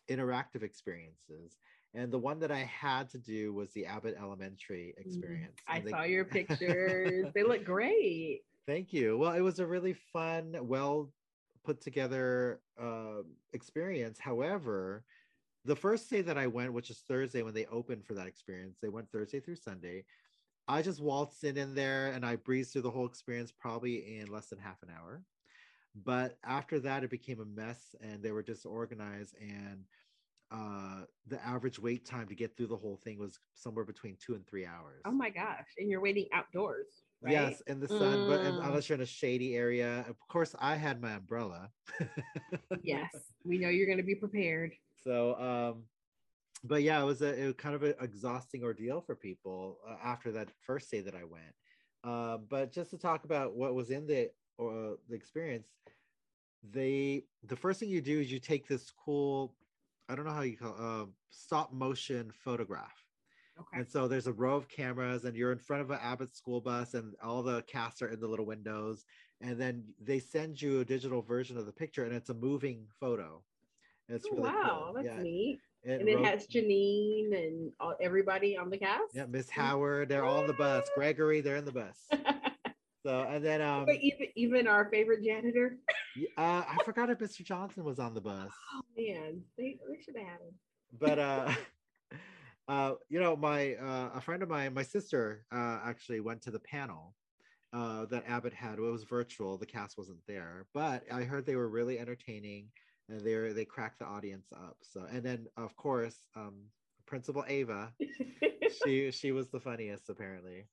interactive 0.08 0.62
experiences. 0.62 1.56
And 1.94 2.10
the 2.10 2.18
one 2.18 2.40
that 2.40 2.50
I 2.50 2.60
had 2.60 3.10
to 3.10 3.18
do 3.18 3.52
was 3.52 3.70
the 3.72 3.84
Abbott 3.84 4.16
Elementary 4.18 4.94
mm, 4.98 5.06
experience. 5.06 5.58
I 5.68 5.80
they... 5.80 5.90
saw 5.90 6.02
your 6.04 6.24
pictures. 6.24 7.26
they 7.34 7.42
look 7.42 7.64
great. 7.64 8.40
Thank 8.66 8.92
you. 8.92 9.18
Well, 9.18 9.32
it 9.32 9.40
was 9.40 9.58
a 9.58 9.66
really 9.66 9.94
fun, 10.12 10.56
well 10.62 11.10
put 11.64 11.80
together 11.80 12.60
uh, 12.80 13.22
experience. 13.52 14.18
However, 14.18 15.04
the 15.64 15.76
first 15.76 16.10
day 16.10 16.22
that 16.22 16.38
I 16.38 16.46
went, 16.46 16.72
which 16.72 16.90
is 16.90 17.04
Thursday 17.08 17.42
when 17.42 17.54
they 17.54 17.66
opened 17.66 18.04
for 18.04 18.14
that 18.14 18.26
experience, 18.26 18.78
they 18.80 18.88
went 18.88 19.10
Thursday 19.10 19.40
through 19.40 19.56
Sunday. 19.56 20.04
I 20.68 20.82
just 20.82 21.00
waltzed 21.00 21.44
in 21.44 21.56
in 21.56 21.74
there 21.74 22.08
and 22.08 22.24
I 22.24 22.36
breezed 22.36 22.72
through 22.72 22.82
the 22.82 22.90
whole 22.90 23.06
experience 23.06 23.52
probably 23.52 24.18
in 24.18 24.26
less 24.28 24.46
than 24.46 24.58
half 24.58 24.82
an 24.82 24.90
hour. 24.90 25.22
But 26.04 26.38
after 26.44 26.80
that, 26.80 27.04
it 27.04 27.10
became 27.10 27.40
a 27.40 27.44
mess 27.44 27.94
and 28.00 28.22
they 28.22 28.32
were 28.32 28.42
disorganized 28.42 29.36
and 29.40 29.84
uh, 30.52 31.04
the 31.28 31.44
average 31.46 31.78
wait 31.78 32.04
time 32.04 32.28
to 32.28 32.34
get 32.34 32.56
through 32.56 32.66
the 32.66 32.76
whole 32.76 32.96
thing 33.02 33.18
was 33.18 33.38
somewhere 33.54 33.84
between 33.84 34.16
two 34.20 34.34
and 34.34 34.46
three 34.46 34.66
hours. 34.66 35.00
Oh 35.06 35.10
my 35.10 35.30
gosh! 35.30 35.64
And 35.78 35.88
you're 35.88 36.02
waiting 36.02 36.26
outdoors, 36.34 37.04
right? 37.22 37.32
Yes, 37.32 37.62
in 37.66 37.80
the 37.80 37.88
sun, 37.88 37.98
mm. 38.00 38.28
but 38.28 38.40
unless 38.40 38.88
you're 38.88 38.96
in 38.96 39.02
a 39.02 39.06
shady 39.06 39.56
area, 39.56 40.04
of 40.08 40.16
course, 40.28 40.54
I 40.58 40.76
had 40.76 41.00
my 41.00 41.12
umbrella. 41.12 41.70
yes, 42.82 43.08
we 43.44 43.56
know 43.56 43.70
you're 43.70 43.86
going 43.86 43.98
to 43.98 44.04
be 44.04 44.14
prepared. 44.14 44.72
So, 45.04 45.34
um, 45.38 45.82
but 46.64 46.82
yeah, 46.82 47.00
it 47.00 47.04
was 47.04 47.22
a 47.22 47.34
it 47.34 47.46
was 47.46 47.54
kind 47.56 47.74
of 47.74 47.82
an 47.82 47.94
exhausting 48.00 48.62
ordeal 48.62 49.00
for 49.00 49.16
people 49.16 49.78
uh, 49.88 49.96
after 50.04 50.30
that 50.32 50.48
first 50.64 50.90
day 50.90 51.00
that 51.00 51.14
I 51.14 51.24
went. 51.24 51.54
Uh, 52.04 52.38
but 52.48 52.72
just 52.72 52.90
to 52.90 52.98
talk 52.98 53.24
about 53.24 53.54
what 53.54 53.74
was 53.74 53.90
in 53.90 54.06
the 54.06 54.30
or 54.58 54.92
uh, 54.92 54.94
the 55.08 55.14
experience, 55.14 55.68
they 56.62 57.24
the 57.44 57.56
first 57.56 57.80
thing 57.80 57.88
you 57.88 58.00
do 58.00 58.20
is 58.20 58.30
you 58.30 58.38
take 58.38 58.68
this 58.68 58.92
cool 59.04 59.54
I 60.08 60.14
don't 60.14 60.24
know 60.24 60.32
how 60.32 60.42
you 60.42 60.56
call 60.56 60.76
uh, 60.78 61.06
stop 61.30 61.72
motion 61.72 62.30
photograph. 62.44 63.02
Okay. 63.58 63.78
And 63.78 63.88
so 63.88 64.08
there's 64.08 64.26
a 64.26 64.32
row 64.32 64.56
of 64.56 64.68
cameras, 64.68 65.24
and 65.24 65.36
you're 65.36 65.52
in 65.52 65.58
front 65.58 65.82
of 65.82 65.90
an 65.90 65.98
Abbott 66.02 66.34
school 66.34 66.60
bus, 66.60 66.94
and 66.94 67.14
all 67.22 67.42
the 67.42 67.62
casts 67.62 68.02
are 68.02 68.08
in 68.08 68.20
the 68.20 68.26
little 68.26 68.46
windows. 68.46 69.04
And 69.40 69.60
then 69.60 69.84
they 70.00 70.18
send 70.18 70.60
you 70.60 70.80
a 70.80 70.84
digital 70.84 71.22
version 71.22 71.56
of 71.58 71.66
the 71.66 71.72
picture, 71.72 72.04
and 72.04 72.14
it's 72.14 72.30
a 72.30 72.34
moving 72.34 72.86
photo. 72.98 73.42
It's 74.08 74.26
oh, 74.30 74.36
really 74.36 74.50
wow, 74.50 74.82
cool. 74.84 74.94
that's 74.94 75.06
yeah. 75.06 75.22
neat. 75.22 75.60
It 75.84 76.00
and 76.00 76.08
it 76.08 76.24
has 76.24 76.46
Janine 76.46 77.36
and 77.36 77.72
all, 77.80 77.94
everybody 78.00 78.56
on 78.56 78.70
the 78.70 78.78
cast. 78.78 79.14
Yeah, 79.14 79.26
Miss 79.26 79.50
Howard, 79.50 80.08
they're 80.08 80.24
all 80.24 80.38
on 80.38 80.46
the 80.46 80.52
bus. 80.52 80.88
Gregory, 80.94 81.40
they're 81.40 81.56
in 81.56 81.64
the 81.64 81.72
bus. 81.72 81.96
so 83.04 83.26
and 83.28 83.44
then 83.44 83.60
um, 83.60 83.86
even 84.00 84.28
even 84.36 84.66
our 84.68 84.88
favorite 84.90 85.24
janitor. 85.24 85.78
Uh, 86.36 86.62
I 86.68 86.76
forgot 86.84 87.10
if 87.10 87.18
Mr. 87.18 87.42
Johnson 87.44 87.84
was 87.84 87.98
on 87.98 88.14
the 88.14 88.20
bus. 88.20 88.52
Oh 88.74 88.82
man, 88.96 89.40
they, 89.58 89.78
they 89.88 90.02
should 90.04 90.16
have 90.16 90.26
had 90.26 90.40
him. 90.40 90.54
But 91.00 91.18
uh, 91.18 91.52
uh, 92.68 92.94
you 93.08 93.20
know, 93.20 93.34
my 93.34 93.74
uh, 93.74 94.10
a 94.14 94.20
friend 94.20 94.42
of 94.42 94.48
mine, 94.48 94.74
my 94.74 94.82
sister, 94.82 95.44
uh, 95.50 95.80
actually 95.84 96.20
went 96.20 96.42
to 96.42 96.50
the 96.50 96.60
panel 96.60 97.14
uh, 97.72 98.06
that 98.06 98.24
Abbott 98.28 98.52
had. 98.52 98.78
It 98.78 98.82
was 98.82 99.04
virtual; 99.04 99.56
the 99.56 99.66
cast 99.66 99.98
wasn't 99.98 100.24
there, 100.28 100.66
but 100.74 101.04
I 101.10 101.24
heard 101.24 101.46
they 101.46 101.56
were 101.56 101.68
really 101.68 101.98
entertaining, 101.98 102.68
and 103.08 103.20
they 103.20 103.34
were, 103.34 103.52
they 103.52 103.64
cracked 103.64 103.98
the 103.98 104.06
audience 104.06 104.46
up. 104.52 104.76
So, 104.82 105.06
and 105.10 105.22
then 105.22 105.46
of 105.56 105.76
course, 105.76 106.16
um, 106.36 106.54
Principal 107.06 107.44
Ava, 107.46 107.92
she 108.84 109.10
she 109.10 109.32
was 109.32 109.48
the 109.50 109.60
funniest 109.60 110.08
apparently. 110.08 110.66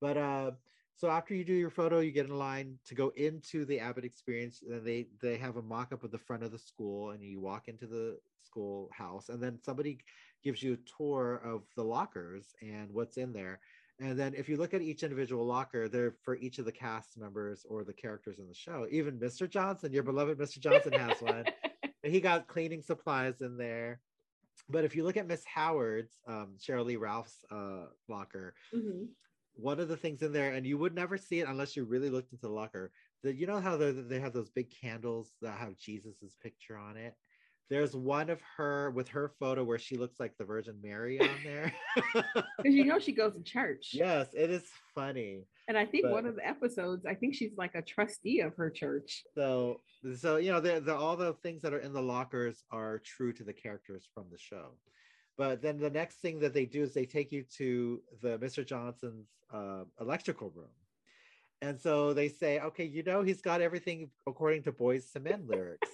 But 0.00 0.16
uh, 0.16 0.50
so 0.96 1.08
after 1.10 1.34
you 1.34 1.44
do 1.44 1.52
your 1.52 1.70
photo, 1.70 2.00
you 2.00 2.10
get 2.10 2.26
in 2.26 2.38
line 2.38 2.78
to 2.86 2.94
go 2.94 3.12
into 3.16 3.64
the 3.66 3.80
Abbott 3.80 4.04
experience. 4.04 4.62
And 4.62 4.84
they 4.84 5.08
they 5.20 5.36
have 5.36 5.56
a 5.56 5.62
mock-up 5.62 6.04
of 6.04 6.10
the 6.10 6.18
front 6.18 6.42
of 6.42 6.52
the 6.52 6.58
school, 6.58 7.10
and 7.10 7.22
you 7.22 7.40
walk 7.40 7.68
into 7.68 7.86
the 7.86 8.18
school 8.38 8.88
house, 8.92 9.28
and 9.28 9.42
then 9.42 9.58
somebody 9.62 9.98
gives 10.42 10.62
you 10.62 10.74
a 10.74 10.96
tour 10.96 11.42
of 11.44 11.62
the 11.74 11.82
lockers 11.84 12.54
and 12.62 12.90
what's 12.92 13.16
in 13.16 13.32
there. 13.32 13.60
And 13.98 14.18
then 14.18 14.34
if 14.34 14.48
you 14.48 14.56
look 14.56 14.74
at 14.74 14.82
each 14.82 15.02
individual 15.02 15.46
locker, 15.46 15.88
they're 15.88 16.14
for 16.22 16.36
each 16.36 16.58
of 16.58 16.66
the 16.66 16.72
cast 16.72 17.16
members 17.16 17.64
or 17.68 17.82
the 17.82 17.94
characters 17.94 18.38
in 18.38 18.46
the 18.46 18.54
show. 18.54 18.86
Even 18.90 19.18
Mr. 19.18 19.48
Johnson, 19.48 19.92
your 19.92 20.02
beloved 20.02 20.38
Mr. 20.38 20.58
Johnson 20.60 20.92
has 20.92 21.20
one. 21.20 21.44
and 22.04 22.12
he 22.12 22.20
got 22.20 22.46
cleaning 22.46 22.82
supplies 22.82 23.40
in 23.40 23.56
there. 23.56 24.00
But 24.68 24.84
if 24.84 24.96
you 24.96 25.04
look 25.04 25.16
at 25.16 25.26
Miss 25.26 25.44
Howard's, 25.44 26.12
um, 26.26 26.56
Sheryl 26.58 26.84
Lee 26.84 26.96
Ralph's 26.96 27.44
uh, 27.50 27.86
locker, 28.08 28.54
mm-hmm 28.74 29.04
one 29.56 29.80
of 29.80 29.88
the 29.88 29.96
things 29.96 30.22
in 30.22 30.32
there, 30.32 30.52
and 30.52 30.66
you 30.66 30.78
would 30.78 30.94
never 30.94 31.16
see 31.16 31.40
it 31.40 31.48
unless 31.48 31.76
you 31.76 31.84
really 31.84 32.10
looked 32.10 32.32
into 32.32 32.46
the 32.46 32.52
locker. 32.52 32.92
That 33.22 33.36
you 33.36 33.46
know 33.46 33.60
how 33.60 33.76
they 33.76 34.20
have 34.20 34.32
those 34.32 34.50
big 34.50 34.70
candles 34.70 35.32
that 35.42 35.58
have 35.58 35.76
Jesus's 35.78 36.36
picture 36.42 36.76
on 36.76 36.96
it. 36.96 37.14
There's 37.68 37.96
one 37.96 38.30
of 38.30 38.40
her 38.56 38.90
with 38.92 39.08
her 39.08 39.32
photo 39.40 39.64
where 39.64 39.78
she 39.78 39.96
looks 39.96 40.20
like 40.20 40.36
the 40.38 40.44
Virgin 40.44 40.76
Mary 40.82 41.20
on 41.20 41.28
there. 41.44 41.72
Because 42.58 42.74
you 42.74 42.84
know 42.84 42.98
she 42.98 43.12
goes 43.12 43.34
to 43.34 43.42
church. 43.42 43.90
Yes, 43.92 44.28
it 44.34 44.50
is 44.50 44.64
funny. 44.94 45.44
And 45.68 45.76
I 45.76 45.84
think 45.84 46.04
but, 46.04 46.12
one 46.12 46.26
of 46.26 46.36
the 46.36 46.46
episodes, 46.46 47.04
I 47.06 47.14
think 47.14 47.34
she's 47.34 47.56
like 47.56 47.74
a 47.74 47.82
trustee 47.82 48.40
of 48.40 48.54
her 48.56 48.70
church. 48.70 49.24
So, 49.34 49.80
so 50.16 50.36
you 50.36 50.52
know, 50.52 50.60
the, 50.60 50.80
the 50.80 50.94
all 50.94 51.16
the 51.16 51.34
things 51.42 51.62
that 51.62 51.74
are 51.74 51.80
in 51.80 51.92
the 51.92 52.02
lockers 52.02 52.62
are 52.70 53.00
true 53.04 53.32
to 53.34 53.44
the 53.44 53.52
characters 53.52 54.08
from 54.14 54.26
the 54.30 54.38
show. 54.38 54.76
But 55.36 55.60
then 55.60 55.78
the 55.78 55.90
next 55.90 56.16
thing 56.16 56.38
that 56.40 56.54
they 56.54 56.64
do 56.64 56.82
is 56.82 56.94
they 56.94 57.04
take 57.04 57.30
you 57.32 57.44
to 57.58 58.00
the 58.22 58.38
Mr. 58.38 58.66
Johnson's 58.66 59.28
uh, 59.52 59.84
electrical 60.00 60.50
room. 60.54 60.70
And 61.62 61.80
so 61.80 62.12
they 62.12 62.28
say, 62.28 62.60
okay, 62.60 62.84
you 62.84 63.02
know, 63.02 63.22
he's 63.22 63.40
got 63.40 63.60
everything 63.60 64.10
according 64.26 64.62
to 64.64 64.72
Boyz 64.72 65.04
II 65.16 65.22
Men 65.22 65.44
lyrics, 65.46 65.88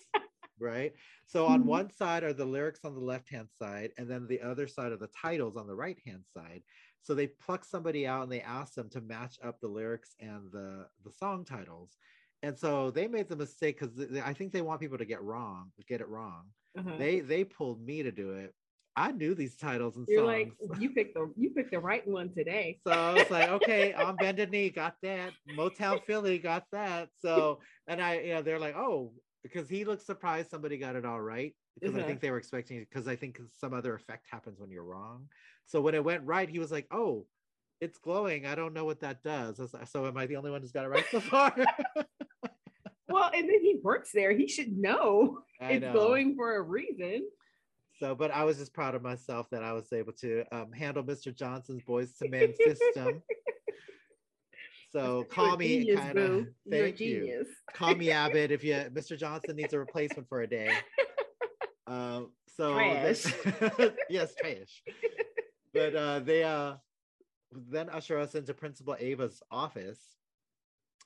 right? 0.62 0.92
So 1.26 1.46
on 1.46 1.60
mm-hmm. 1.60 1.68
one 1.68 1.90
side 1.90 2.24
are 2.24 2.32
the 2.32 2.44
lyrics 2.44 2.80
on 2.84 2.94
the 2.94 3.00
left 3.00 3.28
hand 3.28 3.48
side, 3.58 3.90
and 3.98 4.08
then 4.08 4.26
the 4.26 4.40
other 4.40 4.66
side 4.66 4.92
are 4.92 4.96
the 4.96 5.08
titles 5.08 5.56
on 5.56 5.66
the 5.66 5.74
right 5.74 5.98
hand 6.06 6.24
side. 6.32 6.62
So 7.02 7.14
they 7.14 7.26
pluck 7.26 7.64
somebody 7.64 8.06
out 8.06 8.22
and 8.22 8.32
they 8.32 8.40
ask 8.40 8.74
them 8.74 8.88
to 8.90 9.00
match 9.00 9.36
up 9.44 9.60
the 9.60 9.68
lyrics 9.68 10.14
and 10.20 10.50
the 10.52 10.86
the 11.04 11.12
song 11.12 11.44
titles. 11.44 11.96
And 12.44 12.58
so 12.58 12.90
they 12.90 13.06
made 13.06 13.28
the 13.28 13.36
mistake 13.36 13.78
because 13.78 13.94
I 14.24 14.32
think 14.32 14.52
they 14.52 14.62
want 14.62 14.80
people 14.80 14.98
to 14.98 15.04
get 15.04 15.22
wrong, 15.22 15.70
get 15.88 16.00
it 16.00 16.08
wrong. 16.08 16.44
Uh-huh. 16.78 16.96
They 16.98 17.20
they 17.20 17.44
pulled 17.44 17.84
me 17.84 18.02
to 18.02 18.12
do 18.12 18.30
it, 18.30 18.54
I 18.94 19.12
knew 19.12 19.34
these 19.34 19.56
titles 19.56 19.96
and 19.96 20.06
You're 20.08 20.26
songs. 20.26 20.52
like, 20.60 20.80
you 20.80 20.90
picked 20.90 21.14
the 21.14 21.32
you 21.36 21.50
picked 21.50 21.70
the 21.70 21.78
right 21.78 22.06
one 22.06 22.32
today. 22.34 22.78
So 22.86 22.92
I 22.92 23.14
was 23.14 23.30
like, 23.30 23.48
okay, 23.48 23.94
on 23.94 24.16
bended 24.16 24.50
knee, 24.50 24.68
got 24.68 24.96
that. 25.02 25.32
Motown 25.56 26.04
Philly, 26.04 26.38
got 26.38 26.64
that. 26.72 27.08
So, 27.20 27.60
and 27.86 28.02
I, 28.02 28.20
you 28.20 28.34
know, 28.34 28.42
they're 28.42 28.58
like, 28.58 28.76
oh, 28.76 29.12
because 29.42 29.68
he 29.68 29.84
looked 29.84 30.04
surprised 30.04 30.50
somebody 30.50 30.78
got 30.78 30.96
it 30.96 31.04
all 31.04 31.20
right. 31.20 31.54
Because 31.80 31.96
I 31.96 32.02
think 32.02 32.20
they 32.20 32.30
were 32.30 32.36
expecting 32.36 32.76
it, 32.76 32.88
because 32.90 33.08
I 33.08 33.16
think 33.16 33.40
some 33.58 33.72
other 33.72 33.94
effect 33.94 34.26
happens 34.30 34.60
when 34.60 34.70
you're 34.70 34.84
wrong. 34.84 35.28
So 35.66 35.80
when 35.80 35.94
it 35.94 36.04
went 36.04 36.22
right, 36.24 36.48
he 36.48 36.58
was 36.58 36.70
like, 36.70 36.86
oh, 36.90 37.26
it's 37.80 37.98
glowing. 37.98 38.46
I 38.46 38.54
don't 38.54 38.74
know 38.74 38.84
what 38.84 39.00
that 39.00 39.22
does. 39.22 39.58
I 39.58 39.62
was 39.62 39.72
like, 39.72 39.88
so 39.88 40.06
am 40.06 40.16
I 40.16 40.26
the 40.26 40.36
only 40.36 40.50
one 40.50 40.60
who's 40.60 40.72
got 40.72 40.84
it 40.84 40.88
right 40.88 41.06
so 41.10 41.20
far? 41.20 41.54
Well, 43.12 43.30
and 43.34 43.48
then 43.48 43.60
he 43.60 43.78
works 43.82 44.10
there. 44.12 44.32
He 44.32 44.48
should 44.48 44.76
know 44.76 45.40
I 45.60 45.72
it's 45.72 45.82
know. 45.82 45.92
glowing 45.92 46.34
for 46.34 46.56
a 46.56 46.62
reason. 46.62 47.28
So, 48.00 48.14
but 48.14 48.30
I 48.30 48.44
was 48.44 48.56
just 48.56 48.72
proud 48.72 48.94
of 48.94 49.02
myself 49.02 49.48
that 49.50 49.62
I 49.62 49.72
was 49.72 49.92
able 49.92 50.14
to 50.14 50.44
um, 50.50 50.72
handle 50.72 51.04
Mr. 51.04 51.34
Johnson's 51.34 51.82
Boyz 51.82 52.10
II 52.22 52.30
Men 52.30 52.54
system. 52.56 53.22
So 54.92 55.16
You're 55.16 55.24
call 55.24 55.56
me 55.56 55.68
genius, 55.78 56.00
kind 56.00 56.18
of 56.18 56.30
You're 56.64 56.84
a 56.84 56.88
thank 56.88 57.00
you. 57.00 57.44
Call 57.72 57.94
me 57.94 58.10
Abbott 58.12 58.50
if 58.50 58.62
you 58.62 58.74
Mr. 58.92 59.18
Johnson 59.18 59.56
needs 59.56 59.72
a 59.72 59.78
replacement 59.78 60.28
for 60.28 60.42
a 60.42 60.46
day. 60.46 60.72
Um, 61.86 62.30
so 62.56 62.74
Trash. 62.74 63.26
yes, 64.08 64.34
trash. 64.34 64.82
But 65.74 65.94
uh, 65.96 66.18
they 66.20 66.44
uh, 66.44 66.74
then 67.50 67.88
usher 67.88 68.18
us 68.18 68.34
into 68.34 68.54
Principal 68.54 68.96
Ava's 68.98 69.42
office. 69.50 70.00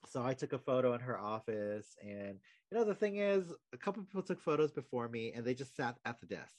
So 0.09 0.25
I 0.25 0.35
took 0.35 0.53
a 0.53 0.59
photo 0.59 0.95
in 0.95 1.01
her 1.01 1.19
office, 1.19 1.97
and 2.03 2.39
you 2.71 2.79
know 2.79 2.85
the 2.85 2.95
thing 2.95 3.17
is, 3.17 3.53
a 3.73 3.77
couple 3.77 4.03
people 4.05 4.23
took 4.23 4.41
photos 4.41 4.73
before 4.73 5.09
me, 5.09 5.33
and 5.35 5.45
they 5.45 5.55
just 5.55 5.77
sat 5.77 5.97
at 6.05 6.21
the 6.21 6.27
desk. 6.27 6.55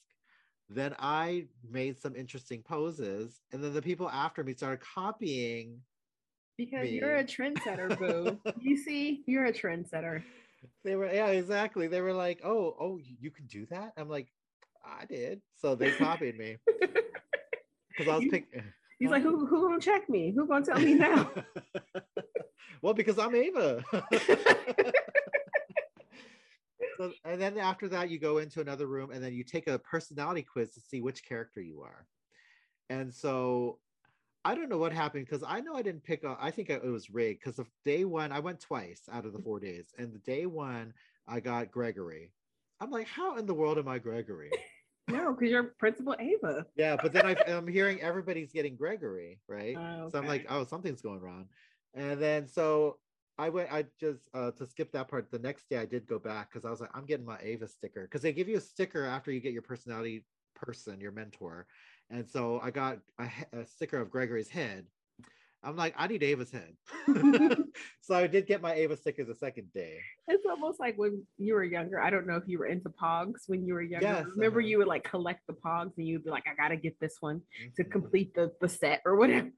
Then 0.70 0.96
I 1.00 1.48
made 1.70 1.98
some 1.98 2.16
interesting 2.16 2.62
poses, 2.62 3.40
and 3.52 3.64
then 3.64 3.74
the 3.74 3.82
people 3.82 4.10
after 4.10 4.44
me 4.44 4.54
started 4.54 4.82
copying 4.82 5.80
Because 6.58 6.90
Me. 6.90 6.96
you're 6.96 7.18
a 7.18 7.24
trendsetter, 7.24 7.98
boo. 7.98 8.40
you 8.60 8.78
see, 8.78 9.24
you're 9.28 9.46
a 9.46 9.54
trendsetter. 9.54 10.24
they 10.84 10.96
were 10.96 11.12
yeah 11.14 11.28
exactly 11.28 11.88
they 11.88 12.02
were 12.02 12.14
like 12.14 12.40
oh 12.44 12.76
oh 12.80 13.00
you 13.20 13.30
can 13.30 13.46
do 13.46 13.66
that 13.68 13.94
i'm 13.98 14.10
like 14.10 14.28
i 14.84 15.06
did 15.06 15.42
so 15.56 15.76
they 15.76 15.92
copied 15.92 16.38
me 16.38 16.58
because 17.90 18.08
i 18.08 18.16
was 18.16 18.26
picking 18.30 18.64
He's 19.00 19.12
like, 19.12 19.22
who 19.22 19.46
who 19.46 19.68
gonna 19.68 19.80
check 19.80 20.10
me? 20.10 20.34
Who 20.36 20.48
gonna 20.48 20.66
tell 20.66 20.80
me 20.80 20.96
now? 20.96 21.30
well 22.82 22.96
because 22.96 23.20
i'm 23.20 23.36
ava 23.36 23.84
so, 26.98 27.12
and 27.24 27.40
then 27.40 27.60
after 27.60 27.88
that 27.90 28.10
you 28.10 28.18
go 28.18 28.40
into 28.40 28.60
another 28.60 28.88
room 28.88 29.12
and 29.12 29.24
then 29.24 29.34
you 29.34 29.44
take 29.44 29.68
a 29.68 29.78
personality 29.80 30.42
quiz 30.42 30.72
to 30.72 30.80
see 30.80 31.00
which 31.02 31.24
character 31.24 31.62
you 31.62 31.82
are 31.82 32.08
and 32.90 33.14
so 33.14 33.78
i 34.48 34.56
don't 34.56 34.70
know 34.70 34.78
what 34.78 34.94
happened 34.94 35.26
because 35.26 35.44
i 35.46 35.60
know 35.60 35.76
i 35.76 35.82
didn't 35.82 36.04
pick 36.04 36.24
up 36.24 36.38
i 36.42 36.50
think 36.50 36.70
it 36.70 36.84
was 36.84 37.10
rigged 37.10 37.42
because 37.44 37.60
of 37.60 37.68
day 37.84 38.06
one 38.06 38.32
i 38.32 38.40
went 38.40 38.60
twice 38.60 39.02
out 39.12 39.26
of 39.26 39.34
the 39.34 39.40
four 39.40 39.60
days 39.60 39.94
and 39.98 40.14
the 40.14 40.20
day 40.20 40.46
one 40.46 40.94
i 41.28 41.40
got 41.40 41.70
gregory. 41.70 42.32
I'm 42.80 42.90
like 42.92 43.08
how 43.08 43.38
in 43.38 43.46
the 43.46 43.54
world 43.54 43.78
am 43.78 43.88
i 43.88 44.00
gregory? 44.00 44.52
No, 45.10 45.34
because 45.34 45.50
you're 45.52 45.64
Principal 45.64 46.16
Ava. 46.20 46.66
yeah 46.76 46.98
but 47.02 47.14
then 47.14 47.26
I, 47.26 47.36
i'm 47.48 47.68
hearing 47.68 48.02
everybody's 48.02 48.52
getting 48.52 48.76
gregory 48.76 49.40
right? 49.48 49.78
Oh, 49.78 50.10
so 50.10 50.18
i'm 50.18 50.28
like 50.28 50.46
oh 50.50 50.66
something's 50.66 51.02
going 51.02 51.22
wrong. 51.22 51.46
And 51.94 52.22
then 52.22 52.48
so 52.48 52.98
i 53.38 53.48
went 53.50 53.72
i 53.72 53.86
just 54.00 54.24
uh 54.34 54.52
to 54.52 54.66
skip 54.66 54.92
that 54.92 55.08
part 55.08 55.32
the 55.32 55.40
next 55.40 55.70
day 55.70 55.78
i 55.78 55.86
did 55.86 56.08
go 56.08 56.20
back 56.20 56.50
because 56.52 56.66
i 56.66 56.70
was 56.70 56.82
like 56.82 56.90
i'm 56.94 57.06
getting 57.06 57.26
my 57.26 57.38
ava 57.42 57.68
sticker 57.68 58.04
because 58.04 58.22
they 58.22 58.34
give 58.34 58.50
you 58.50 58.58
a 58.58 58.62
sticker 58.62 59.06
after 59.06 59.32
you 59.32 59.40
get 59.40 59.54
your 59.54 59.62
personality 59.62 60.26
person 60.56 61.00
your 61.00 61.12
mentor 61.12 61.68
and 62.10 62.28
so 62.30 62.60
i 62.64 62.70
got 62.72 63.00
a, 63.20 63.30
a 63.54 63.66
sticker 63.66 64.00
of 64.00 64.10
gregory's 64.10 64.50
head 64.50 64.86
i'm 65.64 65.76
like 65.76 65.94
i 65.98 66.08
need 66.08 66.24
ava's 66.24 66.52
head 66.52 66.74
so 68.02 68.16
i 68.16 68.28
did 68.28 68.48
get 68.48 68.62
my 68.62 68.74
ava 68.74 68.96
sticker 68.96 69.24
the 69.24 69.36
second 69.36 69.72
day 69.74 69.98
It's 70.28 70.46
almost 70.46 70.80
like 70.80 70.98
when 70.98 71.24
you 71.38 71.54
were 71.54 71.64
younger. 71.64 72.00
I 72.02 72.10
don't 72.10 72.28
know 72.28 72.36
if 72.36 72.44
you 72.48 72.60
were 72.60 72.66
into 72.68 72.90
Pogs 72.90 73.48
when 73.48 73.66
you 73.66 73.74
were 73.74 73.82
younger. 73.82 74.06
Yes, 74.08 74.26
Remember, 74.36 74.60
uh-huh. 74.60 74.68
you 74.68 74.78
would 74.80 74.88
like 74.88 75.04
collect 75.04 75.42
the 75.48 75.54
Pogs 75.54 75.94
and 75.98 76.08
you'd 76.08 76.24
be 76.26 76.30
like, 76.32 76.44
I 76.52 76.56
gotta 76.56 76.76
get 76.76 77.00
this 77.00 77.18
one 77.22 77.42
to 77.76 77.84
Mhm. 77.84 77.92
complete 77.92 78.34
the, 78.36 78.52
the 78.62 78.68
set 78.70 79.02
or 79.06 79.16
whatever. 79.16 79.50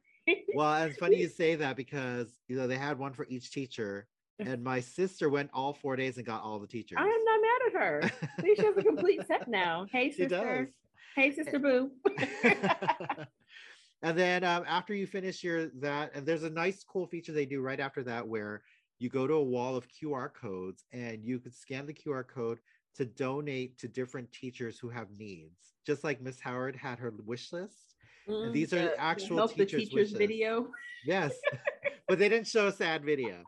well 0.56 0.84
it's 0.84 0.98
funny 0.98 1.18
you 1.18 1.28
say 1.44 1.56
that 1.56 1.76
because 1.76 2.28
you 2.48 2.56
know 2.56 2.68
they 2.68 2.78
had 2.78 2.98
one 3.00 3.14
for 3.14 3.26
each 3.30 3.52
teacher 3.52 4.08
and 4.40 4.64
my 4.64 4.80
sister 4.80 5.28
went 5.30 5.50
all 5.54 5.74
four 5.74 5.96
days 5.96 6.18
and 6.18 6.26
got 6.26 6.42
all 6.44 6.60
the 6.60 6.68
teachers 6.68 6.98
I 7.00 7.04
am 7.08 7.24
not 7.26 7.40
mad 7.48 7.62
at 7.68 7.74
her. 7.82 8.12
She 8.46 8.64
has 8.66 8.78
a 8.78 8.84
complete 8.84 9.22
set 9.28 9.48
now. 9.50 9.86
Hey, 9.92 10.12
she 10.12 10.24
sister. 10.30 10.66
does 10.66 10.68
Hey, 11.16 11.32
sister 11.36 11.60
Boo. 11.60 11.92
and 14.02 14.18
then 14.18 14.44
um, 14.44 14.64
after 14.68 14.94
you 14.94 15.06
finish 15.08 15.44
your 15.44 15.68
that 15.82 16.12
and 16.14 16.26
there's 16.26 16.44
a 16.44 16.50
nice 16.50 16.84
cool 16.84 17.06
feature 17.08 17.32
they 17.32 17.46
do 17.46 17.62
right 17.62 17.80
after 17.80 18.04
that 18.04 18.28
where 18.28 18.62
you 18.98 19.10
go 19.10 19.28
to 19.28 19.34
a 19.34 19.44
wall 19.44 19.76
of 19.76 19.88
qr 19.88 20.34
codes 20.34 20.84
and 20.92 21.24
you 21.24 21.40
could 21.40 21.54
scan 21.56 21.86
the 21.86 21.94
qr 21.94 22.26
code 22.28 22.60
to 22.96 23.06
donate 23.06 23.78
to 23.78 23.88
different 23.88 24.32
teachers 24.32 24.80
who 24.80 24.90
have 24.90 25.08
needs 25.18 25.74
just 25.86 26.04
like 26.04 26.22
miss 26.22 26.40
howard 26.40 26.76
had 26.76 27.00
her 27.00 27.14
wish 27.26 27.52
list 27.52 27.96
Mm, 28.30 28.52
these 28.54 28.74
are 28.74 28.78
the- 28.84 28.84
the 28.90 29.00
actual 29.02 29.38
help 29.38 29.56
the 29.56 29.66
teachers' 29.66 29.90
teachers 29.90 30.12
wishes. 30.12 30.18
video. 30.18 30.72
yes 31.04 31.34
but 32.08 32.20
they 32.20 32.30
didn't 32.30 32.48
show 32.48 32.68
a 32.68 32.72
sad 32.72 33.04
video 33.04 33.44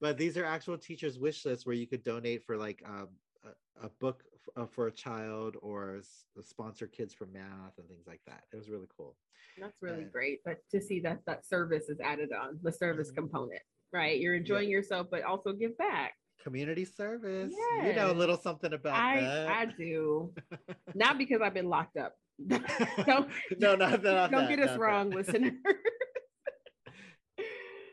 but 0.00 0.16
these 0.16 0.36
are 0.38 0.44
actual 0.44 0.78
teachers 0.78 1.18
wish 1.18 1.44
lists 1.44 1.66
where 1.66 1.74
you 1.76 1.86
could 1.86 2.02
donate 2.02 2.42
for 2.44 2.56
like 2.56 2.82
um, 2.86 3.08
a, 3.44 3.86
a 3.86 3.88
book 4.00 4.24
uh, 4.56 4.66
for 4.66 4.86
a 4.88 4.92
child 4.92 5.56
or 5.62 5.96
s- 5.98 6.24
sponsor 6.42 6.86
kids 6.86 7.14
for 7.14 7.26
math 7.26 7.78
and 7.78 7.88
things 7.88 8.06
like 8.06 8.20
that 8.26 8.42
it 8.52 8.56
was 8.56 8.68
really 8.68 8.88
cool 8.96 9.16
That's 9.60 9.80
really 9.82 10.02
And- 10.04 10.12
great. 10.12 10.40
But 10.44 10.58
to 10.70 10.80
see 10.80 11.00
that 11.00 11.20
that 11.26 11.44
service 11.46 11.88
is 11.88 11.98
added 12.00 12.30
on, 12.32 12.58
the 12.62 12.72
service 12.72 13.10
Mhm. 13.10 13.16
component, 13.16 13.60
right? 13.92 14.18
You're 14.18 14.34
enjoying 14.34 14.70
yourself, 14.70 15.08
but 15.10 15.22
also 15.24 15.52
give 15.52 15.76
back. 15.78 16.14
community 16.42 16.84
service 16.84 17.54
you 17.86 17.92
know 17.94 18.10
a 18.10 18.18
little 18.22 18.36
something 18.36 18.72
about 18.72 18.94
I 18.94 19.20
that 19.20 19.46
I 19.48 19.64
do. 19.66 20.34
Not 20.94 21.16
because 21.18 21.40
I've 21.40 21.54
been 21.54 21.68
locked 21.68 21.96
up. 21.96 22.16
don't 22.48 23.28
no 23.60 23.76
not, 23.76 24.02
not 24.02 24.02
don't 24.02 24.32
that, 24.32 24.48
get 24.48 24.58
us 24.58 24.66
not 24.70 24.74
that. 24.74 24.78
wrong, 24.80 25.10
listener. 25.10 25.52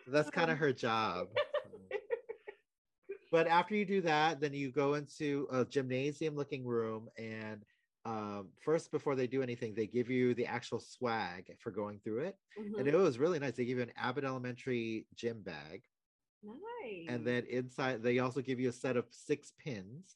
that's 0.07 0.29
kind 0.39 0.49
of 0.51 0.57
her 0.57 0.73
job 0.73 1.27
but 3.31 3.47
after 3.47 3.75
you 3.75 3.85
do 3.85 4.01
that 4.01 4.39
then 4.39 4.53
you 4.53 4.71
go 4.71 4.95
into 4.95 5.47
a 5.51 5.65
gymnasium 5.65 6.35
looking 6.35 6.65
room 6.65 7.09
and 7.17 7.65
um, 8.05 8.49
first 8.63 8.91
before 8.91 9.15
they 9.15 9.27
do 9.27 9.43
anything 9.43 9.75
they 9.75 9.85
give 9.87 10.09
you 10.09 10.33
the 10.33 10.45
actual 10.45 10.79
swag 10.79 11.55
for 11.59 11.69
going 11.71 11.99
through 11.99 12.21
it. 12.21 12.37
And 12.77 12.87
Mhm. 12.87 12.93
it 12.93 12.95
was 12.95 13.19
really 13.19 13.39
nice. 13.39 13.55
They 13.55 13.65
give 13.65 13.77
you 13.77 13.83
an 13.83 13.91
abbott 13.97 14.23
elementary 14.23 15.07
gym 15.15 15.43
bag. 15.43 15.83
Nice. 16.41 17.09
and 17.09 17.25
then 17.27 17.45
inside 17.45 18.01
they 18.01 18.19
also 18.19 18.41
give 18.41 18.59
you 18.59 18.69
a 18.69 18.73
set 18.73 18.95
of 18.97 19.05
six 19.11 19.51
pins. 19.59 20.15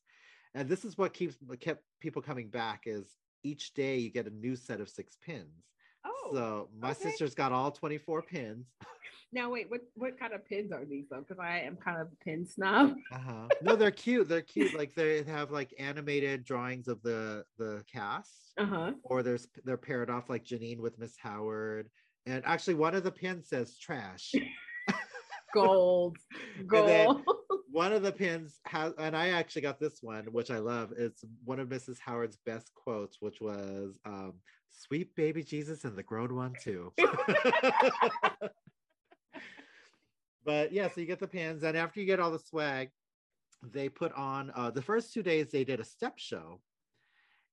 And 0.55 0.70
this 0.70 0.86
is 0.86 0.97
what 0.97 1.14
keeps 1.14 1.38
kept 1.59 1.84
people 1.99 2.22
coming 2.22 2.49
back 2.49 2.84
is 2.86 3.18
each 3.43 3.74
day 3.74 3.97
you 3.97 4.09
get 4.09 4.28
a 4.28 4.32
new 4.32 4.55
set 4.55 4.80
of 4.80 4.89
six 4.89 5.18
pins 5.18 5.72
so 6.32 6.69
my 6.80 6.91
okay. 6.91 7.03
sister's 7.03 7.36
got 7.36 7.51
all 7.51 7.71
24 7.71 8.21
pins 8.24 8.67
now 9.36 9.49
wait, 9.49 9.69
what 9.71 9.82
what 9.95 10.19
kind 10.19 10.32
of 10.34 10.45
pins 10.45 10.71
are 10.71 10.86
these 10.86 11.05
though? 11.09 11.19
Because 11.28 11.39
I 11.39 11.57
am 11.61 11.76
kind 11.76 11.99
of 11.99 12.07
a 12.07 12.24
pin 12.24 12.45
snob. 12.45 12.93
uh-huh. 13.11 13.47
no 13.63 13.76
they're 13.76 13.89
cute 13.89 14.30
they're 14.30 14.41
cute 14.43 14.76
like 14.78 14.93
they 14.93 15.24
have 15.24 15.49
like 15.49 15.74
animated 15.80 16.43
drawings 16.43 16.88
of 16.88 17.01
the 17.01 17.43
the 17.57 17.84
cast 17.91 18.53
Uh 18.59 18.65
huh. 18.65 18.91
or 19.03 19.24
there's 19.24 19.47
they're 19.65 19.76
paired 19.78 20.11
off 20.11 20.30
like 20.30 20.45
janine 20.45 20.80
with 20.80 20.99
miss 20.99 21.15
howard 21.17 21.89
and 22.28 22.43
actually 22.45 22.76
one 22.76 22.93
of 22.93 23.03
the 23.03 23.11
pins 23.11 23.49
says 23.49 23.78
trash 23.78 24.32
Gold, 25.53 26.17
gold. 26.65 27.21
one 27.71 27.93
of 27.93 28.01
the 28.01 28.11
pins 28.11 28.59
has 28.65 28.93
and 28.97 29.15
i 29.15 29.30
actually 29.30 29.61
got 29.61 29.80
this 29.80 29.99
one 30.01 30.26
which 30.32 30.49
i 30.51 30.57
love 30.57 30.93
it's 30.97 31.24
one 31.43 31.59
of 31.59 31.69
mrs 31.69 31.97
howard's 31.99 32.38
best 32.45 32.71
quotes 32.76 33.17
which 33.19 33.39
was 33.41 33.99
um 34.05 34.34
sweet 34.74 35.15
baby 35.15 35.43
jesus 35.43 35.84
and 35.86 35.95
the 35.95 36.03
grown 36.03 36.36
one 36.36 36.53
too. 36.61 36.91
But 40.45 40.74
yeah 40.74 40.89
so 40.89 40.99
you 40.99 41.07
get 41.07 41.19
the 41.19 41.28
pins 41.28 41.63
and 41.63 41.78
after 41.78 41.99
you 41.99 42.05
get 42.05 42.19
all 42.19 42.32
the 42.32 42.39
swag 42.39 42.89
they 43.71 43.88
put 43.88 44.11
on 44.13 44.51
uh 44.55 44.71
the 44.71 44.82
first 44.82 45.13
two 45.13 45.24
days 45.24 45.51
they 45.51 45.63
did 45.63 45.80
a 45.80 45.86
step 45.86 46.13
show. 46.17 46.59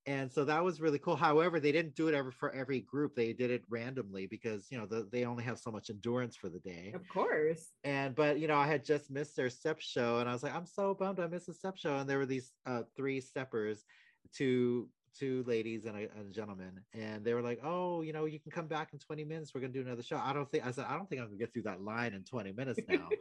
And 0.06 0.32
so 0.32 0.44
that 0.46 0.64
was 0.64 0.80
really 0.80 0.98
cool. 0.98 1.14
However 1.14 1.60
they 1.60 1.70
didn't 1.72 1.94
do 1.94 2.08
it 2.08 2.14
ever 2.14 2.32
for 2.32 2.50
every 2.52 2.80
group. 2.80 3.14
They 3.14 3.32
did 3.32 3.50
it 3.50 3.62
randomly 3.68 4.26
because 4.26 4.66
you 4.70 4.78
know 4.78 4.86
the, 4.86 5.06
they 5.12 5.24
only 5.24 5.44
have 5.44 5.58
so 5.58 5.70
much 5.70 5.88
endurance 5.90 6.34
for 6.34 6.48
the 6.48 6.58
day. 6.58 6.90
Of 6.94 7.06
course. 7.08 7.68
and 7.84 8.14
but 8.16 8.40
you 8.40 8.48
know 8.48 8.56
i 8.56 8.66
had 8.66 8.84
just 8.84 9.10
missed 9.10 9.36
their 9.36 9.50
step 9.50 9.78
show 9.80 10.18
and 10.18 10.28
i 10.28 10.32
was 10.32 10.42
like 10.42 10.54
i'm 10.54 10.66
so 10.66 10.94
bummed 10.94 11.20
i 11.20 11.28
missed 11.28 11.46
the 11.46 11.54
step 11.54 11.76
show. 11.76 11.96
And 11.98 12.10
there 12.10 12.18
were 12.18 12.26
these 12.26 12.50
uh 12.66 12.82
three 12.96 13.20
steppers 13.20 13.84
two 14.34 14.88
two 15.18 15.44
ladies 15.46 15.84
and 15.84 15.96
a, 15.96 16.04
a 16.04 16.24
gentleman 16.30 16.80
and 16.94 17.24
they 17.24 17.34
were 17.34 17.42
like 17.42 17.60
oh 17.64 18.02
you 18.02 18.12
know 18.12 18.24
you 18.24 18.38
can 18.38 18.50
come 18.50 18.66
back 18.66 18.92
in 18.92 18.98
20 18.98 19.24
minutes 19.24 19.52
we're 19.54 19.60
gonna 19.60 19.72
do 19.72 19.80
another 19.80 20.02
show. 20.02 20.20
I 20.22 20.32
don't 20.32 20.50
think 20.50 20.66
i 20.66 20.70
said 20.70 20.86
i 20.88 20.96
don't 20.96 21.08
think 21.08 21.20
i'm 21.20 21.28
gonna 21.28 21.38
get 21.38 21.52
through 21.52 21.62
that 21.62 21.82
line 21.82 22.14
in 22.14 22.24
20 22.24 22.52
minutes 22.52 22.80
now. 22.88 23.08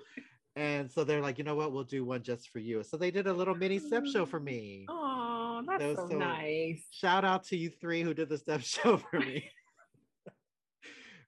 And 0.56 0.92
so 0.92 1.06
they're 1.06 1.22
like 1.22 1.38
you 1.38 1.46
know 1.46 1.56
what 1.56 1.72
we'll 1.72 1.86
do 1.86 2.04
one 2.04 2.22
just 2.22 2.50
for 2.50 2.60
you. 2.60 2.84
So 2.84 2.98
they 2.98 3.12
did 3.12 3.28
a 3.28 3.34
little 3.34 3.56
mini 3.56 3.80
step 3.80 4.06
show 4.06 4.26
for 4.26 4.42
mm. 4.42 4.46
me. 4.46 4.86
Oh, 4.90 5.64
that's 5.66 5.84
was 5.84 5.96
so, 5.96 6.10
so- 6.10 6.18
nice. 6.18 6.86
shout 6.92 7.24
out 7.24 7.46
to 7.46 7.56
you 7.56 7.70
three 7.70 8.02
who 8.02 8.14
did 8.14 8.28
the 8.28 8.38
step 8.38 8.62
show 8.64 8.98
for 8.98 9.20
me. 9.20 9.50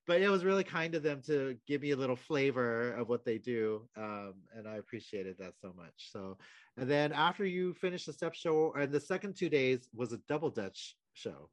But 0.08 0.22
it 0.22 0.30
was 0.30 0.43
really 0.43 0.64
kind 0.64 0.95
of 0.95 1.04
them 1.04 1.22
to 1.24 1.58
give 1.68 1.82
me 1.82 1.91
a 1.91 1.95
little 1.95 2.16
flavor 2.16 2.93
of 2.93 3.08
what 3.08 3.24
they 3.24 3.38
do. 3.38 3.88
Um, 3.95 4.43
and 4.54 4.68
I 4.68 4.78
appreciated 4.78 5.38
that 5.39 5.58
so 5.60 5.74
much. 5.74 6.10
So, 6.12 6.38
and 6.78 6.89
then 6.89 7.12
after 7.14 7.45
you 7.45 7.74
finish 7.74 8.06
the 8.06 8.14
step 8.14 8.34
show, 8.34 8.74
and 8.74 8.91
the 8.91 8.99
second 8.99 9.36
two 9.36 9.49
days 9.49 9.89
was 9.93 10.12
a 10.12 10.18
double 10.28 10.49
Dutch 10.49 10.97
show. 11.14 11.52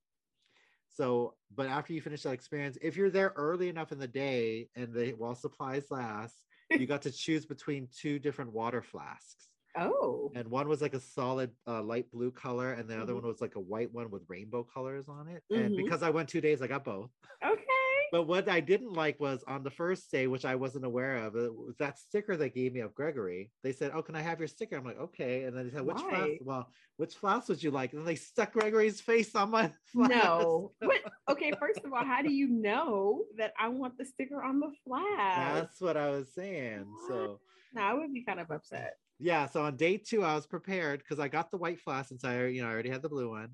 So, 0.88 1.36
but 1.54 1.68
after 1.68 1.92
you 1.92 2.00
finish 2.00 2.22
that 2.22 2.32
experience, 2.32 2.78
if 2.80 2.96
you're 2.96 3.10
there 3.10 3.32
early 3.36 3.68
enough 3.68 3.92
in 3.92 3.98
the 3.98 4.08
day 4.08 4.70
and 4.74 4.92
the 4.92 5.12
while 5.12 5.34
supplies 5.34 5.90
last, 5.90 6.44
you 6.70 6.86
got 6.86 7.02
to 7.02 7.12
choose 7.12 7.44
between 7.46 7.88
two 7.92 8.18
different 8.18 8.52
water 8.52 8.82
flasks 8.82 9.50
Oh. 9.76 10.32
and 10.34 10.48
one 10.48 10.66
was 10.68 10.80
like 10.82 10.94
a 10.94 11.00
solid 11.00 11.52
uh, 11.66 11.82
light 11.82 12.10
blue 12.10 12.32
color 12.32 12.72
and 12.72 12.88
the 12.88 12.98
other 13.00 13.12
Mhm. 13.12 13.16
one 13.16 13.26
was 13.26 13.40
like 13.40 13.54
a 13.54 13.60
white 13.60 13.92
one 13.92 14.10
with 14.10 14.24
rainbow 14.28 14.64
colors 14.64 15.08
on 15.08 15.28
it 15.28 15.44
and 15.50 15.72
Mhm. 15.72 15.76
because 15.76 16.02
i 16.02 16.10
went 16.10 16.28
two 16.28 16.40
days 16.40 16.62
i 16.62 16.66
got 16.66 16.84
both 16.84 17.10
Okay. 17.44 17.64
But 18.12 18.24
what 18.24 18.48
i 18.48 18.60
didn't 18.60 18.92
like 18.92 19.18
was 19.20 19.42
on 19.46 19.62
the 19.62 19.70
first 19.70 20.10
day 20.10 20.26
which 20.26 20.44
i 20.44 20.54
wasn't 20.54 20.84
aware 20.84 21.16
of 21.16 21.36
it 21.36 21.54
was 21.54 21.76
that 21.78 21.98
sticker 21.98 22.36
they 22.36 22.48
gave 22.50 22.72
me 22.72 22.80
of 22.80 22.94
gregory 22.94 23.50
they 23.62 23.72
said 23.72 23.90
oh 23.94 24.02
can 24.02 24.14
i 24.16 24.20
have 24.22 24.38
your 24.38 24.48
sticker 24.48 24.76
i'm 24.76 24.84
like 24.84 24.98
okay 24.98 25.44
and 25.44 25.56
then 25.56 25.66
they 25.66 25.72
said 25.72 25.82
which 25.84 26.00
flask 26.00 26.30
well 26.42 26.70
which 26.96 27.14
flask 27.14 27.48
would 27.48 27.62
you 27.62 27.70
like 27.70 27.92
and 27.92 28.00
then 28.00 28.06
they 28.06 28.14
stuck 28.16 28.52
gregory's 28.52 29.00
face 29.00 29.34
on 29.34 29.50
my 29.50 29.70
flask. 29.92 30.10
No. 30.10 30.72
But 30.80 30.98
okay, 31.30 31.52
first 31.60 31.80
of 31.84 31.92
all, 31.92 32.04
how 32.04 32.22
do 32.22 32.32
you 32.32 32.48
know 32.48 33.22
that 33.36 33.52
I 33.58 33.68
want 33.68 33.96
the 33.98 34.04
sticker 34.04 34.42
on 34.42 34.58
the 34.58 34.72
flag? 34.84 35.54
that's 35.54 35.80
what 35.80 35.96
i 35.96 36.10
was 36.10 36.32
saying 36.34 36.84
so 37.08 37.40
No, 37.74 37.82
I 37.82 37.94
would 37.94 38.12
be 38.12 38.24
kind 38.24 38.40
of 38.40 38.50
upset. 38.50 38.94
yeah 39.20 39.46
so 39.46 39.62
on 39.62 39.76
day 39.76 39.96
two 39.98 40.22
i 40.24 40.34
was 40.34 40.46
prepared 40.46 41.00
because 41.00 41.18
i 41.20 41.28
got 41.28 41.50
the 41.50 41.56
white 41.56 41.80
flask 41.80 42.08
since 42.08 42.24
i 42.24 42.46
you 42.46 42.62
know 42.62 42.68
i 42.68 42.72
already 42.72 42.90
had 42.90 43.02
the 43.02 43.08
blue 43.08 43.30
one 43.30 43.50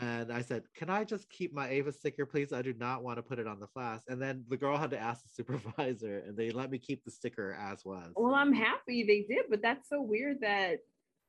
and 0.00 0.32
i 0.32 0.40
said 0.40 0.62
can 0.74 0.88
i 0.88 1.04
just 1.04 1.28
keep 1.28 1.52
my 1.52 1.68
ava 1.68 1.92
sticker 1.92 2.24
please 2.24 2.52
i 2.52 2.62
do 2.62 2.72
not 2.74 3.02
want 3.02 3.18
to 3.18 3.22
put 3.22 3.38
it 3.38 3.46
on 3.46 3.60
the 3.60 3.66
flask 3.66 4.04
and 4.08 4.20
then 4.20 4.44
the 4.48 4.56
girl 4.56 4.76
had 4.76 4.90
to 4.90 4.98
ask 4.98 5.22
the 5.22 5.28
supervisor 5.28 6.18
and 6.26 6.36
they 6.36 6.50
let 6.50 6.70
me 6.70 6.78
keep 6.78 7.04
the 7.04 7.10
sticker 7.10 7.54
as 7.60 7.84
was 7.84 8.10
Well, 8.16 8.34
I'm 8.34 8.52
happy 8.52 9.04
they 9.04 9.22
did, 9.34 9.46
but 9.50 9.60
that's 9.62 9.88
so 9.88 10.00
weird 10.00 10.40
that 10.40 10.78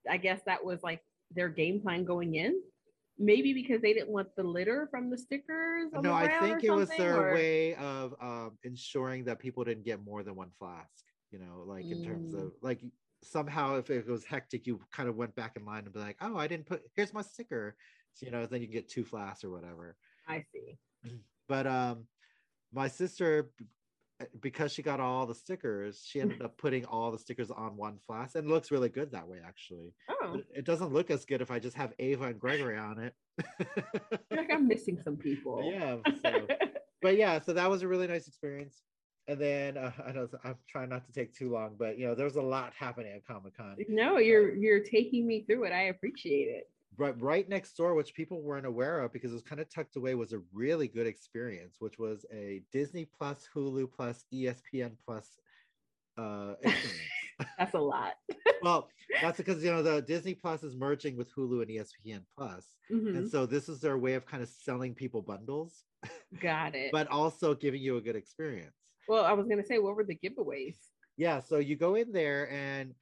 I 0.09 0.18
guess 0.18 0.41
that 0.45 0.64
was 0.64 0.82
like 0.84 1.01
their 1.36 1.49
game 1.49 1.82
plan 1.82 2.05
going 2.05 2.36
in. 2.36 2.59
Maybe 3.20 3.53
because 3.53 3.82
they 3.82 3.93
didn't 3.93 4.09
want 4.09 4.30
the 4.36 4.43
litter 4.43 4.88
from 4.89 5.09
the 5.11 5.18
stickers. 5.18 5.91
No 6.01 6.14
i 6.14 6.28
think 6.39 6.64
it 6.64 6.72
was 6.72 6.89
their 6.89 7.30
or- 7.30 7.34
way 7.34 7.76
of 7.76 8.16
um, 8.22 8.57
ensuring 8.64 9.26
that 9.26 9.39
people 9.39 9.64
didn't 9.64 9.84
get 9.86 10.03
more 10.03 10.24
than 10.24 10.36
one 10.36 10.51
flask 10.57 11.03
you 11.32 11.39
know 11.39 11.64
like 11.66 11.86
in 11.86 12.03
terms 12.03 12.34
Mm. 12.34 12.43
of 12.45 12.51
like 12.61 12.82
somehow 13.24 13.78
if 13.78 13.89
it 13.89 14.05
was 14.07 14.26
hectic 14.26 14.68
you 14.68 14.80
kind 14.91 15.07
of 15.07 15.16
went 15.16 15.34
back 15.36 15.55
in 15.55 15.64
line 15.66 15.84
and 15.86 15.93
be 15.93 15.99
like 15.99 16.18
oh 16.22 16.36
i 16.38 16.45
didn't 16.47 16.66
put 16.66 16.82
here's 16.95 17.14
my 17.14 17.22
sticker 17.22 17.76
you 18.22 18.32
know 18.32 18.45
then 18.45 18.61
you 18.61 18.68
can 18.68 18.74
get 18.76 18.89
two 18.89 19.03
flasks 19.03 19.43
or 19.43 19.49
whatever 19.49 19.95
I 20.28 20.43
see. 20.53 20.78
but 21.47 21.68
um 21.68 22.07
my 22.72 22.88
sister 22.88 23.51
eh, 24.22 24.26
because 24.41 24.72
she 24.74 24.82
got 24.82 24.99
all 24.99 25.26
the 25.26 25.36
stickers 25.36 26.03
she 26.05 26.22
ended 26.22 26.41
up 26.41 26.57
putting 26.57 26.86
all 26.86 27.11
the 27.11 27.18
stickers 27.20 27.51
on 27.51 27.76
one 27.78 27.97
flask 27.97 28.36
and 28.36 28.45
it 28.45 28.49
looks 28.49 28.72
really 28.72 28.89
good 28.89 29.11
that 29.11 29.28
way 29.28 29.39
actually 29.45 29.93
Oh, 30.09 30.34
But 30.34 30.45
it 30.55 30.66
doesn't 30.66 30.93
look 30.93 31.09
as 31.11 31.26
good 31.26 31.41
if 31.41 31.51
i 31.51 31.59
just 31.59 31.76
have 31.78 31.93
ava 31.99 32.26
and 32.26 32.39
gregory 32.39 32.78
on 32.78 32.99
it 32.99 33.14
I 33.39 34.18
feel 34.30 34.38
like 34.38 34.51
I'm 34.53 34.68
missing 34.68 34.99
some 35.03 35.18
people. 35.18 35.72
yeah 35.74 35.97
so 36.24 36.47
but 37.01 37.18
yeah 37.18 37.39
so 37.39 37.53
that 37.53 37.70
was 37.70 37.82
a 37.82 37.88
really 37.88 38.07
nice 38.07 38.28
experience 38.28 38.84
and 39.28 39.39
then 39.39 39.78
uh, 39.78 39.91
i 40.05 40.11
know 40.11 40.28
i'm 40.43 40.55
trying 40.70 40.89
not 40.89 41.05
to 41.05 41.11
take 41.11 41.34
too 41.34 41.49
long 41.51 41.76
but 41.78 41.97
you 41.97 42.05
know 42.05 42.14
there's 42.16 42.36
a 42.36 42.41
lot 42.41 42.74
happening 42.78 43.11
at 43.14 43.26
comic-con 43.26 43.76
no, 43.89 44.18
you're 44.18 44.53
you're 44.55 44.82
taking 44.84 45.26
me 45.26 45.43
through 45.45 45.64
it. 45.66 45.72
I 45.74 45.84
appreciate 45.84 46.47
it. 46.49 46.70
Right 46.97 47.19
right 47.21 47.49
next 47.49 47.75
door 47.75 47.95
which 47.95 48.13
people 48.13 48.41
weren't 48.41 48.65
aware 48.65 48.99
of 49.01 49.11
because 49.11 49.31
it 49.31 49.35
was 49.35 49.41
kind 49.43 49.61
of 49.61 49.69
tucked 49.69 49.95
away 49.95 50.15
was 50.15 50.33
a 50.33 50.41
really 50.51 50.87
good 50.87 51.07
experience 51.07 51.77
which 51.79 51.97
was 51.97 52.25
a 52.31 52.63
disney 52.71 53.05
plus 53.05 53.47
hulu 53.53 53.91
plus 53.91 54.25
espn 54.33 54.95
plus 55.05 55.37
uh 56.17 56.53
experience 56.61 57.11
That's 57.57 57.73
a 57.73 57.79
lot. 57.79 58.13
well 58.61 58.89
that's 59.21 59.37
because 59.37 59.63
you 59.63 59.71
know 59.71 59.81
the 59.81 60.01
disney 60.01 60.35
plus 60.35 60.63
is 60.63 60.75
merging 60.75 61.15
with 61.17 61.33
hulu 61.33 61.61
and 61.61 61.71
espn 61.71 62.23
plus 62.37 62.75
Mhm. 62.91 63.17
and 63.17 63.27
so 63.29 63.45
this 63.45 63.69
is 63.69 63.79
their 63.81 63.97
way 63.97 64.13
of 64.13 64.25
kind 64.25 64.43
of 64.43 64.49
selling 64.49 64.93
people 64.93 65.21
bundles 65.21 65.85
Got 66.39 66.75
it. 66.75 66.91
but 66.91 67.07
also 67.07 67.55
giving 67.55 67.81
you 67.81 67.97
a 67.97 68.01
good 68.01 68.15
experience 68.15 68.75
well, 69.07 69.25
I 69.25 69.33
was 69.33 69.47
gonna 69.47 69.65
say, 69.65 69.79
what 69.79 69.95
were 69.95 70.05
the 70.05 70.15
giveaways? 70.17 70.77
yeah 71.17 71.39
so 71.39 71.57
you 71.57 71.75
go 71.75 71.95
in 71.95 72.11
there 72.11 72.49
and 72.51 72.93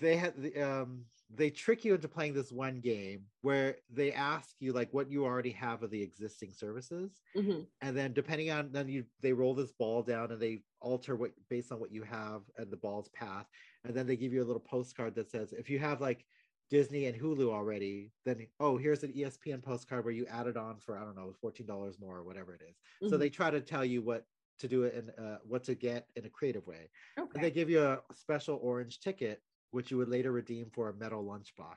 they 0.00 0.16
had 0.16 0.36
the 0.36 0.56
um 0.62 1.04
they 1.32 1.50
trick 1.50 1.84
you 1.84 1.94
into 1.94 2.08
playing 2.08 2.34
this 2.34 2.50
one 2.52 2.80
game 2.80 3.26
where 3.42 3.78
they 3.88 4.12
ask 4.12 4.56
you 4.60 4.72
like 4.72 4.92
what 4.92 5.10
you 5.10 5.24
already 5.24 5.52
have 5.52 5.82
of 5.82 5.90
the 5.90 6.02
existing 6.02 6.52
services. 6.52 7.22
Mhm. 7.36 7.70
and 7.82 7.96
then 7.96 8.12
depending 8.12 8.50
on 8.50 8.72
then 8.72 8.88
you 8.88 9.06
they 9.20 9.32
roll 9.32 9.54
this 9.54 9.72
ball 9.72 10.02
down 10.02 10.32
and 10.32 10.40
they 10.42 10.64
alter 10.80 11.16
what 11.16 11.32
based 11.48 11.72
on 11.72 11.80
what 11.80 11.92
you 11.92 12.02
have 12.02 12.42
and 12.56 12.70
the 12.70 12.76
ball's 12.76 13.08
path. 13.10 13.48
And 13.84 13.94
then 13.94 14.06
they 14.06 14.16
give 14.16 14.32
you 14.32 14.42
a 14.42 14.44
little 14.48 14.60
postcard 14.60 15.14
that 15.14 15.30
says 15.30 15.52
if 15.52 15.70
you 15.70 15.78
have 15.78 16.00
like 16.00 16.26
disney 16.70 17.06
and 17.06 17.20
hulu 17.20 17.50
already 17.50 18.12
then 18.24 18.46
oh 18.60 18.76
here's 18.76 19.02
an 19.02 19.12
espn 19.12 19.62
postcard 19.62 20.04
where 20.04 20.14
you 20.14 20.24
added 20.26 20.56
on 20.56 20.78
for 20.78 20.96
i 20.96 21.04
don't 21.04 21.16
know 21.16 21.32
$14 21.32 21.98
more 21.98 22.16
or 22.18 22.24
whatever 22.24 22.54
it 22.54 22.62
is. 22.62 22.80
So 23.06 23.16
Mhm. 23.16 23.18
they 23.18 23.30
try 23.30 23.50
to 23.50 23.60
tell 23.60 23.84
you 23.84 24.02
what 24.02 24.26
to 24.58 24.68
do 24.68 24.84
it 24.84 24.94
and 24.94 25.10
uh, 25.18 25.38
what 25.44 25.64
to 25.64 25.74
get 25.74 26.08
in 26.16 26.26
a 26.26 26.30
creative 26.30 26.66
way. 26.66 26.90
And 27.34 27.42
they 27.42 27.50
give 27.50 27.70
you 27.70 27.82
a 27.82 28.02
special 28.14 28.58
orange 28.62 29.00
ticket, 29.00 29.42
which 29.70 29.90
you 29.90 29.96
would 29.96 30.08
later 30.08 30.32
redeem 30.32 30.70
for 30.72 30.88
a 30.88 30.94
metal 30.94 31.24
lunchbox. 31.24 31.76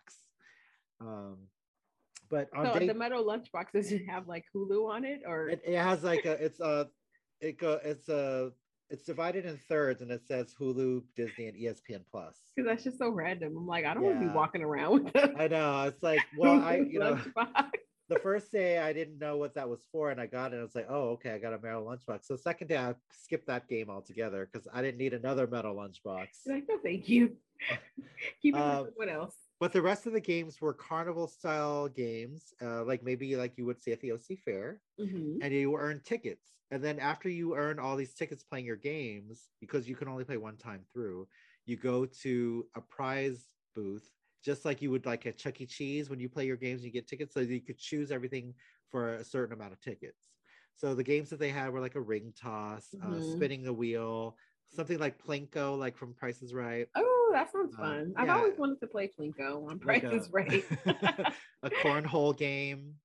Um, 1.02 1.38
but 2.30 2.50
on 2.56 2.66
So 2.74 2.80
day, 2.80 2.88
the 2.88 2.94
metal 2.94 3.24
lunchbox 3.24 3.72
does 3.74 3.92
it 3.92 4.04
have 4.08 4.28
like 4.28 4.46
Hulu 4.56 4.90
on 4.90 5.06
it, 5.06 5.22
or 5.28 5.50
it, 5.50 5.62
it 5.66 5.78
has 5.78 6.04
like 6.04 6.26
a 6.26 6.34
it's 6.44 6.60
a 6.60 6.88
it 7.42 7.60
go 7.60 7.80
it's 7.84 8.10
a 8.10 8.52
it's 8.90 9.04
divided 9.04 9.46
in 9.46 9.58
thirds 9.58 10.02
and 10.02 10.12
it 10.12 10.22
says 10.28 10.54
Hulu, 10.60 11.04
Disney, 11.16 11.48
and 11.48 11.58
ESPN 11.58 12.04
Plus. 12.12 12.36
because 12.56 12.70
that's 12.70 12.84
just 12.84 12.98
so 13.00 13.10
random. 13.10 13.56
I'm 13.58 13.66
like, 13.68 13.86
I 13.86 13.94
don't 13.94 14.04
want 14.04 14.20
to 14.20 14.28
be 14.28 14.34
walking 14.34 14.62
around 14.62 15.12
I 15.38 15.48
know 15.48 15.84
it's 15.84 16.04
like 16.04 16.22
well 16.38 16.62
I 16.62 16.78
you 16.78 17.00
know. 17.00 17.20
The 18.10 18.20
first 18.20 18.52
day 18.52 18.78
I 18.80 18.94
didn't 18.94 19.18
know 19.20 19.38
what 19.38 19.54
that 19.56 19.70
was 19.70 19.86
for 19.92 20.12
and 20.12 20.20
I 20.20 20.26
got 20.28 20.54
it. 20.54 20.58
I 20.60 20.64
was 20.64 20.76
like, 20.76 20.88
oh 20.90 21.10
okay, 21.12 21.32
I 21.32 21.40
got 21.40 21.54
a 21.54 21.60
metal 21.60 21.84
lunchbox. 21.86 22.26
So 22.26 22.36
second 22.36 22.68
day 22.68 22.78
I 22.78 22.96
skipped 23.12 23.48
that 23.48 23.68
game 23.68 23.90
altogether 23.90 24.48
because 24.52 24.68
I 24.74 24.82
didn't 24.82 24.98
need 24.98 25.14
another 25.14 25.48
metal 25.48 25.76
lunchbox. 25.76 26.28
You're 26.46 26.56
like, 26.56 26.66
no, 26.68 26.78
thank 26.84 27.08
you. 27.10 27.36
Keep 28.42 28.56
it 28.56 28.60
Um, 28.60 28.88
what 28.96 29.10
else? 29.10 29.36
but 29.60 29.72
the 29.72 29.82
rest 29.82 30.06
of 30.06 30.14
the 30.14 30.20
games 30.20 30.60
were 30.60 30.74
carnival 30.74 31.28
style 31.28 31.88
games 31.88 32.54
uh, 32.62 32.84
like 32.84 33.04
maybe 33.04 33.36
like 33.38 33.58
you 33.58 33.66
would 33.66 33.82
see 33.82 33.92
at 33.94 34.02
the 34.02 34.12
oc 34.12 34.26
fair 34.44 34.82
Mhm. 35.00 35.40
and 35.42 35.54
you 35.54 35.76
earn 35.78 36.02
tickets 36.04 36.52
and 36.72 36.84
then 36.84 37.00
after 37.00 37.30
you 37.30 37.56
earn 37.56 37.80
all 37.80 37.96
these 37.96 38.14
tickets 38.14 38.44
playing 38.44 38.66
your 38.66 38.76
games 38.76 39.50
because 39.62 39.88
you 39.88 39.96
can 39.96 40.08
only 40.10 40.24
play 40.26 40.38
one 40.38 40.58
time 40.58 40.82
through 40.92 41.28
you 41.66 41.78
go 41.78 42.06
to 42.06 42.68
a 42.76 42.82
prize 42.82 43.54
booth 43.76 44.10
just 44.44 44.66
like 44.66 44.82
you 44.82 44.92
would 44.92 45.06
like 45.06 45.26
at 45.26 45.38
chuck 45.38 45.62
e 45.62 45.66
cheese 45.66 46.10
when 46.10 46.20
you 46.20 46.30
play 46.30 46.46
your 46.46 46.58
games 46.58 46.82
and 46.82 46.86
you 46.86 46.92
get 46.92 47.08
tickets 47.08 47.34
so 47.34 47.40
you 47.40 47.62
could 47.62 47.78
choose 47.78 48.12
everything 48.12 48.54
for 48.90 49.16
a 49.16 49.24
certain 49.24 49.54
amount 49.54 49.74
of 49.74 49.80
tickets 49.80 50.34
so 50.76 50.94
the 50.96 51.04
games 51.04 51.30
that 51.30 51.40
they 51.40 51.50
had 51.50 51.72
were 51.72 51.80
like 51.80 51.96
a 51.96 52.02
ring 52.02 52.34
toss 52.36 52.94
uh, 53.02 53.06
Mhm. 53.08 53.34
spinning 53.36 53.64
the 53.64 53.74
wheel 53.74 54.38
something 54.70 55.00
like 55.00 55.22
plinko 55.22 55.78
like 55.78 55.96
from 55.98 56.14
price 56.14 56.42
is 56.42 56.54
right 56.54 56.88
Oh, 56.96 57.30
that 57.34 57.52
sounds 57.52 57.74
uh, 57.76 57.82
fun. 57.82 58.14
I've 58.16 58.28
yeah. 58.28 58.36
always 58.36 58.58
wanted 58.58 58.80
to 58.82 58.88
play 58.88 59.08
Plinko 59.08 59.68
on 59.70 59.80
Price 59.80 60.04
like 60.04 60.14
is 60.14 60.30
Right. 60.32 60.64
a 61.64 61.70
cornhole 61.70 62.38
game. 62.38 62.96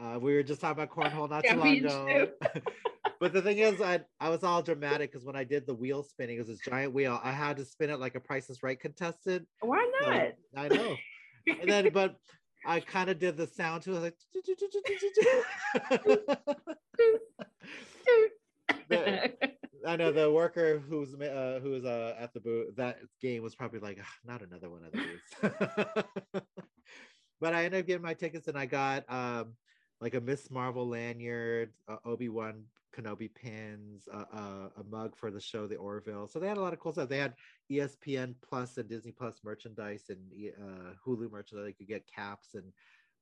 Uh, 0.00 0.18
we 0.18 0.34
were 0.34 0.42
just 0.42 0.60
talking 0.60 0.82
about 0.82 0.94
cornhole 0.94 1.28
not 1.28 1.44
too 1.44 1.56
long 1.56 1.76
ago. 1.76 2.28
but 3.20 3.32
the 3.32 3.42
thing 3.42 3.58
is, 3.58 3.80
I 3.80 4.00
I 4.20 4.30
was 4.30 4.42
all 4.42 4.62
dramatic 4.62 5.12
because 5.12 5.24
when 5.24 5.36
I 5.36 5.44
did 5.44 5.66
the 5.66 5.74
wheel 5.74 6.02
spinning, 6.02 6.36
it 6.36 6.40
was 6.40 6.48
this 6.48 6.60
giant 6.60 6.94
wheel. 6.94 7.20
I 7.22 7.32
had 7.32 7.56
to 7.58 7.64
spin 7.64 7.90
it 7.90 8.00
like 8.00 8.14
a 8.14 8.20
Price 8.20 8.48
is 8.50 8.62
Right 8.62 8.78
contestant. 8.80 9.46
Why 9.60 9.90
So, 10.00 10.10
not? 10.10 10.32
I 10.56 10.68
know. 10.68 10.96
And 11.60 11.70
then, 11.70 11.88
but 11.92 12.16
I 12.64 12.80
kind 12.80 13.10
of 13.10 13.18
did 13.18 13.36
the 13.36 13.46
sound 13.46 13.82
too. 13.82 13.96
I 13.96 14.00
was 14.00 14.02
like. 14.02 14.16
The- 18.88 19.32
I 19.86 19.96
know 19.96 20.12
the 20.12 20.30
worker 20.30 20.78
who's 20.78 21.14
uh, 21.14 21.60
who's 21.62 21.84
uh, 21.84 22.14
at 22.18 22.32
the 22.32 22.40
booth. 22.40 22.76
That 22.76 22.98
game 23.20 23.42
was 23.42 23.54
probably 23.54 23.80
like, 23.80 23.98
"Ah, 24.00 24.14
not 24.24 24.42
another 24.42 24.70
one 24.70 24.82
of 24.84 24.92
these. 24.92 25.64
but 27.40 27.54
I 27.54 27.64
ended 27.64 27.80
up 27.80 27.86
getting 27.86 28.02
my 28.02 28.14
tickets, 28.14 28.48
and 28.48 28.56
I 28.56 28.66
got 28.66 29.04
um, 29.08 29.54
like 30.02 30.14
a 30.14 30.20
Ms. 30.20 30.50
Marvel 30.50 30.86
lanyard, 30.88 31.70
uh, 31.88 31.96
Obi 32.04 32.28
Wan 32.28 32.64
Kenobi 32.94 33.32
pins, 33.32 34.08
uh, 34.12 34.24
uh, 34.34 34.68
a 34.76 34.84
mug 34.90 35.14
for 35.16 35.30
the 35.30 35.40
show, 35.40 35.66
the 35.68 35.76
Orville. 35.76 36.26
So 36.26 36.38
they 36.40 36.48
had 36.48 36.58
a 36.58 36.60
lot 36.60 36.72
of 36.72 36.80
cool 36.80 36.92
stuff. 36.92 37.08
They 37.08 37.18
had 37.18 37.34
ESPN 37.70 38.34
Plus 38.42 38.76
and 38.78 38.88
Disney 38.88 39.12
Plus 39.12 39.38
merchandise 39.44 40.10
and 40.10 40.18
uh, 40.60 40.92
Hulu 41.06 41.30
merchandise. 41.30 41.68
You 41.68 41.74
could 41.74 41.88
get 41.88 42.06
caps 42.06 42.54
and. 42.54 42.64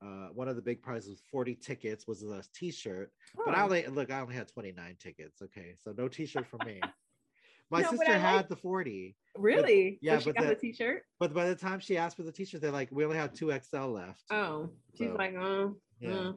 Uh, 0.03 0.29
one 0.33 0.49
of 0.49 0.57
the 0.57 0.63
big 0.63 0.81
prizes 0.81 1.11
was 1.11 1.23
40 1.31 1.55
tickets 1.57 2.07
was 2.09 2.23
a 2.23 2.43
t-shirt 2.55 3.13
but 3.45 3.55
I 3.55 3.61
Oh, 3.61 3.65
only 3.65 3.87
look, 3.87 4.11
I 4.11 4.21
only 4.21 4.35
had 4.35 4.49
29 4.49 4.97
tickets. 4.99 5.43
Okay, 5.43 5.75
so 5.77 5.93
no 5.95 6.09
t-shirt 6.09 6.47
for 6.47 6.57
me. 6.65 6.81
My 7.71 7.83
No, 7.83 7.91
sister 7.91 8.19
had 8.19 8.37
like- 8.37 8.49
the 8.49 8.57
40, 8.57 9.15
Really? 9.37 9.99
yeah, 10.01 10.15
So 10.15 10.21
she 10.21 10.25
but 10.31 10.37
got 10.37 10.43
the- 10.49 10.55
the 10.55 10.61
t-shirt. 10.73 11.03
but 11.19 11.35
by 11.35 11.47
the 11.51 11.55
time 11.55 11.81
she 11.81 11.99
asked 11.99 12.17
for 12.17 12.23
the 12.23 12.33
t-shirt, 12.33 12.63
they're 12.63 12.71
like, 12.71 12.89
we 12.91 13.05
only 13.05 13.19
have 13.19 13.35
two 13.35 13.53
XL 13.53 13.89
left. 13.89 14.23
Oh, 14.31 14.71
she's 14.97 15.11
like, 15.11 15.35
oh, 15.35 15.77
yeah. 16.01 16.33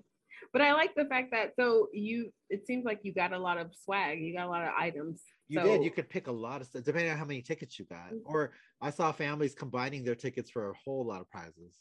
But 0.51 0.61
I 0.61 0.73
like 0.73 0.93
the 0.95 1.05
fact 1.05 1.31
that 1.31 1.53
so 1.55 1.87
you. 1.93 2.31
It 2.49 2.67
seems 2.67 2.85
like 2.85 2.99
you 3.03 3.13
got 3.13 3.33
a 3.33 3.39
lot 3.39 3.57
of 3.57 3.71
swag. 3.73 4.21
You 4.21 4.35
got 4.35 4.45
a 4.45 4.49
lot 4.49 4.61
of 4.63 4.73
items. 4.77 5.21
You 5.47 5.59
so, 5.59 5.65
did. 5.65 5.83
You 5.83 5.91
could 5.91 6.09
pick 6.09 6.27
a 6.27 6.31
lot 6.31 6.61
of 6.61 6.67
stuff 6.67 6.83
depending 6.83 7.11
on 7.11 7.17
how 7.17 7.25
many 7.25 7.41
tickets 7.41 7.79
you 7.79 7.85
got. 7.85 8.11
Mm. 8.13 8.21
Or 8.25 8.51
I 8.81 8.89
saw 8.91 9.11
families 9.11 9.55
combining 9.55 10.03
their 10.03 10.15
tickets 10.15 10.51
for 10.51 10.69
a 10.69 10.73
whole 10.85 11.05
lot 11.05 11.21
of 11.21 11.29
prizes. 11.29 11.75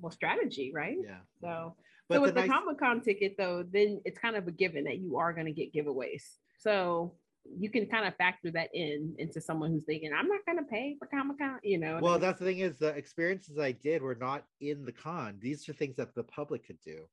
well 0.00 0.10
strategy, 0.12 0.72
right? 0.74 0.96
Yeah. 1.02 1.18
So, 1.40 1.76
But 2.08 2.16
so 2.16 2.20
with 2.22 2.34
the, 2.34 2.40
nice- 2.40 2.50
Comic 2.50 2.78
Con 2.78 3.00
ticket 3.00 3.36
though, 3.38 3.64
then 3.70 4.00
it's 4.04 4.18
kind 4.18 4.36
of 4.36 4.46
a 4.46 4.50
given 4.50 4.84
that 4.84 4.98
you 4.98 5.16
are 5.16 5.32
going 5.32 5.46
to 5.46 5.52
get 5.52 5.72
giveaways. 5.72 6.22
So 6.58 7.14
you 7.58 7.70
can 7.70 7.86
kind 7.86 8.06
of 8.06 8.14
factor 8.16 8.50
that 8.50 8.68
in 8.74 9.14
into 9.18 9.40
someone 9.40 9.70
who's 9.70 9.84
thinking, 9.84 10.12
I'm 10.12 10.28
not 10.28 10.44
going 10.44 10.58
to 10.58 10.64
pay 10.64 10.96
for 10.98 11.06
Comic 11.06 11.38
Con. 11.38 11.58
You 11.62 11.78
know. 11.78 11.94
what 11.94 11.98
I 11.98 12.02
well, 12.02 12.12
mean? 12.12 12.20
that's 12.20 12.38
the 12.38 12.44
thing 12.44 12.58
is 12.58 12.78
the 12.78 12.88
experiences 12.88 13.58
I 13.58 13.72
did 13.72 14.02
were 14.02 14.14
not 14.14 14.44
in 14.60 14.84
the 14.84 14.92
con. 14.92 15.38
These 15.40 15.68
are 15.68 15.72
things 15.72 15.96
that 15.96 16.14
the 16.14 16.24
public 16.24 16.66
could 16.66 16.80
do. 16.84 17.06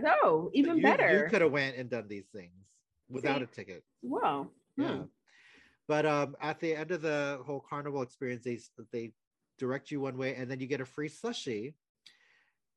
So 0.00 0.50
even 0.54 0.78
you, 0.78 0.82
better. 0.82 1.24
You 1.24 1.30
could 1.30 1.42
have 1.42 1.52
went 1.52 1.76
and 1.76 1.90
done 1.90 2.06
these 2.08 2.26
things 2.34 2.52
without 3.08 3.38
See? 3.38 3.44
a 3.44 3.46
ticket. 3.46 3.84
Yeah. 4.02 4.44
hmm. 4.78 5.02
But 5.88 6.06
um, 6.06 6.36
at 6.40 6.60
the 6.60 6.74
end 6.74 6.90
of 6.90 7.02
the 7.02 7.40
whole 7.44 7.64
carnival 7.68 8.02
experience, 8.02 8.44
they 8.44 8.58
they 8.92 9.12
direct 9.58 9.90
you 9.90 10.00
one 10.00 10.16
way, 10.16 10.34
and 10.34 10.50
then 10.50 10.60
you 10.60 10.66
get 10.66 10.80
a 10.80 10.86
free 10.86 11.08
slushie. 11.08 11.74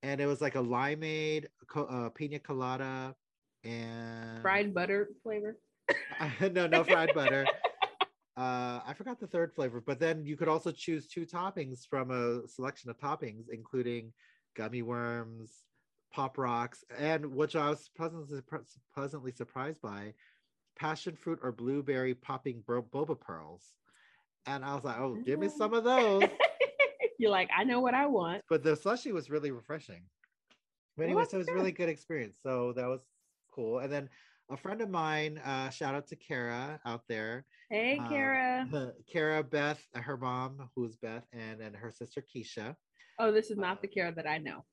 And 0.03 0.22
it 0.22 0.28
was 0.28 0.41
like 0.41 0.55
a 0.55 0.59
limeade, 0.59 1.45
co- 1.68 1.86
uh, 1.86 2.09
pina 2.09 2.39
colada, 2.39 3.16
and 3.63 4.41
fried 4.41 4.74
butter 4.74 5.09
flavor. 5.24 5.57
no, 6.51 6.68
no 6.68 6.84
fried 6.84 7.13
butter. 7.13 7.45
Uh, 8.38 8.82
I 8.86 8.93
forgot 8.93 9.18
the 9.18 9.28
third 9.28 9.53
flavor, 9.53 9.80
but 9.80 9.97
then 9.97 10.26
you 10.26 10.36
could 10.36 10.49
also 10.49 10.70
choose 10.70 11.07
two 11.07 11.26
toppings 11.26 11.88
from 11.89 12.11
a 12.11 12.45
selection 12.49 12.89
of 12.89 12.97
toppings, 12.97 13.45
including 13.49 14.11
gummy 14.57 14.82
worms, 14.82 15.63
pop 16.14 16.38
rocks, 16.38 16.84
and 16.97 17.26
which 17.36 17.56
I 17.56 17.70
was 17.70 17.89
pleasantly, 17.95 18.39
pleasantly 18.93 19.32
surprised 19.32 19.82
by, 19.82 20.14
passion 20.78 21.16
fruit 21.16 21.39
or 21.41 21.51
blueberry 21.51 22.14
popping 22.14 22.64
bo- 22.68 22.84
boba 22.84 23.20
pearls. 23.20 23.74
And 24.45 24.64
I 24.64 24.76
was 24.76 24.84
like, 24.84 24.97
oh, 24.99 25.18
give 25.26 25.39
me 25.39 25.49
some 25.49 25.74
of 25.74 25.84
those. 25.84 26.24
You're 27.20 27.32
like, 27.32 27.49
I 27.56 27.64
know 27.64 27.80
what 27.80 27.93
I 27.93 28.06
want. 28.06 28.43
But 28.49 28.64
the 28.64 28.76
slushy 28.76 29.12
was 29.12 29.30
really 29.30 29.51
refreshing. 29.51 30.03
But 30.97 31.03
anyway, 31.03 31.26
so 31.30 31.38
it 31.38 31.39
was 31.39 31.49
a 31.49 31.53
really 31.53 31.72
good 31.72 31.89
experience. 31.89 32.38
So 32.43 32.74
that 32.74 32.88
was 32.88 33.01
cool. 33.51 33.80
And 33.80 33.91
then 33.91 34.10
a 34.49 34.58
friend 34.58 34.82
of 34.82 34.89
mine, 34.89 35.39
uh, 35.43 35.70
shout 35.70 35.95
out 35.95 36.08
to 36.08 36.16
Kara 36.16 36.80
out 36.86 37.01
there. 37.10 37.45
Hey, 37.70 37.99
Uh, 37.99 38.08
Kara. 38.10 38.68
Kara, 39.12 39.43
Beth, 39.43 39.82
her 39.93 40.18
mom, 40.18 40.70
who's 40.76 40.95
Beth, 40.97 41.26
and 41.34 41.62
and 41.62 41.76
her 41.76 41.91
sister 41.91 42.22
Keisha. 42.22 42.76
Oh, 43.18 43.32
this 43.32 43.49
is 43.49 43.58
not 43.58 43.82
the 43.82 43.88
Kara 43.88 44.14
that 44.14 44.28
I 44.28 44.38
know, 44.38 44.64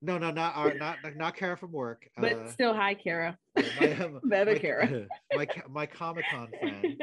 No, 0.00 0.16
no, 0.18 0.30
not 0.30 0.54
our, 0.56 0.74
not 0.74 0.98
not 1.16 1.36
Kara 1.36 1.56
from 1.56 1.72
work. 1.72 2.08
but 2.16 2.32
uh, 2.32 2.48
still, 2.50 2.74
hi, 2.74 2.94
Kara. 2.94 3.36
my, 3.56 3.62
the 4.22 4.38
other 4.40 4.52
my- 4.52 4.58
Kara. 4.58 5.06
my 5.34 5.46
my 5.68 5.86
Comic 5.86 6.24
Con 6.30 6.48
friend. 6.60 7.02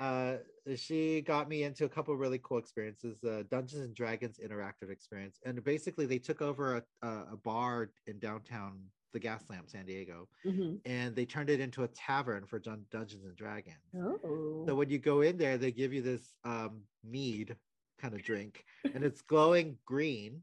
Uh, 0.00 0.36
she 0.76 1.22
got 1.22 1.48
me 1.48 1.62
into 1.64 1.84
a 1.84 1.88
couple 1.88 2.12
of 2.14 2.20
really 2.20 2.38
cool 2.42 2.58
experiences. 2.58 3.24
Uh, 3.24 3.42
Dungeons 3.50 3.82
and 3.82 3.94
Dragons 3.94 4.38
interactive 4.44 4.90
experience, 4.90 5.38
and 5.44 5.62
basically 5.64 6.06
they 6.06 6.18
took 6.18 6.42
over 6.42 6.76
a, 6.76 7.06
a, 7.06 7.08
a 7.32 7.36
bar 7.42 7.90
in 8.06 8.18
downtown 8.18 8.78
the 9.14 9.18
Gaslamp, 9.18 9.68
San 9.70 9.86
Diego, 9.86 10.28
Mhm. 10.46 10.80
and 10.84 11.16
they 11.16 11.24
turned 11.24 11.48
it 11.48 11.60
into 11.60 11.82
a 11.84 11.88
tavern 11.88 12.44
for 12.46 12.58
Dun- 12.58 12.84
Dungeons 12.90 13.24
and 13.24 13.34
Dragons. 13.34 13.76
Oh. 13.96 14.64
So 14.66 14.74
when 14.74 14.90
you 14.90 14.98
go 14.98 15.22
in 15.22 15.38
there, 15.38 15.56
they 15.56 15.72
give 15.72 15.94
you 15.94 16.02
this 16.02 16.34
um, 16.44 16.82
mead 17.02 17.56
kind 17.98 18.12
of 18.14 18.22
drink, 18.22 18.64
and 18.94 19.02
it's 19.02 19.22
glowing 19.22 19.78
green. 19.86 20.42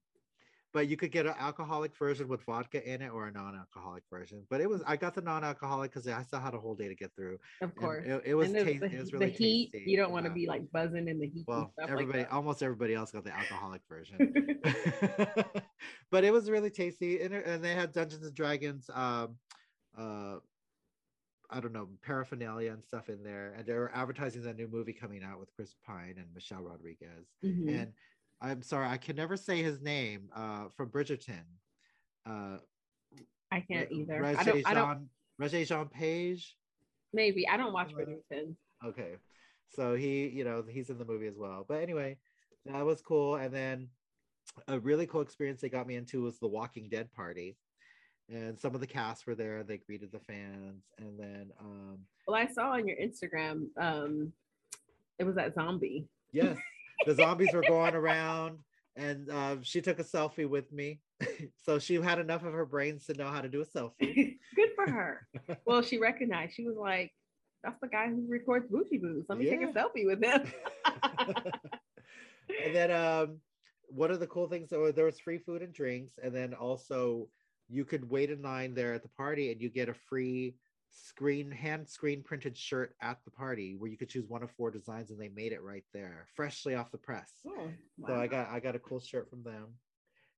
But 0.75 0.89
you 0.89 0.97
could 0.97 1.13
get 1.13 1.25
an 1.25 1.35
alcoholic 1.39 1.95
version 1.95 2.27
with 2.27 2.41
vodka 2.43 2.85
in 2.85 3.01
it, 3.01 3.07
or 3.07 3.29
a 3.29 3.31
non-alcoholic 3.31 4.03
version. 4.11 4.45
But 4.49 4.59
it 4.59 4.69
was 4.69 4.83
I 4.85 4.97
got 4.97 5.15
the 5.15 5.21
non-alcoholic 5.21 5.89
because 5.89 6.05
I 6.05 6.21
still 6.23 6.41
had 6.41 6.53
a 6.53 6.59
whole 6.59 6.75
day 6.75 6.89
to 6.89 6.95
get 6.95 7.15
through. 7.15 7.37
of 7.61 7.73
course. 7.75 8.03
It, 8.05 8.23
it 8.25 8.35
was 8.35 8.51
the, 8.51 8.61
tasty. 8.61 8.79
the, 8.79 8.93
It 8.93 8.99
was 8.99 9.11
the 9.11 9.27
heat, 9.27 9.71
tasty. 9.71 9.89
you 9.89 9.95
don't 9.95 10.11
want 10.11 10.25
to 10.25 10.33
be 10.33 10.47
like 10.47 10.69
buzzing 10.73 11.07
in 11.07 11.17
the 11.17 11.27
heat. 11.27 11.45
Well, 11.47 11.71
everybody, 11.81 12.19
like 12.19 12.33
almost 12.33 12.61
everybody 12.61 12.93
else 12.93 13.11
got 13.11 13.23
the 13.23 13.33
alcoholic 13.33 13.83
version. 13.87 14.17
but 16.11 16.25
it 16.25 16.33
was 16.33 16.49
really 16.49 16.71
tasty, 16.71 17.21
and, 17.21 17.33
and 17.33 17.63
they 17.63 17.73
had 17.73 17.93
Dungeons 17.93 18.25
and 18.25 18.35
Dragons. 18.35 18.89
Um, 18.93 19.37
uh, 19.97 20.39
I 21.49 21.61
don't 21.61 21.71
know 21.71 21.87
paraphernalia 22.03 22.73
and 22.73 22.83
stuff 22.83 23.07
in 23.07 23.23
there, 23.23 23.53
and 23.57 23.65
they 23.65 23.75
were 23.75 23.91
advertising 23.95 24.41
that 24.41 24.57
new 24.57 24.67
movie 24.67 24.91
coming 24.91 25.23
out 25.23 25.39
with 25.39 25.53
Chris 25.55 25.73
Pine 25.87 26.15
and 26.17 26.27
Michelle 26.33 26.63
Rodriguez. 26.63 27.29
Mhm. 27.41 27.69
And 27.69 27.93
I'm 28.41 28.61
sorry, 28.61 28.87
I 28.87 28.97
can 28.97 29.15
never 29.15 29.37
say 29.37 29.63
his 29.63 29.81
name. 29.81 30.29
Uh, 30.35 30.65
from 30.75 30.89
Bridgerton. 30.89 31.43
Uh, 32.25 32.57
I 33.51 33.61
can't 33.61 33.91
either. 33.91 34.21
Roger 34.21 34.39
I 34.39 34.43
don't. 34.43 34.67
I 34.67 34.73
don't. 34.73 35.49
Jean, 35.49 35.65
Jean 35.65 35.85
Page. 35.87 36.55
Maybe 37.13 37.47
I 37.47 37.57
don't 37.57 37.73
watch 37.73 37.91
Bridgerton. 37.93 38.55
Okay. 38.83 39.15
So 39.75 39.95
he, 39.95 40.27
you 40.27 40.43
know, 40.43 40.63
he's 40.67 40.89
in 40.89 40.97
the 40.97 41.05
movie 41.05 41.27
as 41.27 41.37
well. 41.37 41.65
But 41.67 41.81
anyway, 41.81 42.17
that 42.65 42.85
was 42.85 43.01
cool. 43.01 43.35
And 43.35 43.53
then 43.53 43.89
a 44.67 44.79
really 44.79 45.07
cool 45.07 45.21
experience 45.21 45.61
they 45.61 45.69
got 45.69 45.87
me 45.87 45.95
into 45.95 46.21
was 46.21 46.39
the 46.39 46.47
Walking 46.47 46.89
Dead 46.89 47.11
party. 47.13 47.57
And 48.29 48.59
some 48.59 48.73
of 48.73 48.81
the 48.81 48.87
cast 48.87 49.27
were 49.27 49.35
there. 49.35 49.63
They 49.63 49.77
greeted 49.77 50.11
the 50.11 50.19
fans. 50.19 50.83
And 50.97 51.19
then 51.19 51.51
um 51.59 51.99
Well, 52.27 52.37
I 52.37 52.47
saw 52.47 52.71
on 52.71 52.87
your 52.87 52.97
Instagram. 52.97 53.67
Um, 53.77 54.33
it 55.19 55.23
was 55.23 55.35
that 55.35 55.53
zombie. 55.53 56.07
yes, 56.31 56.57
the 57.05 57.15
zombies 57.15 57.53
were 57.53 57.63
going 57.67 57.95
around 57.95 58.59
and 58.95 59.29
uh, 59.29 59.57
she 59.61 59.81
took 59.81 59.99
a 59.99 60.03
selfie 60.03 60.49
with 60.49 60.71
me. 60.71 60.99
so 61.65 61.79
she 61.79 61.95
had 61.95 62.19
enough 62.19 62.43
of 62.43 62.53
her 62.53 62.65
brains 62.65 63.05
to 63.05 63.13
know 63.13 63.27
how 63.27 63.41
to 63.41 63.49
do 63.49 63.61
a 63.61 63.65
selfie. 63.65 64.37
Good 64.55 64.69
for 64.75 64.89
her. 64.89 65.27
well, 65.65 65.81
she 65.81 65.97
recognized. 65.97 66.55
She 66.55 66.65
was 66.65 66.75
like, 66.77 67.11
"That's 67.63 67.79
the 67.81 67.87
guy 67.87 68.07
who 68.07 68.25
records 68.27 68.67
Bougie 68.69 68.97
Boos. 68.97 69.25
Let 69.29 69.37
me 69.37 69.49
take 69.49 69.61
a 69.61 69.67
selfie 69.67 70.05
with 70.05 70.23
him." 70.23 70.51
and 72.63 72.75
then 72.75 72.91
um 72.91 73.39
one 73.87 74.11
of 74.11 74.19
the 74.19 74.27
cool 74.27 74.47
things 74.47 74.69
that 74.69 74.79
were 74.79 74.91
there 74.91 75.05
was 75.05 75.19
free 75.19 75.37
food 75.37 75.61
and 75.61 75.73
drinks 75.73 76.13
and 76.21 76.35
then 76.35 76.53
also 76.53 77.27
you 77.69 77.85
could 77.85 78.07
wait 78.09 78.29
in 78.29 78.41
line 78.41 78.73
there 78.73 78.93
at 78.93 79.01
the 79.01 79.09
party 79.09 79.51
and 79.51 79.61
you 79.61 79.69
get 79.69 79.89
a 79.89 79.93
free 79.93 80.55
screen 80.91 81.51
hand 81.51 81.87
screen 81.87 82.23
printed 82.23 82.57
shirt 82.57 82.95
at 83.01 83.17
the 83.25 83.31
party 83.31 83.75
where 83.77 83.89
you 83.89 83.97
could 83.97 84.09
choose 84.09 84.27
one 84.27 84.43
of 84.43 84.51
four 84.51 84.71
designs 84.71 85.11
and 85.11 85.19
they 85.19 85.29
made 85.29 85.51
it 85.51 85.61
right 85.63 85.83
there 85.93 86.27
freshly 86.35 86.75
off 86.75 86.91
the 86.91 86.97
press 86.97 87.31
Oh, 87.47 87.69
so 88.07 88.15
i 88.15 88.27
got 88.27 88.49
i 88.49 88.59
got 88.59 88.75
a 88.75 88.79
cool 88.79 88.99
shirt 88.99 89.29
from 89.29 89.43
them 89.43 89.67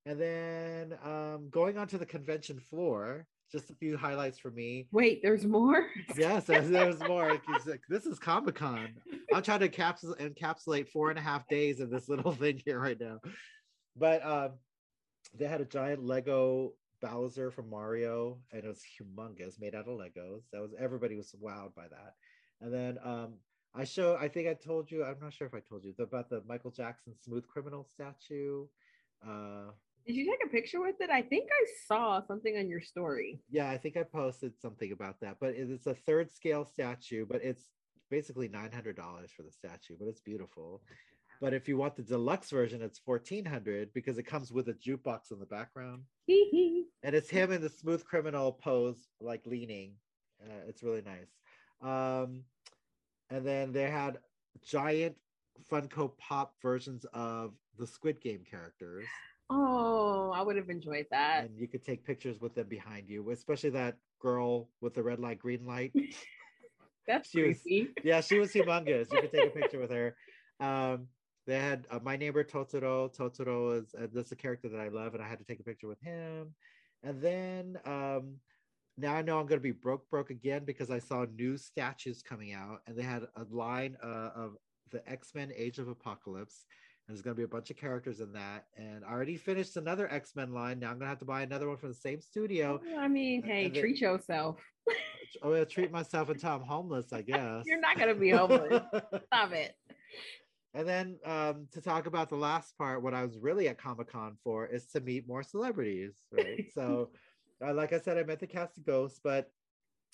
and 0.06 0.20
then 0.20 0.98
um 1.04 1.50
going 1.52 1.78
onto 1.78 1.98
the 1.98 2.06
convention 2.06 2.60
floor 2.60 3.28
just 3.52 3.70
a 3.70 3.76
few 3.76 3.96
highlights 3.98 4.38
for 4.40 4.52
me 4.52 4.88
Wait, 4.92 5.22
there's 5.24 5.46
more. 5.46 5.86
yes, 6.18 6.44
there's, 6.44 6.70
there's 6.70 7.00
more. 7.00 7.40
Like, 7.66 7.82
this 7.88 8.06
is 8.06 8.20
Comic 8.20 8.56
Con. 8.56 8.90
I'm 9.34 9.42
trying 9.42 9.62
to 9.62 9.70
capsul- 9.70 10.20
encapsulate 10.20 10.90
four 10.90 11.12
and 11.12 11.18
a 11.18 11.22
half 11.22 11.48
days 11.48 11.80
of 11.80 11.90
this 11.90 12.10
little 12.10 12.32
thing 12.42 12.62
here 12.66 12.78
right 12.78 13.00
now. 13.00 13.20
But 13.96 14.26
um, 14.26 14.52
they 15.34 15.48
had 15.48 15.62
a 15.62 15.66
giant 15.66 16.04
Lego 16.04 16.74
Bowser 17.02 17.52
from 17.52 17.70
Mario, 17.70 18.40
and 18.52 18.64
it 18.64 18.68
was 18.68 18.82
humongous, 19.00 19.60
made 19.60 19.76
out 19.76 19.88
of 19.88 19.98
Legos. 19.98 20.44
That 20.52 20.62
was 20.62 20.72
everybody 20.80 21.16
was 21.16 21.34
wowed 21.44 21.76
by 21.76 21.88
that. 21.90 22.16
And 22.62 22.74
then 22.74 22.98
um, 23.04 23.34
I 23.76 23.84
show. 23.84 24.18
I 24.20 24.28
think 24.28 24.48
I 24.48 24.54
told 24.54 24.90
you. 24.92 25.04
I'm 25.04 25.20
not 25.22 25.34
sure 25.34 25.48
if 25.48 25.54
I 25.54 25.60
told 25.60 25.84
you 25.84 25.94
about 26.00 26.30
the 26.30 26.42
Michael 26.48 26.72
Jackson 26.72 27.14
Smooth 27.24 27.48
Criminal 27.48 27.84
statue. 27.94 28.66
Uh, 29.28 29.72
Did 30.06 30.16
you 30.16 30.26
take 30.26 30.44
a 30.46 30.50
picture 30.50 30.80
with 30.82 30.96
it? 31.00 31.10
I 31.10 31.22
think 31.22 31.50
I 31.52 31.66
saw 31.88 32.22
something 32.26 32.58
on 32.58 32.68
your 32.70 32.82
story. 32.82 33.40
Yeah, 33.50 33.70
I 33.70 33.78
think 33.78 33.98
I 33.98 34.04
posted 34.04 34.54
something 34.60 34.92
about 34.92 35.20
that, 35.22 35.38
but 35.40 35.50
it- 35.56 35.70
it's 35.70 35.88
a 35.88 35.94
third 35.96 36.32
scale 36.32 36.66
statue, 36.66 37.26
but 37.28 37.44
it's 37.44 37.70
basically 38.10 38.48
nine 38.48 38.72
hundred 38.72 38.96
dollars 38.96 39.32
for 39.32 39.44
the 39.44 39.52
statue, 39.52 39.96
but 40.00 40.08
it's 40.08 40.22
beautiful. 40.22 40.82
But 41.40 41.54
if 41.54 41.68
you 41.68 41.78
want 41.78 41.96
the 41.96 42.02
deluxe 42.04 42.50
version, 42.50 42.82
it's 42.82 43.00
fourteen 43.00 43.46
hundred 43.46 43.94
because 43.94 44.18
it 44.18 44.24
comes 44.24 44.52
with 44.52 44.70
a 44.70 44.74
jukebox 44.74 45.32
in 45.32 45.40
the 45.40 45.46
background, 45.46 46.04
and 46.28 46.86
it's 47.16 47.30
him 47.30 47.52
in 47.52 47.62
the 47.62 47.70
smooth 47.70 48.04
criminal 48.06 48.52
pose, 48.54 49.08
like 49.22 49.46
leaning. 49.46 49.94
Uh, 50.42 50.66
it's 50.68 50.84
really 50.84 51.04
nice. 51.04 51.30
Um, 51.82 52.44
and 53.30 53.46
then 53.46 53.72
they 53.72 53.90
had 53.90 54.18
giant 54.64 55.16
Funko 55.72 56.18
Pop 56.18 56.56
versions 56.62 57.06
of 57.14 57.54
the 57.78 57.86
Squid 57.88 58.20
Game 58.22 58.44
characters 58.50 59.06
Oh, 59.50 60.32
I 60.36 60.42
would 60.42 60.56
have 60.58 60.70
enjoyed 60.70 61.06
that. 61.12 61.46
and 61.46 61.58
you 61.58 61.68
could 61.68 61.84
take 61.86 62.04
pictures 62.06 62.42
with 62.42 62.54
them 62.54 62.68
behind 62.68 63.08
you, 63.08 63.30
especially 63.32 63.70
that 63.72 63.98
girl 64.20 64.70
with 64.82 64.94
the 64.94 65.02
red 65.04 65.20
light, 65.20 65.40
green 65.40 65.66
light. 65.66 65.94
That's 67.08 67.30
she 67.30 67.44
was- 67.44 67.62
creepy. 67.62 67.92
yeah, 68.04 68.20
she 68.22 68.40
was 68.40 68.52
humongous. 68.52 69.12
You 69.12 69.22
could 69.22 69.32
take 69.32 69.48
a 69.48 69.60
picture 69.60 69.80
with 69.80 69.92
her. 69.92 70.16
Um, 70.60 71.08
they 71.48 71.58
had 71.58 71.88
uh, 71.90 72.00
my 72.04 72.18
neighbor 72.18 72.44
Totoro. 72.44 73.16
Totoro 73.16 73.82
is 73.82 73.96
uh, 73.98 74.08
that's 74.14 74.34
a 74.34 74.36
character 74.36 74.68
that 74.68 74.80
I 74.80 74.90
love, 74.90 75.14
and 75.14 75.24
I 75.24 75.28
had 75.28 75.40
to 75.40 75.46
take 75.46 75.62
a 75.62 75.64
picture 75.64 75.88
with 75.88 76.02
him. 76.02 76.54
And 77.04 77.22
then 77.22 77.78
um, 77.86 78.36
now 78.98 79.16
I 79.16 79.22
know 79.22 79.40
I'm 79.40 79.48
going 79.48 79.60
to 79.60 79.64
be 79.64 79.72
broke, 79.72 80.10
broke 80.10 80.30
again 80.30 80.66
because 80.66 80.92
I 80.92 81.00
saw 81.00 81.26
new 81.38 81.58
statues 81.58 82.22
coming 82.22 82.54
out, 82.54 82.82
and 82.86 82.98
they 82.98 83.04
had 83.04 83.24
a 83.38 83.46
line 83.50 83.96
uh, 84.04 84.32
of 84.36 84.58
the 84.92 85.08
X 85.10 85.34
Men 85.34 85.52
Age 85.56 85.80
of 85.80 85.88
Apocalypse. 85.88 86.66
And 87.08 87.16
there's 87.16 87.22
going 87.22 87.36
to 87.36 87.40
be 87.40 87.46
a 87.46 87.48
bunch 87.48 87.70
of 87.70 87.78
characters 87.78 88.20
in 88.20 88.34
that, 88.34 88.66
and 88.76 89.06
I 89.06 89.12
already 89.12 89.38
finished 89.38 89.78
another 89.78 90.12
X 90.12 90.36
Men 90.36 90.54
line. 90.54 90.80
Now 90.80 90.88
I'm 90.88 90.96
going 90.96 91.06
to 91.06 91.10
have 91.10 91.20
to 91.20 91.26
buy 91.26 91.44
another 91.44 91.70
one 91.70 91.78
from 91.78 91.90
the 91.90 91.96
same 91.96 92.20
studio. 92.20 92.82
I 92.98 93.08
mean, 93.08 93.42
hey, 93.42 93.70
they, 93.70 93.80
treat 93.80 94.02
yourself. 94.02 94.58
oh, 95.44 95.54
yeah, 95.54 95.64
treat 95.64 95.94
myself 95.94 96.28
until 96.28 96.52
I'm 96.52 96.62
homeless, 96.64 97.14
I 97.14 97.22
guess. 97.22 97.64
You're 97.66 97.80
not 97.80 97.96
going 97.96 98.14
to 98.14 98.20
be 98.20 98.32
homeless. 98.32 98.84
Stop 99.28 99.54
it. 99.54 99.76
And 100.78 100.88
then 100.88 101.18
um, 101.26 101.68
to 101.72 101.82
talk 101.82 102.06
about 102.06 102.30
the 102.30 102.36
last 102.36 102.78
part, 102.78 103.02
what 103.02 103.16
I 103.16 103.26
was 103.26 103.40
really 103.40 103.68
at 103.68 103.80
Comic 103.80 104.12
Con 104.12 104.38
for 104.44 104.68
is 104.68 104.86
to 104.92 105.00
meet 105.00 105.28
more 105.28 105.42
celebrities, 105.42 106.14
right? 106.32 106.66
so, 106.76 107.10
uh, 107.66 107.74
like 107.74 107.94
I 107.94 108.00
said, 108.00 108.20
I 108.20 108.24
met 108.24 108.40
the 108.40 108.46
cast 108.46 108.78
of 108.78 108.86
Ghosts, 108.86 109.20
but 109.24 109.50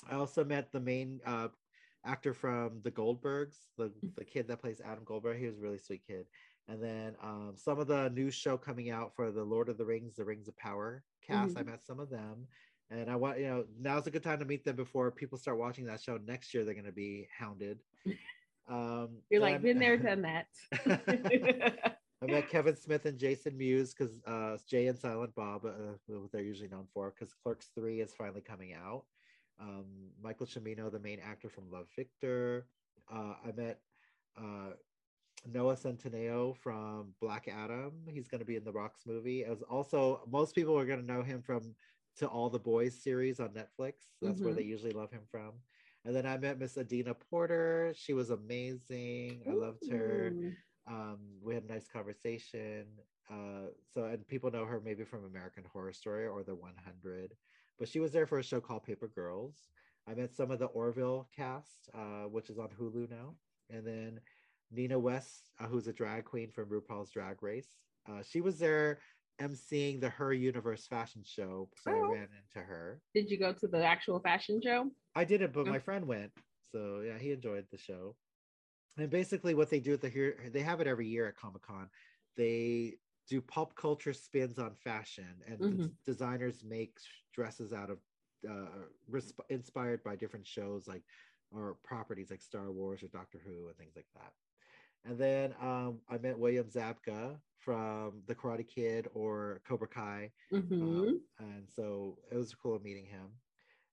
I 0.10 0.16
also 0.16 0.46
met 0.46 0.72
the 0.72 0.80
main 0.80 1.20
uh, 1.26 1.50
actor 2.06 2.34
from 2.34 2.80
The 2.82 2.92
Goldbergs, 2.92 3.58
the, 3.78 3.92
the 4.16 4.24
kid 4.24 4.48
that 4.48 4.62
plays 4.62 4.80
Adam 4.80 5.04
Goldberg. 5.04 5.38
He 5.38 5.48
was 5.48 5.58
a 5.58 5.62
really 5.62 5.80
sweet 5.80 6.04
kid. 6.08 6.28
And 6.70 6.82
then 6.82 7.18
um, 7.22 7.56
some 7.58 7.78
of 7.78 7.88
the 7.88 8.10
new 8.12 8.32
show 8.32 8.56
coming 8.56 8.90
out 8.90 9.14
for 9.18 9.32
the 9.32 9.44
Lord 9.44 9.68
of 9.68 9.78
the 9.78 9.84
Rings, 9.84 10.16
the 10.16 10.24
Rings 10.24 10.48
of 10.48 10.56
Power 10.56 11.04
cast. 11.28 11.56
Mm-hmm. 11.56 11.60
I 11.60 11.72
met 11.72 11.86
some 11.86 12.00
of 12.00 12.10
them. 12.10 12.48
And 12.90 13.12
I 13.12 13.18
want, 13.18 13.38
you 13.38 13.48
know, 13.48 13.66
now's 13.82 14.08
a 14.08 14.12
good 14.12 14.24
time 14.24 14.40
to 14.40 14.46
meet 14.46 14.64
them 14.64 14.78
before 14.78 15.12
people 15.12 15.38
start 15.38 15.58
watching 15.58 15.86
that 15.88 16.02
show. 16.02 16.18
Next 16.26 16.54
year, 16.54 16.64
they're 16.64 16.74
going 16.74 16.86
to 16.86 16.94
be 16.94 17.28
hounded. 17.38 17.80
Um, 18.70 19.10
You're 19.30 19.42
like, 19.42 19.62
been 19.62 19.80
there, 19.80 19.98
done 19.98 20.22
that. 20.24 20.48
I 22.24 22.26
met 22.26 22.50
Kevin 22.50 22.76
Smith 22.76 23.06
and 23.06 23.18
Jason 23.18 23.58
Mewes 23.58 23.94
because 23.94 24.22
uh, 24.26 24.58
Jay 24.68 24.88
and 24.88 24.98
Silent 24.98 25.36
Bob, 25.36 25.66
uh, 25.66 25.98
what 26.08 26.32
they're 26.32 26.42
usually 26.42 26.70
known 26.70 26.88
for, 26.94 27.12
because 27.12 27.34
Clerks 27.34 27.72
3 27.76 28.00
is 28.00 28.14
finally 28.14 28.42
coming 28.42 28.74
out. 28.74 29.04
Um, 29.60 29.86
Michael 30.22 30.46
Cimino, 30.46 30.92
the 30.92 31.00
main 31.00 31.20
actor 31.20 31.50
from 31.50 31.70
Love 31.70 31.88
Victor. 31.96 32.66
Uh, 33.14 33.34
I 33.46 33.52
met 33.56 33.80
uh, 34.38 34.72
Noah 35.52 35.76
Centineo 35.76 36.56
from 36.56 37.14
Black 37.20 37.50
Adam. 37.50 37.92
He's 38.08 38.28
going 38.28 38.40
to 38.40 38.46
be 38.46 38.56
in 38.56 38.64
the 38.64 38.72
Rocks 38.72 39.02
movie. 39.06 39.44
As 39.44 39.62
also, 39.64 40.22
most 40.30 40.56
people 40.56 40.78
are 40.78 40.86
going 40.86 41.02
to 41.02 41.06
know 41.06 41.24
him 41.24 41.42
from 41.42 41.76
To 42.18 42.28
All 42.28 42.50
the 42.50 42.60
Boys 42.60 42.96
series 42.96 43.42
on 43.42 43.50
Netflix. 43.50 43.94
That's 44.22 44.36
mm-hmm. 44.36 44.46
where 44.46 44.54
they 44.54 44.64
usually 44.64 44.94
love 44.94 45.12
him 45.12 45.24
from. 45.30 45.52
And 46.06 46.16
then 46.16 46.26
I 46.26 46.38
met 46.38 46.60
Miss 46.60 46.78
Adina 46.78 47.14
Porter. 47.14 47.94
She 47.96 48.14
was 48.14 48.30
amazing. 48.30 49.44
I 49.50 49.54
loved 49.54 49.90
her. 49.90 50.34
Um, 50.88 51.20
we 51.42 51.54
had 51.54 51.64
a 51.64 51.72
nice 51.72 51.88
conversation. 51.88 52.86
Uh, 53.32 53.68
so, 53.94 54.04
and 54.04 54.28
people 54.28 54.52
know 54.52 54.66
her 54.66 54.82
maybe 54.84 55.06
from 55.06 55.26
American 55.26 55.64
Horror 55.72 55.94
Story 55.94 56.28
or 56.28 56.44
The 56.44 56.56
100, 56.56 57.32
but 57.80 57.88
she 57.88 58.00
was 58.00 58.12
there 58.12 58.28
for 58.28 58.40
a 58.40 58.44
show 58.44 58.60
called 58.60 58.84
Paper 58.84 59.08
Girls. 59.08 59.70
I 60.08 60.14
met 60.14 60.36
some 60.36 60.52
of 60.52 60.60
the 60.60 60.66
Orville 60.66 61.30
cast, 61.34 61.90
uh, 61.94 62.24
which 62.24 62.50
is 62.50 62.60
on 62.60 62.68
Hulu 62.80 63.10
now. 63.10 63.36
And 63.70 63.88
then 63.88 64.20
Nina 64.72 65.00
West, 65.00 65.52
uh, 65.60 65.68
who's 65.68 65.88
a 65.88 65.94
drag 65.94 66.26
queen 66.26 66.52
from 66.52 66.66
RuPaul's 66.66 67.12
Drag 67.12 67.42
Race. 67.42 67.70
Uh, 68.10 68.22
she 68.22 68.42
was 68.42 68.60
there 68.60 69.00
emceeing 69.42 70.00
the 70.00 70.10
Her 70.10 70.34
Universe 70.34 70.88
fashion 70.88 71.24
show, 71.26 71.70
so 71.76 71.92
oh. 71.92 72.10
I 72.10 72.14
ran 72.14 72.28
into 72.38 72.66
her. 72.66 73.02
Did 73.14 73.30
you 73.30 73.40
go 73.40 73.54
to 73.54 73.68
the 73.68 73.84
actual 73.84 74.20
fashion 74.20 74.62
show? 74.64 74.90
I 75.16 75.24
didn't, 75.24 75.54
but 75.54 75.68
my 75.68 75.80
friend 75.80 76.08
went. 76.08 76.32
So 76.72 77.02
yeah, 77.06 77.18
he 77.18 77.32
enjoyed 77.32 77.66
the 77.72 77.78
show. 77.78 78.16
And 78.98 79.10
basically, 79.10 79.56
what 79.56 79.70
they 79.70 79.80
do 79.80 79.94
at 79.94 80.02
the 80.02 80.10
here, 80.10 80.38
they 80.52 80.62
have 80.62 80.82
it 80.82 80.88
every 80.88 81.08
year 81.08 81.28
at 81.28 81.36
Comic 81.36 81.64
Con. 81.64 81.90
They 82.38 82.96
do 83.28 83.42
pop 83.42 83.76
culture 83.76 84.14
spins 84.14 84.60
on 84.60 84.76
fashion, 84.76 85.36
and 85.48 85.60
mm-hmm. 85.60 85.86
designers 86.06 86.64
make 86.64 86.98
dresses 87.34 87.74
out 87.74 87.90
of 87.90 87.98
uh, 88.50 88.86
resp- 89.12 89.40
inspired 89.50 90.04
by 90.04 90.16
different 90.16 90.46
shows 90.46 90.88
like 90.88 91.04
or 91.52 91.78
properties 91.84 92.30
like 92.30 92.42
Star 92.42 92.72
Wars 92.72 93.04
or 93.04 93.08
Doctor 93.08 93.40
Who 93.46 93.68
and 93.68 93.78
things 93.78 93.94
like 93.96 94.08
that. 94.16 94.34
And 95.06 95.18
then 95.18 95.54
um, 95.62 96.00
I 96.10 96.18
met 96.18 96.40
William 96.40 96.66
Zabka 96.66 97.36
from 97.60 98.22
The 98.28 98.36
Karate 98.36 98.68
Kid 98.68 99.08
or 99.14 99.62
Cobra 99.68 99.88
Kai. 99.88 100.32
Mm-hmm. 100.52 100.82
Um, 100.82 101.22
and 101.40 101.64
so 101.74 102.18
it 102.32 102.36
was 102.36 102.54
cool 102.54 102.80
meeting 102.80 103.06
him. 103.06 103.30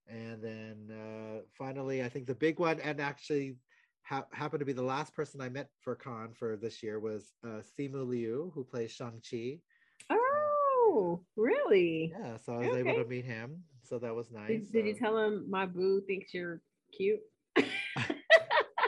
And 0.07 0.41
then 0.41 0.91
uh, 0.91 1.41
finally, 1.57 2.03
I 2.03 2.09
think 2.09 2.27
the 2.27 2.35
big 2.35 2.59
one, 2.59 2.79
and 2.81 2.99
actually 2.99 3.55
ha- 4.03 4.25
happened 4.33 4.59
to 4.59 4.65
be 4.65 4.73
the 4.73 4.81
last 4.81 5.15
person 5.15 5.41
I 5.41 5.49
met 5.49 5.69
for 5.81 5.95
con 5.95 6.33
for 6.33 6.57
this 6.57 6.83
year, 6.83 6.99
was 6.99 7.33
uh, 7.45 7.61
Simu 7.77 8.07
Liu, 8.07 8.51
who 8.53 8.63
plays 8.63 8.91
Shang-Chi. 8.91 9.59
Oh, 10.09 11.21
really? 11.37 12.13
Yeah, 12.19 12.37
so 12.37 12.53
I 12.53 12.57
was 12.57 12.67
okay. 12.67 12.89
able 12.89 13.03
to 13.03 13.09
meet 13.09 13.25
him. 13.25 13.63
So 13.83 13.99
that 13.99 14.13
was 14.13 14.31
nice. 14.31 14.47
Did, 14.47 14.71
did 14.71 14.85
you 14.85 14.93
tell 14.93 15.17
him 15.17 15.45
my 15.49 15.65
boo 15.65 16.01
thinks 16.07 16.33
you're 16.33 16.61
cute? 16.95 17.19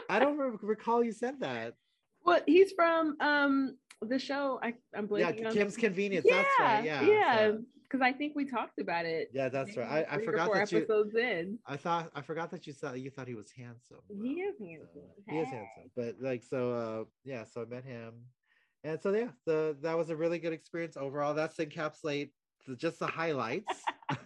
I 0.08 0.18
don't 0.18 0.38
recall 0.62 1.02
you 1.02 1.12
said 1.12 1.40
that. 1.40 1.74
Well, 2.24 2.40
he's 2.46 2.72
from 2.72 3.16
um 3.20 3.76
the 4.02 4.18
show. 4.18 4.58
I 4.62 4.74
I'm 4.96 5.08
blanking. 5.08 5.40
Yeah, 5.40 5.50
Kim's 5.50 5.76
Convenience. 5.76 6.26
Yeah, 6.28 6.36
that's 6.36 6.60
right. 6.60 6.84
Yeah, 6.84 7.02
yeah. 7.02 7.50
Because 7.82 8.00
so. 8.00 8.04
I 8.04 8.12
think 8.12 8.34
we 8.34 8.44
talked 8.44 8.78
about 8.78 9.04
it. 9.04 9.30
Yeah, 9.32 9.48
that's 9.48 9.76
right. 9.76 10.06
I, 10.10 10.16
I 10.16 10.24
forgot 10.24 10.52
that 10.52 10.72
you. 10.72 10.78
Episodes 10.78 11.14
in. 11.14 11.58
I 11.66 11.76
thought 11.76 12.10
I 12.14 12.22
forgot 12.22 12.50
that 12.50 12.66
you 12.66 12.72
thought 12.72 12.98
you 12.98 13.10
thought 13.10 13.28
he 13.28 13.34
was 13.34 13.50
handsome. 13.50 13.98
He 14.08 14.40
is 14.40 14.56
handsome. 14.58 15.02
So, 15.16 15.32
he 15.32 15.38
is 15.38 15.48
handsome. 15.48 15.90
But 15.96 16.16
like 16.20 16.42
so, 16.42 16.72
uh 16.72 17.04
yeah. 17.24 17.44
So 17.44 17.62
I 17.62 17.64
met 17.66 17.84
him, 17.84 18.14
and 18.82 19.00
so 19.00 19.12
yeah, 19.12 19.28
the 19.46 19.76
that 19.82 19.96
was 19.96 20.10
a 20.10 20.16
really 20.16 20.38
good 20.38 20.52
experience 20.52 20.96
overall. 20.96 21.34
That's 21.34 21.56
encapsulate 21.56 22.30
the, 22.66 22.76
just 22.76 22.98
the 22.98 23.06
highlights. 23.06 23.82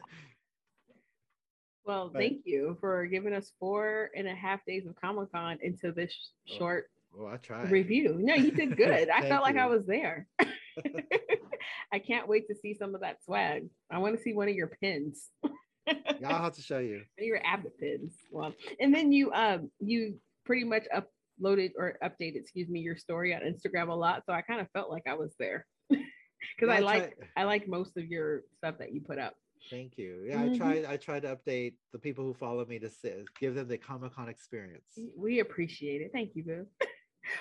Well, 1.85 2.11
but, 2.13 2.19
thank 2.19 2.43
you 2.45 2.77
for 2.83 3.07
giving 3.07 3.33
us 3.33 3.51
four 3.59 4.11
and 4.15 4.29
a 4.29 4.35
half 4.35 4.63
days 4.67 4.87
of 4.87 4.95
Comic 5.01 5.33
Con 5.33 5.59
into 5.63 5.91
this 5.91 6.15
oh, 6.51 6.59
short 6.59 6.91
well, 7.13 7.33
I 7.33 7.37
tried. 7.37 7.71
review. 7.71 8.17
No, 8.19 8.35
you 8.35 8.51
did 8.51 8.77
good. 8.77 9.09
I 9.09 9.29
felt 9.29 9.43
like 9.43 9.57
I 9.57 9.67
was 9.67 9.87
there. 9.87 10.27
I 11.93 11.99
can't 11.99 12.29
wait 12.29 12.49
to 12.49 12.55
see 12.55 12.75
some 12.75 12.95
of 12.95 13.01
that 13.01 13.23
swag. 13.25 13.69
I 13.91 13.99
want 13.99 14.17
to 14.17 14.23
see 14.23 14.33
one 14.33 14.49
of 14.49 14.55
your 14.55 14.71
pins. 14.81 15.29
yeah, 15.87 16.29
I'll 16.29 16.43
have 16.43 16.55
to 16.55 16.63
show 16.63 16.79
you. 16.79 17.03
Your 17.19 17.41
Abbott 17.45 17.79
pins. 17.79 18.15
Well, 18.31 18.53
and 18.81 18.95
then 18.95 19.13
you 19.13 19.33
um 19.33 19.71
you 19.81 20.19
pretty 20.45 20.65
much 20.65 20.85
uploaded 20.95 21.73
or 21.77 21.99
updated, 22.03 22.37
excuse 22.37 22.69
me, 22.69 22.81
your 22.81 22.97
story 22.97 23.35
on 23.35 23.41
Instagram 23.41 23.89
a 23.89 23.95
lot. 23.95 24.23
So 24.27 24.33
I 24.33 24.43
kind 24.43 24.61
of 24.61 24.69
felt 24.73 24.91
like 24.91 25.05
I 25.09 25.15
was 25.15 25.35
there. 25.39 25.67
Because 25.89 26.69
yeah, 26.69 26.75
I 26.75 26.79
like 26.81 27.17
I 27.37 27.45
like 27.45 27.67
most 27.67 27.97
of 27.97 28.07
your 28.07 28.43
stuff 28.59 28.77
that 28.79 28.93
you 28.93 29.01
put 29.01 29.19
up. 29.19 29.35
Thank 29.71 29.99
you. 29.99 30.25
Yeah, 30.27 30.37
mm-hmm. 30.37 30.55
I 30.55 30.57
tried. 30.57 30.85
I 30.85 30.97
tried 30.97 31.23
to 31.23 31.37
update 31.37 31.75
the 31.93 31.99
people 31.99 32.25
who 32.25 32.35
follow 32.35 32.65
me 32.65 32.79
to 32.79 32.91
give 33.41 33.55
them 33.55 33.69
the 33.69 33.79
Comic 33.79 34.15
Con 34.15 34.29
experience. 34.29 34.99
We 35.17 35.41
appreciate 35.41 36.01
it. 36.01 36.11
Thank 36.13 36.31
you, 36.35 36.45
Boo. 36.45 36.67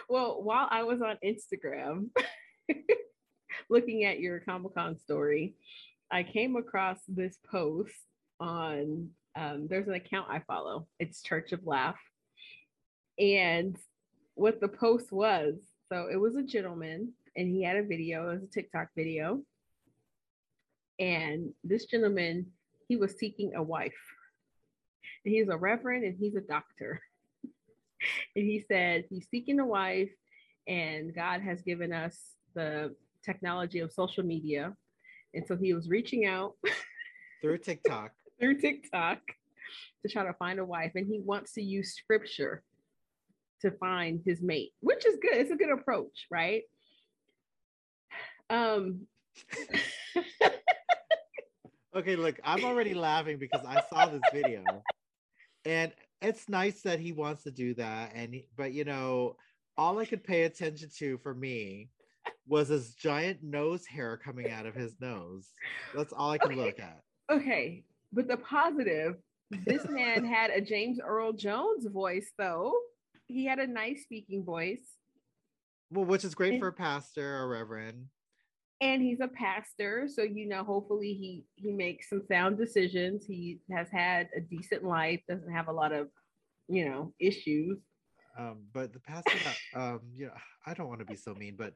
Well, 0.09 0.41
while 0.41 0.67
I 0.69 0.83
was 0.83 1.01
on 1.01 1.17
Instagram 1.23 2.09
looking 3.69 4.05
at 4.05 4.19
your 4.19 4.39
Comic 4.39 4.75
Con 4.75 4.97
story, 4.97 5.55
I 6.11 6.23
came 6.23 6.55
across 6.55 6.99
this 7.07 7.37
post 7.49 7.93
on. 8.39 9.09
Um, 9.35 9.67
there's 9.69 9.87
an 9.87 9.93
account 9.93 10.29
I 10.31 10.39
follow. 10.47 10.87
It's 10.99 11.21
Church 11.21 11.51
of 11.51 11.65
Laugh, 11.65 11.99
and 13.19 13.77
what 14.33 14.59
the 14.59 14.67
post 14.67 15.11
was. 15.11 15.55
So 15.89 16.07
it 16.11 16.17
was 16.17 16.35
a 16.35 16.43
gentleman, 16.43 17.13
and 17.35 17.47
he 17.47 17.63
had 17.63 17.77
a 17.77 17.83
video. 17.83 18.29
It 18.29 18.33
was 18.33 18.43
a 18.43 18.47
TikTok 18.47 18.89
video 18.95 19.41
and 20.99 21.53
this 21.63 21.85
gentleman, 21.85 22.47
he 22.87 22.95
was 22.95 23.17
seeking 23.17 23.53
a 23.55 23.61
wife. 23.61 23.93
And 25.25 25.33
he's 25.33 25.49
a 25.49 25.57
reverend 25.57 26.03
and 26.03 26.17
he's 26.17 26.35
a 26.35 26.41
doctor. 26.41 27.01
and 28.35 28.45
he 28.45 28.63
said 28.67 29.05
he's 29.09 29.27
seeking 29.29 29.59
a 29.59 29.65
wife, 29.65 30.11
and 30.67 31.13
God 31.13 31.41
has 31.41 31.61
given 31.61 31.93
us 31.93 32.17
the 32.55 32.95
technology 33.23 33.79
of 33.79 33.91
social 33.91 34.23
media. 34.23 34.75
And 35.33 35.45
so 35.47 35.55
he 35.55 35.73
was 35.73 35.89
reaching 35.89 36.25
out 36.25 36.53
through 37.41 37.59
TikTok. 37.59 38.11
through 38.39 38.59
TikTok 38.59 39.19
to 40.05 40.11
try 40.11 40.25
to 40.25 40.33
find 40.33 40.59
a 40.59 40.65
wife. 40.65 40.93
And 40.95 41.07
he 41.07 41.19
wants 41.19 41.53
to 41.53 41.61
use 41.61 41.93
scripture 41.93 42.63
to 43.61 43.71
find 43.71 44.21
his 44.25 44.41
mate, 44.41 44.71
which 44.79 45.05
is 45.05 45.17
good. 45.21 45.33
It's 45.33 45.51
a 45.51 45.55
good 45.55 45.71
approach, 45.71 46.27
right? 46.31 46.63
Um 48.49 49.07
okay, 51.95 52.15
look, 52.15 52.39
I'm 52.43 52.63
already 52.63 52.93
laughing 52.93 53.37
because 53.37 53.65
I 53.65 53.81
saw 53.89 54.07
this 54.07 54.21
video, 54.33 54.63
and 55.65 55.91
it's 56.21 56.49
nice 56.49 56.81
that 56.81 56.99
he 56.99 57.11
wants 57.11 57.43
to 57.43 57.51
do 57.51 57.73
that. 57.75 58.11
And 58.15 58.33
he, 58.33 58.47
but 58.55 58.73
you 58.73 58.83
know, 58.83 59.35
all 59.77 59.99
I 59.99 60.05
could 60.05 60.23
pay 60.23 60.43
attention 60.43 60.89
to 60.97 61.17
for 61.19 61.33
me 61.33 61.89
was 62.47 62.69
his 62.69 62.93
giant 62.95 63.43
nose 63.43 63.85
hair 63.85 64.17
coming 64.17 64.51
out 64.51 64.65
of 64.65 64.73
his 64.73 64.95
nose. 64.99 65.49
That's 65.95 66.13
all 66.13 66.31
I 66.31 66.37
could 66.37 66.51
okay. 66.51 66.61
look 66.61 66.79
at. 66.79 67.01
Okay, 67.31 67.83
but 68.13 68.27
the 68.27 68.37
positive, 68.37 69.15
this 69.65 69.87
man 69.89 70.25
had 70.25 70.49
a 70.49 70.61
James 70.61 70.99
Earl 71.03 71.33
Jones 71.33 71.85
voice, 71.87 72.31
though. 72.37 72.73
He 73.27 73.45
had 73.45 73.59
a 73.59 73.67
nice 73.67 74.03
speaking 74.03 74.43
voice. 74.43 74.81
Well, 75.91 76.05
which 76.05 76.23
is 76.23 76.35
great 76.35 76.53
and, 76.53 76.61
for 76.61 76.69
a 76.69 76.73
pastor 76.73 77.37
or 77.37 77.49
reverend. 77.49 78.05
And 78.81 79.01
he's 79.01 79.19
a 79.21 79.27
pastor 79.27 80.07
so 80.07 80.21
you 80.21 80.47
know 80.47 80.63
hopefully 80.63 81.13
he 81.13 81.45
he 81.55 81.71
makes 81.71 82.09
some 82.09 82.21
sound 82.27 82.57
decisions. 82.57 83.25
He 83.25 83.59
has 83.71 83.89
had 83.91 84.29
a 84.35 84.39
decent 84.39 84.83
life 84.83 85.21
doesn't 85.27 85.51
have 85.51 85.67
a 85.67 85.71
lot 85.71 85.91
of 85.91 86.07
you 86.67 86.89
know 86.89 87.13
issues. 87.19 87.79
Um 88.37 88.65
but 88.73 88.93
the 88.93 88.99
pastor 88.99 89.37
got, 89.43 89.81
um 89.81 90.01
you 90.15 90.27
know 90.27 90.33
i 90.65 90.73
don't 90.73 90.87
want 90.87 90.99
to 90.99 91.05
be 91.05 91.15
so 91.15 91.33
mean 91.33 91.55
but 91.57 91.73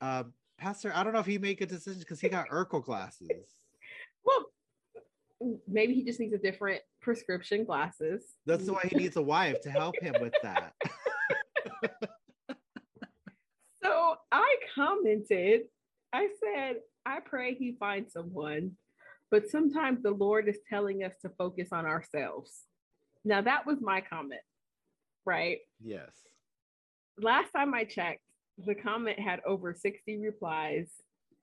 um 0.00 0.32
pastor 0.58 0.92
i 0.94 1.02
don't 1.02 1.12
know 1.12 1.18
if 1.18 1.26
he 1.26 1.38
made 1.38 1.58
good 1.58 1.68
decisions 1.68 2.04
because 2.04 2.20
he 2.20 2.28
got 2.28 2.48
urkel 2.48 2.84
glasses. 2.84 3.28
Well 4.24 4.46
maybe 5.68 5.94
he 5.94 6.04
just 6.04 6.20
needs 6.20 6.32
a 6.32 6.38
different 6.38 6.80
prescription 7.02 7.64
glasses. 7.64 8.24
That's 8.46 8.70
why 8.70 8.82
he 8.88 8.96
needs 8.96 9.16
a 9.16 9.22
wife 9.22 9.60
to 9.62 9.70
help 9.70 9.94
him 10.00 10.14
with 10.20 10.34
that. 10.42 10.72
So 13.84 14.16
i 14.32 14.56
commented 14.74 15.64
I 16.14 16.28
said, 16.38 16.76
I 17.04 17.18
pray 17.18 17.54
he 17.54 17.76
finds 17.80 18.12
someone, 18.12 18.70
but 19.32 19.50
sometimes 19.50 20.00
the 20.00 20.12
Lord 20.12 20.48
is 20.48 20.58
telling 20.70 21.02
us 21.02 21.14
to 21.22 21.28
focus 21.30 21.70
on 21.72 21.86
ourselves. 21.86 22.52
Now, 23.24 23.40
that 23.40 23.66
was 23.66 23.78
my 23.80 24.00
comment, 24.00 24.40
right? 25.26 25.58
Yes. 25.82 26.10
Last 27.18 27.50
time 27.50 27.74
I 27.74 27.82
checked, 27.82 28.20
the 28.64 28.76
comment 28.76 29.18
had 29.18 29.40
over 29.44 29.74
60 29.74 30.18
replies 30.18 30.86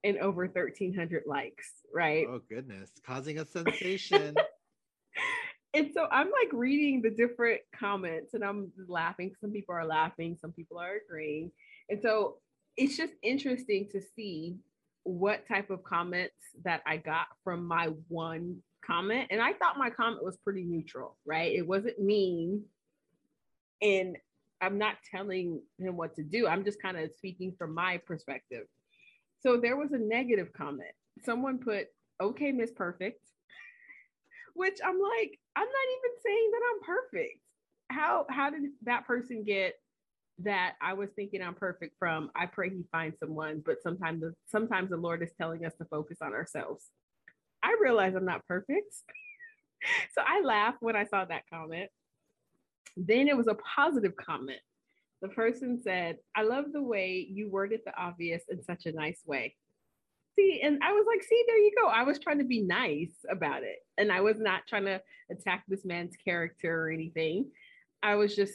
and 0.04 0.16
over 0.18 0.46
1,300 0.46 1.24
likes, 1.26 1.70
right? 1.92 2.26
Oh, 2.26 2.40
goodness. 2.48 2.90
Causing 3.06 3.40
a 3.40 3.46
sensation. 3.46 4.34
and 5.74 5.90
so 5.92 6.06
I'm 6.10 6.28
like 6.28 6.50
reading 6.50 7.02
the 7.02 7.10
different 7.10 7.60
comments 7.78 8.32
and 8.32 8.42
I'm 8.42 8.72
laughing. 8.88 9.32
Some 9.38 9.52
people 9.52 9.74
are 9.74 9.84
laughing, 9.84 10.38
some 10.40 10.52
people 10.52 10.78
are 10.78 10.94
agreeing. 11.06 11.52
And 11.90 12.00
so 12.00 12.38
it's 12.76 12.96
just 12.96 13.12
interesting 13.22 13.88
to 13.92 14.00
see 14.16 14.56
what 15.04 15.46
type 15.48 15.70
of 15.70 15.82
comments 15.82 16.34
that 16.64 16.82
I 16.86 16.96
got 16.96 17.26
from 17.44 17.66
my 17.66 17.90
one 18.08 18.62
comment. 18.84 19.28
And 19.30 19.40
I 19.40 19.52
thought 19.52 19.78
my 19.78 19.90
comment 19.90 20.24
was 20.24 20.36
pretty 20.38 20.64
neutral, 20.64 21.16
right? 21.26 21.52
It 21.52 21.66
wasn't 21.66 22.00
mean. 22.00 22.64
And 23.80 24.16
I'm 24.60 24.78
not 24.78 24.96
telling 25.10 25.60
him 25.78 25.96
what 25.96 26.14
to 26.16 26.22
do. 26.22 26.46
I'm 26.46 26.64
just 26.64 26.80
kind 26.80 26.96
of 26.96 27.10
speaking 27.16 27.54
from 27.58 27.74
my 27.74 27.98
perspective. 28.06 28.66
So 29.40 29.56
there 29.56 29.76
was 29.76 29.92
a 29.92 29.98
negative 29.98 30.52
comment. 30.52 30.92
Someone 31.24 31.58
put, 31.58 31.86
okay, 32.20 32.52
Miss 32.52 32.70
Perfect, 32.70 33.20
which 34.54 34.78
I'm 34.84 35.00
like, 35.00 35.38
I'm 35.56 35.66
not 35.66 35.88
even 35.98 36.10
saying 36.24 36.50
that 36.52 36.62
I'm 36.70 36.80
perfect. 36.86 37.38
How 37.90 38.26
how 38.30 38.50
did 38.50 38.62
that 38.84 39.06
person 39.06 39.44
get 39.44 39.74
that 40.38 40.74
I 40.80 40.94
was 40.94 41.10
thinking 41.14 41.42
I'm 41.42 41.54
perfect 41.54 41.96
from. 41.98 42.30
I 42.34 42.46
pray 42.46 42.70
he 42.70 42.84
finds 42.90 43.18
someone, 43.18 43.62
but 43.64 43.82
sometimes 43.82 44.20
the, 44.20 44.34
sometimes 44.46 44.90
the 44.90 44.96
Lord 44.96 45.22
is 45.22 45.30
telling 45.38 45.64
us 45.64 45.72
to 45.78 45.84
focus 45.84 46.18
on 46.22 46.32
ourselves. 46.32 46.86
I 47.62 47.76
realize 47.80 48.14
I'm 48.14 48.24
not 48.24 48.46
perfect. 48.46 48.94
so 50.14 50.22
I 50.26 50.40
laughed 50.42 50.78
when 50.80 50.96
I 50.96 51.04
saw 51.04 51.24
that 51.24 51.48
comment. 51.52 51.90
Then 52.96 53.28
it 53.28 53.36
was 53.36 53.46
a 53.46 53.56
positive 53.76 54.16
comment. 54.16 54.60
The 55.20 55.28
person 55.28 55.80
said, 55.82 56.18
I 56.34 56.42
love 56.42 56.66
the 56.72 56.82
way 56.82 57.26
you 57.30 57.48
worded 57.48 57.80
the 57.86 57.96
obvious 57.96 58.42
in 58.50 58.62
such 58.64 58.86
a 58.86 58.92
nice 58.92 59.20
way. 59.24 59.54
See, 60.36 60.60
and 60.62 60.82
I 60.82 60.92
was 60.92 61.04
like, 61.06 61.22
see, 61.22 61.44
there 61.46 61.58
you 61.58 61.72
go. 61.80 61.88
I 61.88 62.02
was 62.02 62.18
trying 62.18 62.38
to 62.38 62.44
be 62.44 62.62
nice 62.62 63.12
about 63.30 63.62
it. 63.62 63.76
And 63.98 64.10
I 64.10 64.22
was 64.22 64.38
not 64.38 64.62
trying 64.66 64.86
to 64.86 65.00
attack 65.30 65.64
this 65.68 65.84
man's 65.84 66.16
character 66.16 66.86
or 66.86 66.90
anything. 66.90 67.50
I 68.02 68.16
was 68.16 68.34
just 68.34 68.54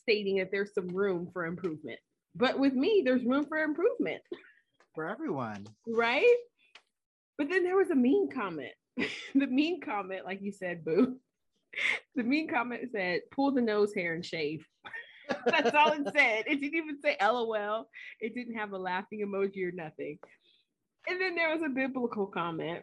stating 0.00 0.38
that 0.38 0.50
there's 0.50 0.74
some 0.74 0.88
room 0.88 1.28
for 1.32 1.46
improvement. 1.46 1.98
But 2.34 2.58
with 2.58 2.74
me, 2.74 3.02
there's 3.04 3.24
room 3.24 3.46
for 3.46 3.58
improvement. 3.58 4.22
For 4.94 5.08
everyone. 5.08 5.66
Right? 5.86 6.36
But 7.38 7.48
then 7.48 7.64
there 7.64 7.76
was 7.76 7.90
a 7.90 7.94
mean 7.94 8.30
comment. 8.30 8.72
the 9.34 9.46
mean 9.46 9.80
comment, 9.80 10.24
like 10.24 10.42
you 10.42 10.52
said, 10.52 10.84
boo. 10.84 11.16
The 12.16 12.24
mean 12.24 12.48
comment 12.48 12.88
said, 12.90 13.20
pull 13.30 13.52
the 13.52 13.62
nose 13.62 13.94
hair 13.94 14.14
and 14.14 14.26
shave. 14.26 14.66
That's 15.46 15.72
all 15.72 15.92
it 15.92 16.02
said. 16.16 16.44
It 16.48 16.60
didn't 16.60 16.74
even 16.74 17.00
say 17.00 17.16
LOL. 17.22 17.88
It 18.18 18.34
didn't 18.34 18.56
have 18.56 18.72
a 18.72 18.78
laughing 18.78 19.24
emoji 19.24 19.68
or 19.68 19.70
nothing. 19.70 20.18
And 21.08 21.20
then 21.20 21.36
there 21.36 21.54
was 21.54 21.62
a 21.62 21.68
biblical 21.68 22.26
comment 22.26 22.82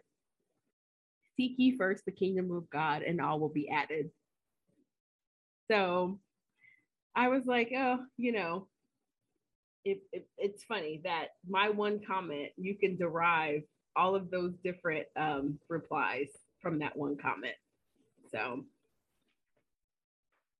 Seek 1.38 1.54
ye 1.56 1.76
first 1.76 2.04
the 2.04 2.10
kingdom 2.10 2.50
of 2.50 2.68
God, 2.68 3.02
and 3.02 3.20
all 3.20 3.38
will 3.38 3.48
be 3.48 3.70
added. 3.70 4.10
So 5.70 6.18
I 7.18 7.26
was 7.26 7.46
like, 7.46 7.72
oh, 7.76 7.98
you 8.16 8.30
know, 8.30 8.68
it, 9.84 9.98
it, 10.12 10.28
it's 10.38 10.62
funny 10.62 11.00
that 11.02 11.30
my 11.48 11.68
one 11.68 12.00
comment, 12.06 12.50
you 12.56 12.78
can 12.78 12.96
derive 12.96 13.62
all 13.96 14.14
of 14.14 14.30
those 14.30 14.54
different 14.62 15.08
um, 15.16 15.58
replies 15.68 16.28
from 16.62 16.78
that 16.78 16.96
one 16.96 17.16
comment. 17.16 17.56
So, 18.30 18.62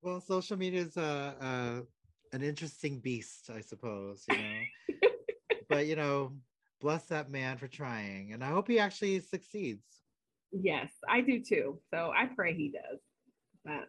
well, 0.02 0.20
social 0.20 0.56
media 0.56 0.80
is 0.80 0.96
a, 0.96 1.36
a 1.40 2.34
an 2.34 2.42
interesting 2.42 2.98
beast, 2.98 3.50
I 3.54 3.60
suppose. 3.60 4.24
You 4.28 4.38
know, 4.38 5.08
but 5.68 5.86
you 5.86 5.94
know, 5.94 6.32
bless 6.80 7.04
that 7.04 7.30
man 7.30 7.56
for 7.56 7.68
trying, 7.68 8.32
and 8.32 8.42
I 8.42 8.48
hope 8.48 8.66
he 8.66 8.80
actually 8.80 9.20
succeeds. 9.20 9.84
Yes, 10.50 10.90
I 11.08 11.20
do 11.20 11.40
too. 11.40 11.78
So 11.94 12.10
I 12.16 12.26
pray 12.34 12.54
he 12.54 12.72
does. 12.72 12.98
But 13.64 13.86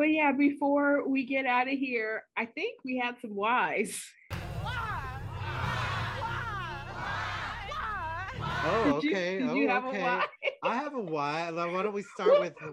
but 0.00 0.08
yeah, 0.08 0.32
before 0.32 1.06
we 1.06 1.26
get 1.26 1.44
out 1.44 1.68
of 1.68 1.78
here, 1.78 2.24
I 2.34 2.46
think 2.46 2.78
we 2.86 2.96
had 2.96 3.16
some 3.20 3.34
whys. 3.34 4.02
Oh, 8.62 8.94
okay. 8.96 9.40
Did 9.40 9.50
you, 9.50 9.60
did 9.60 9.68
oh, 9.68 9.74
have 9.74 9.84
okay. 9.84 9.98
a 9.98 10.02
why? 10.02 10.24
I 10.62 10.76
have 10.76 10.94
a 10.94 11.00
why. 11.00 11.50
Why 11.50 11.82
don't 11.82 11.92
we 11.92 12.02
start 12.14 12.40
with? 12.40 12.54
Uh, 12.64 12.70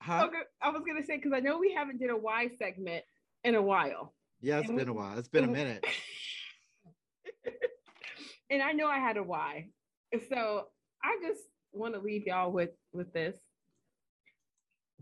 huh? 0.00 0.24
Okay, 0.28 0.38
I 0.62 0.70
was 0.70 0.80
gonna 0.86 1.04
say 1.04 1.18
because 1.18 1.32
I 1.34 1.40
know 1.40 1.58
we 1.58 1.74
haven't 1.74 1.98
did 1.98 2.08
a 2.08 2.16
why 2.16 2.48
segment 2.58 3.04
in 3.44 3.54
a 3.54 3.60
while. 3.60 4.14
Yeah, 4.40 4.60
it's 4.60 4.70
and 4.70 4.78
been 4.78 4.88
we, 4.88 4.92
a 4.92 4.96
while. 4.96 5.18
It's 5.18 5.28
been 5.28 5.44
a 5.44 5.48
minute. 5.52 5.84
and 8.48 8.62
I 8.62 8.72
know 8.72 8.88
I 8.88 8.98
had 8.98 9.18
a 9.18 9.22
why, 9.22 9.66
so 10.30 10.68
I 11.04 11.18
just 11.22 11.42
want 11.74 11.92
to 11.92 12.00
leave 12.00 12.22
y'all 12.26 12.50
with 12.50 12.70
with 12.94 13.12
this. 13.12 13.36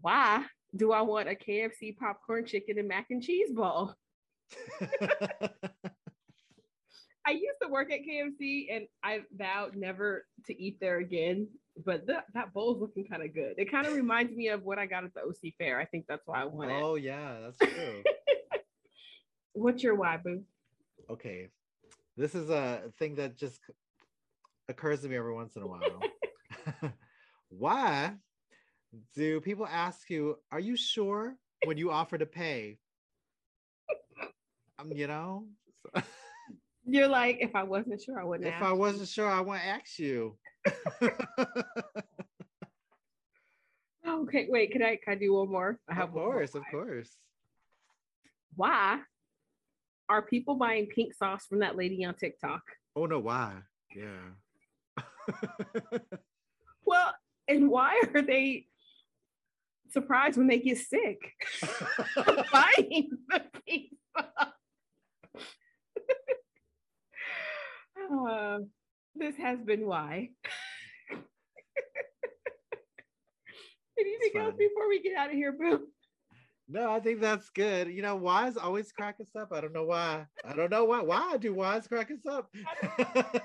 Why 0.00 0.46
do 0.76 0.92
I 0.92 1.02
want 1.02 1.28
a 1.28 1.34
KFC 1.34 1.96
popcorn 1.96 2.44
chicken 2.44 2.78
and 2.78 2.88
mac 2.88 3.06
and 3.10 3.22
cheese 3.22 3.52
bowl? 3.52 3.94
I 7.26 7.30
used 7.30 7.58
to 7.62 7.68
work 7.68 7.90
at 7.90 8.00
KFC 8.00 8.66
and 8.70 8.86
I 9.02 9.22
vowed 9.34 9.76
never 9.76 10.26
to 10.46 10.62
eat 10.62 10.78
there 10.80 10.98
again. 10.98 11.48
But 11.84 12.06
that 12.06 12.26
that 12.34 12.52
bowl's 12.52 12.80
looking 12.80 13.06
kind 13.06 13.22
of 13.22 13.34
good. 13.34 13.54
It 13.58 13.70
kind 13.70 13.86
of 13.86 13.94
reminds 13.94 14.36
me 14.36 14.48
of 14.48 14.62
what 14.62 14.78
I 14.78 14.86
got 14.86 15.04
at 15.04 15.14
the 15.14 15.22
OC 15.22 15.54
Fair. 15.58 15.80
I 15.80 15.84
think 15.86 16.04
that's 16.08 16.24
why 16.26 16.42
I 16.42 16.44
want 16.44 16.70
it. 16.70 16.80
Oh 16.80 16.94
yeah, 16.94 17.38
that's 17.40 17.58
true. 17.58 18.02
What's 19.54 19.82
your 19.82 19.96
why, 19.96 20.18
boo? 20.18 20.42
Okay, 21.10 21.48
this 22.16 22.34
is 22.34 22.48
a 22.50 22.92
thing 22.98 23.16
that 23.16 23.36
just 23.36 23.58
occurs 24.68 25.02
to 25.02 25.08
me 25.08 25.16
every 25.16 25.34
once 25.34 25.56
in 25.56 25.62
a 25.62 25.66
while. 25.66 26.00
why 27.48 28.12
do 29.14 29.40
people 29.40 29.66
ask 29.66 30.10
you, 30.10 30.38
"Are 30.50 30.60
you 30.60 30.76
sure?" 30.76 31.36
when 31.64 31.78
you 31.78 31.90
offer 31.90 32.16
to 32.18 32.26
pay? 32.26 32.78
Um, 34.78 34.92
you 34.92 35.06
know. 35.06 35.46
So, 35.82 36.02
You're 36.86 37.08
like, 37.08 37.38
if 37.40 37.54
I 37.54 37.62
wasn't 37.62 38.02
sure, 38.02 38.20
I 38.20 38.24
wouldn't. 38.24 38.46
if 38.48 38.62
I 38.62 38.72
wasn't 38.72 39.08
sure, 39.08 39.28
I 39.28 39.40
wouldn't 39.40 39.66
ask 39.66 39.98
you. 39.98 40.36
okay, 44.06 44.46
wait. 44.50 44.72
Can 44.72 44.82
I? 44.82 44.98
Can 45.02 45.14
I 45.14 45.16
do 45.16 45.34
one 45.34 45.50
more? 45.50 45.78
I 45.88 45.94
have 45.94 46.08
of 46.08 46.14
course, 46.14 46.54
of 46.54 46.62
course. 46.70 47.16
Why 48.56 49.00
are 50.08 50.22
people 50.22 50.54
buying 50.56 50.86
pink 50.86 51.14
sauce 51.14 51.46
from 51.46 51.60
that 51.60 51.76
lady 51.76 52.04
on 52.04 52.14
TikTok? 52.14 52.62
Oh 52.94 53.06
no, 53.06 53.18
why? 53.18 53.54
Yeah. 53.94 54.32
well, 56.84 57.14
and 57.48 57.68
why 57.70 58.02
are 58.14 58.22
they 58.22 58.66
surprised 59.94 60.36
when 60.36 60.48
they 60.48 60.58
get 60.58 60.76
sick 60.76 61.18
buying 62.52 63.08
the 63.28 63.42
sauce? 64.14 64.52
uh, 68.28 68.58
this 69.14 69.36
has 69.36 69.60
been 69.62 69.86
why. 69.86 70.28
Anything 73.98 74.40
else 74.40 74.54
before 74.58 74.88
we 74.88 75.00
get 75.00 75.16
out 75.16 75.30
of 75.30 75.34
here, 75.34 75.52
Boo? 75.52 75.86
No, 76.68 76.90
I 76.90 77.00
think 77.00 77.20
that's 77.20 77.50
good. 77.50 77.88
You 77.88 78.02
know, 78.02 78.16
why's 78.16 78.56
always 78.56 78.90
crack 78.90 79.16
us 79.20 79.28
up. 79.38 79.52
I 79.52 79.60
don't 79.60 79.74
know 79.74 79.84
why. 79.84 80.26
I 80.44 80.54
don't 80.54 80.70
know 80.70 80.84
why. 80.84 81.02
Why 81.02 81.36
do 81.36 81.52
why's 81.52 81.86
crack 81.86 82.10
us 82.10 82.26
up? 82.28 82.48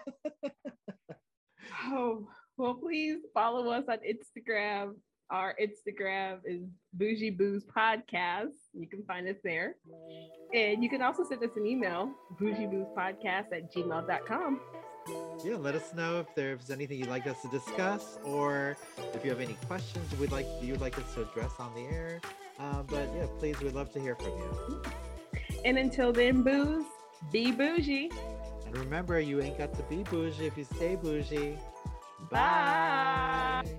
oh, 1.86 2.28
well, 2.58 2.76
please 2.76 3.20
follow 3.34 3.70
us 3.72 3.84
on 3.90 3.98
Instagram. 3.98 4.94
Our 5.32 5.56
Instagram 5.62 6.40
is 6.44 6.64
Bougie 6.94 7.30
Boos 7.30 7.64
Podcast. 7.64 8.56
You 8.74 8.88
can 8.88 9.04
find 9.04 9.28
us 9.28 9.36
there. 9.44 9.76
And 10.56 10.84
you 10.84 10.90
can 10.90 11.04
also 11.04 11.24
send 11.24 11.44
us 11.44 11.52
an 11.56 11.68
email, 11.68 12.12
bougieboozepodcast 12.42 13.54
at 13.54 13.72
gmail.com. 13.72 14.60
yeah, 15.46 15.56
let 15.56 15.76
us 15.76 15.94
know 15.94 16.20
if 16.20 16.34
there's 16.34 16.72
anything 16.72 16.98
you'd 16.98 17.10
like 17.10 17.28
us 17.28 17.42
to 17.44 17.48
discuss, 17.50 18.18
or 18.24 18.76
if 19.14 19.24
you 19.24 19.30
have 19.30 19.40
any 19.40 19.56
questions 19.68 20.04
we'd 20.20 20.32
like 20.32 20.48
you'd 20.62 20.82
like 20.82 20.98
us 20.98 21.14
to 21.14 21.22
address 21.22 21.52
on 21.60 21.74
the 21.76 21.82
air. 21.82 22.22
Um, 22.58 22.88
but 22.90 23.08
yeah, 23.16 23.28
please, 23.38 23.60
we'd 23.62 23.74
love 23.74 23.94
to 23.94 24.00
hear 24.00 24.16
from 24.16 24.30
you. 24.30 24.82
And 25.64 25.78
until 25.78 26.12
then, 26.12 26.42
booze, 26.42 26.86
be 27.32 27.52
bougie. 27.52 28.12
And 28.66 28.78
remember, 28.78 29.20
you 29.20 29.42
ain't 29.42 29.60
got 29.60 29.76
to 29.76 29.84
be 29.84 30.04
bougie 30.04 30.48
if 30.48 30.58
you 30.58 30.64
stay 30.64 30.96
bougie. 30.96 31.56
Bye. 32.32 33.62
Bye. 33.64 33.79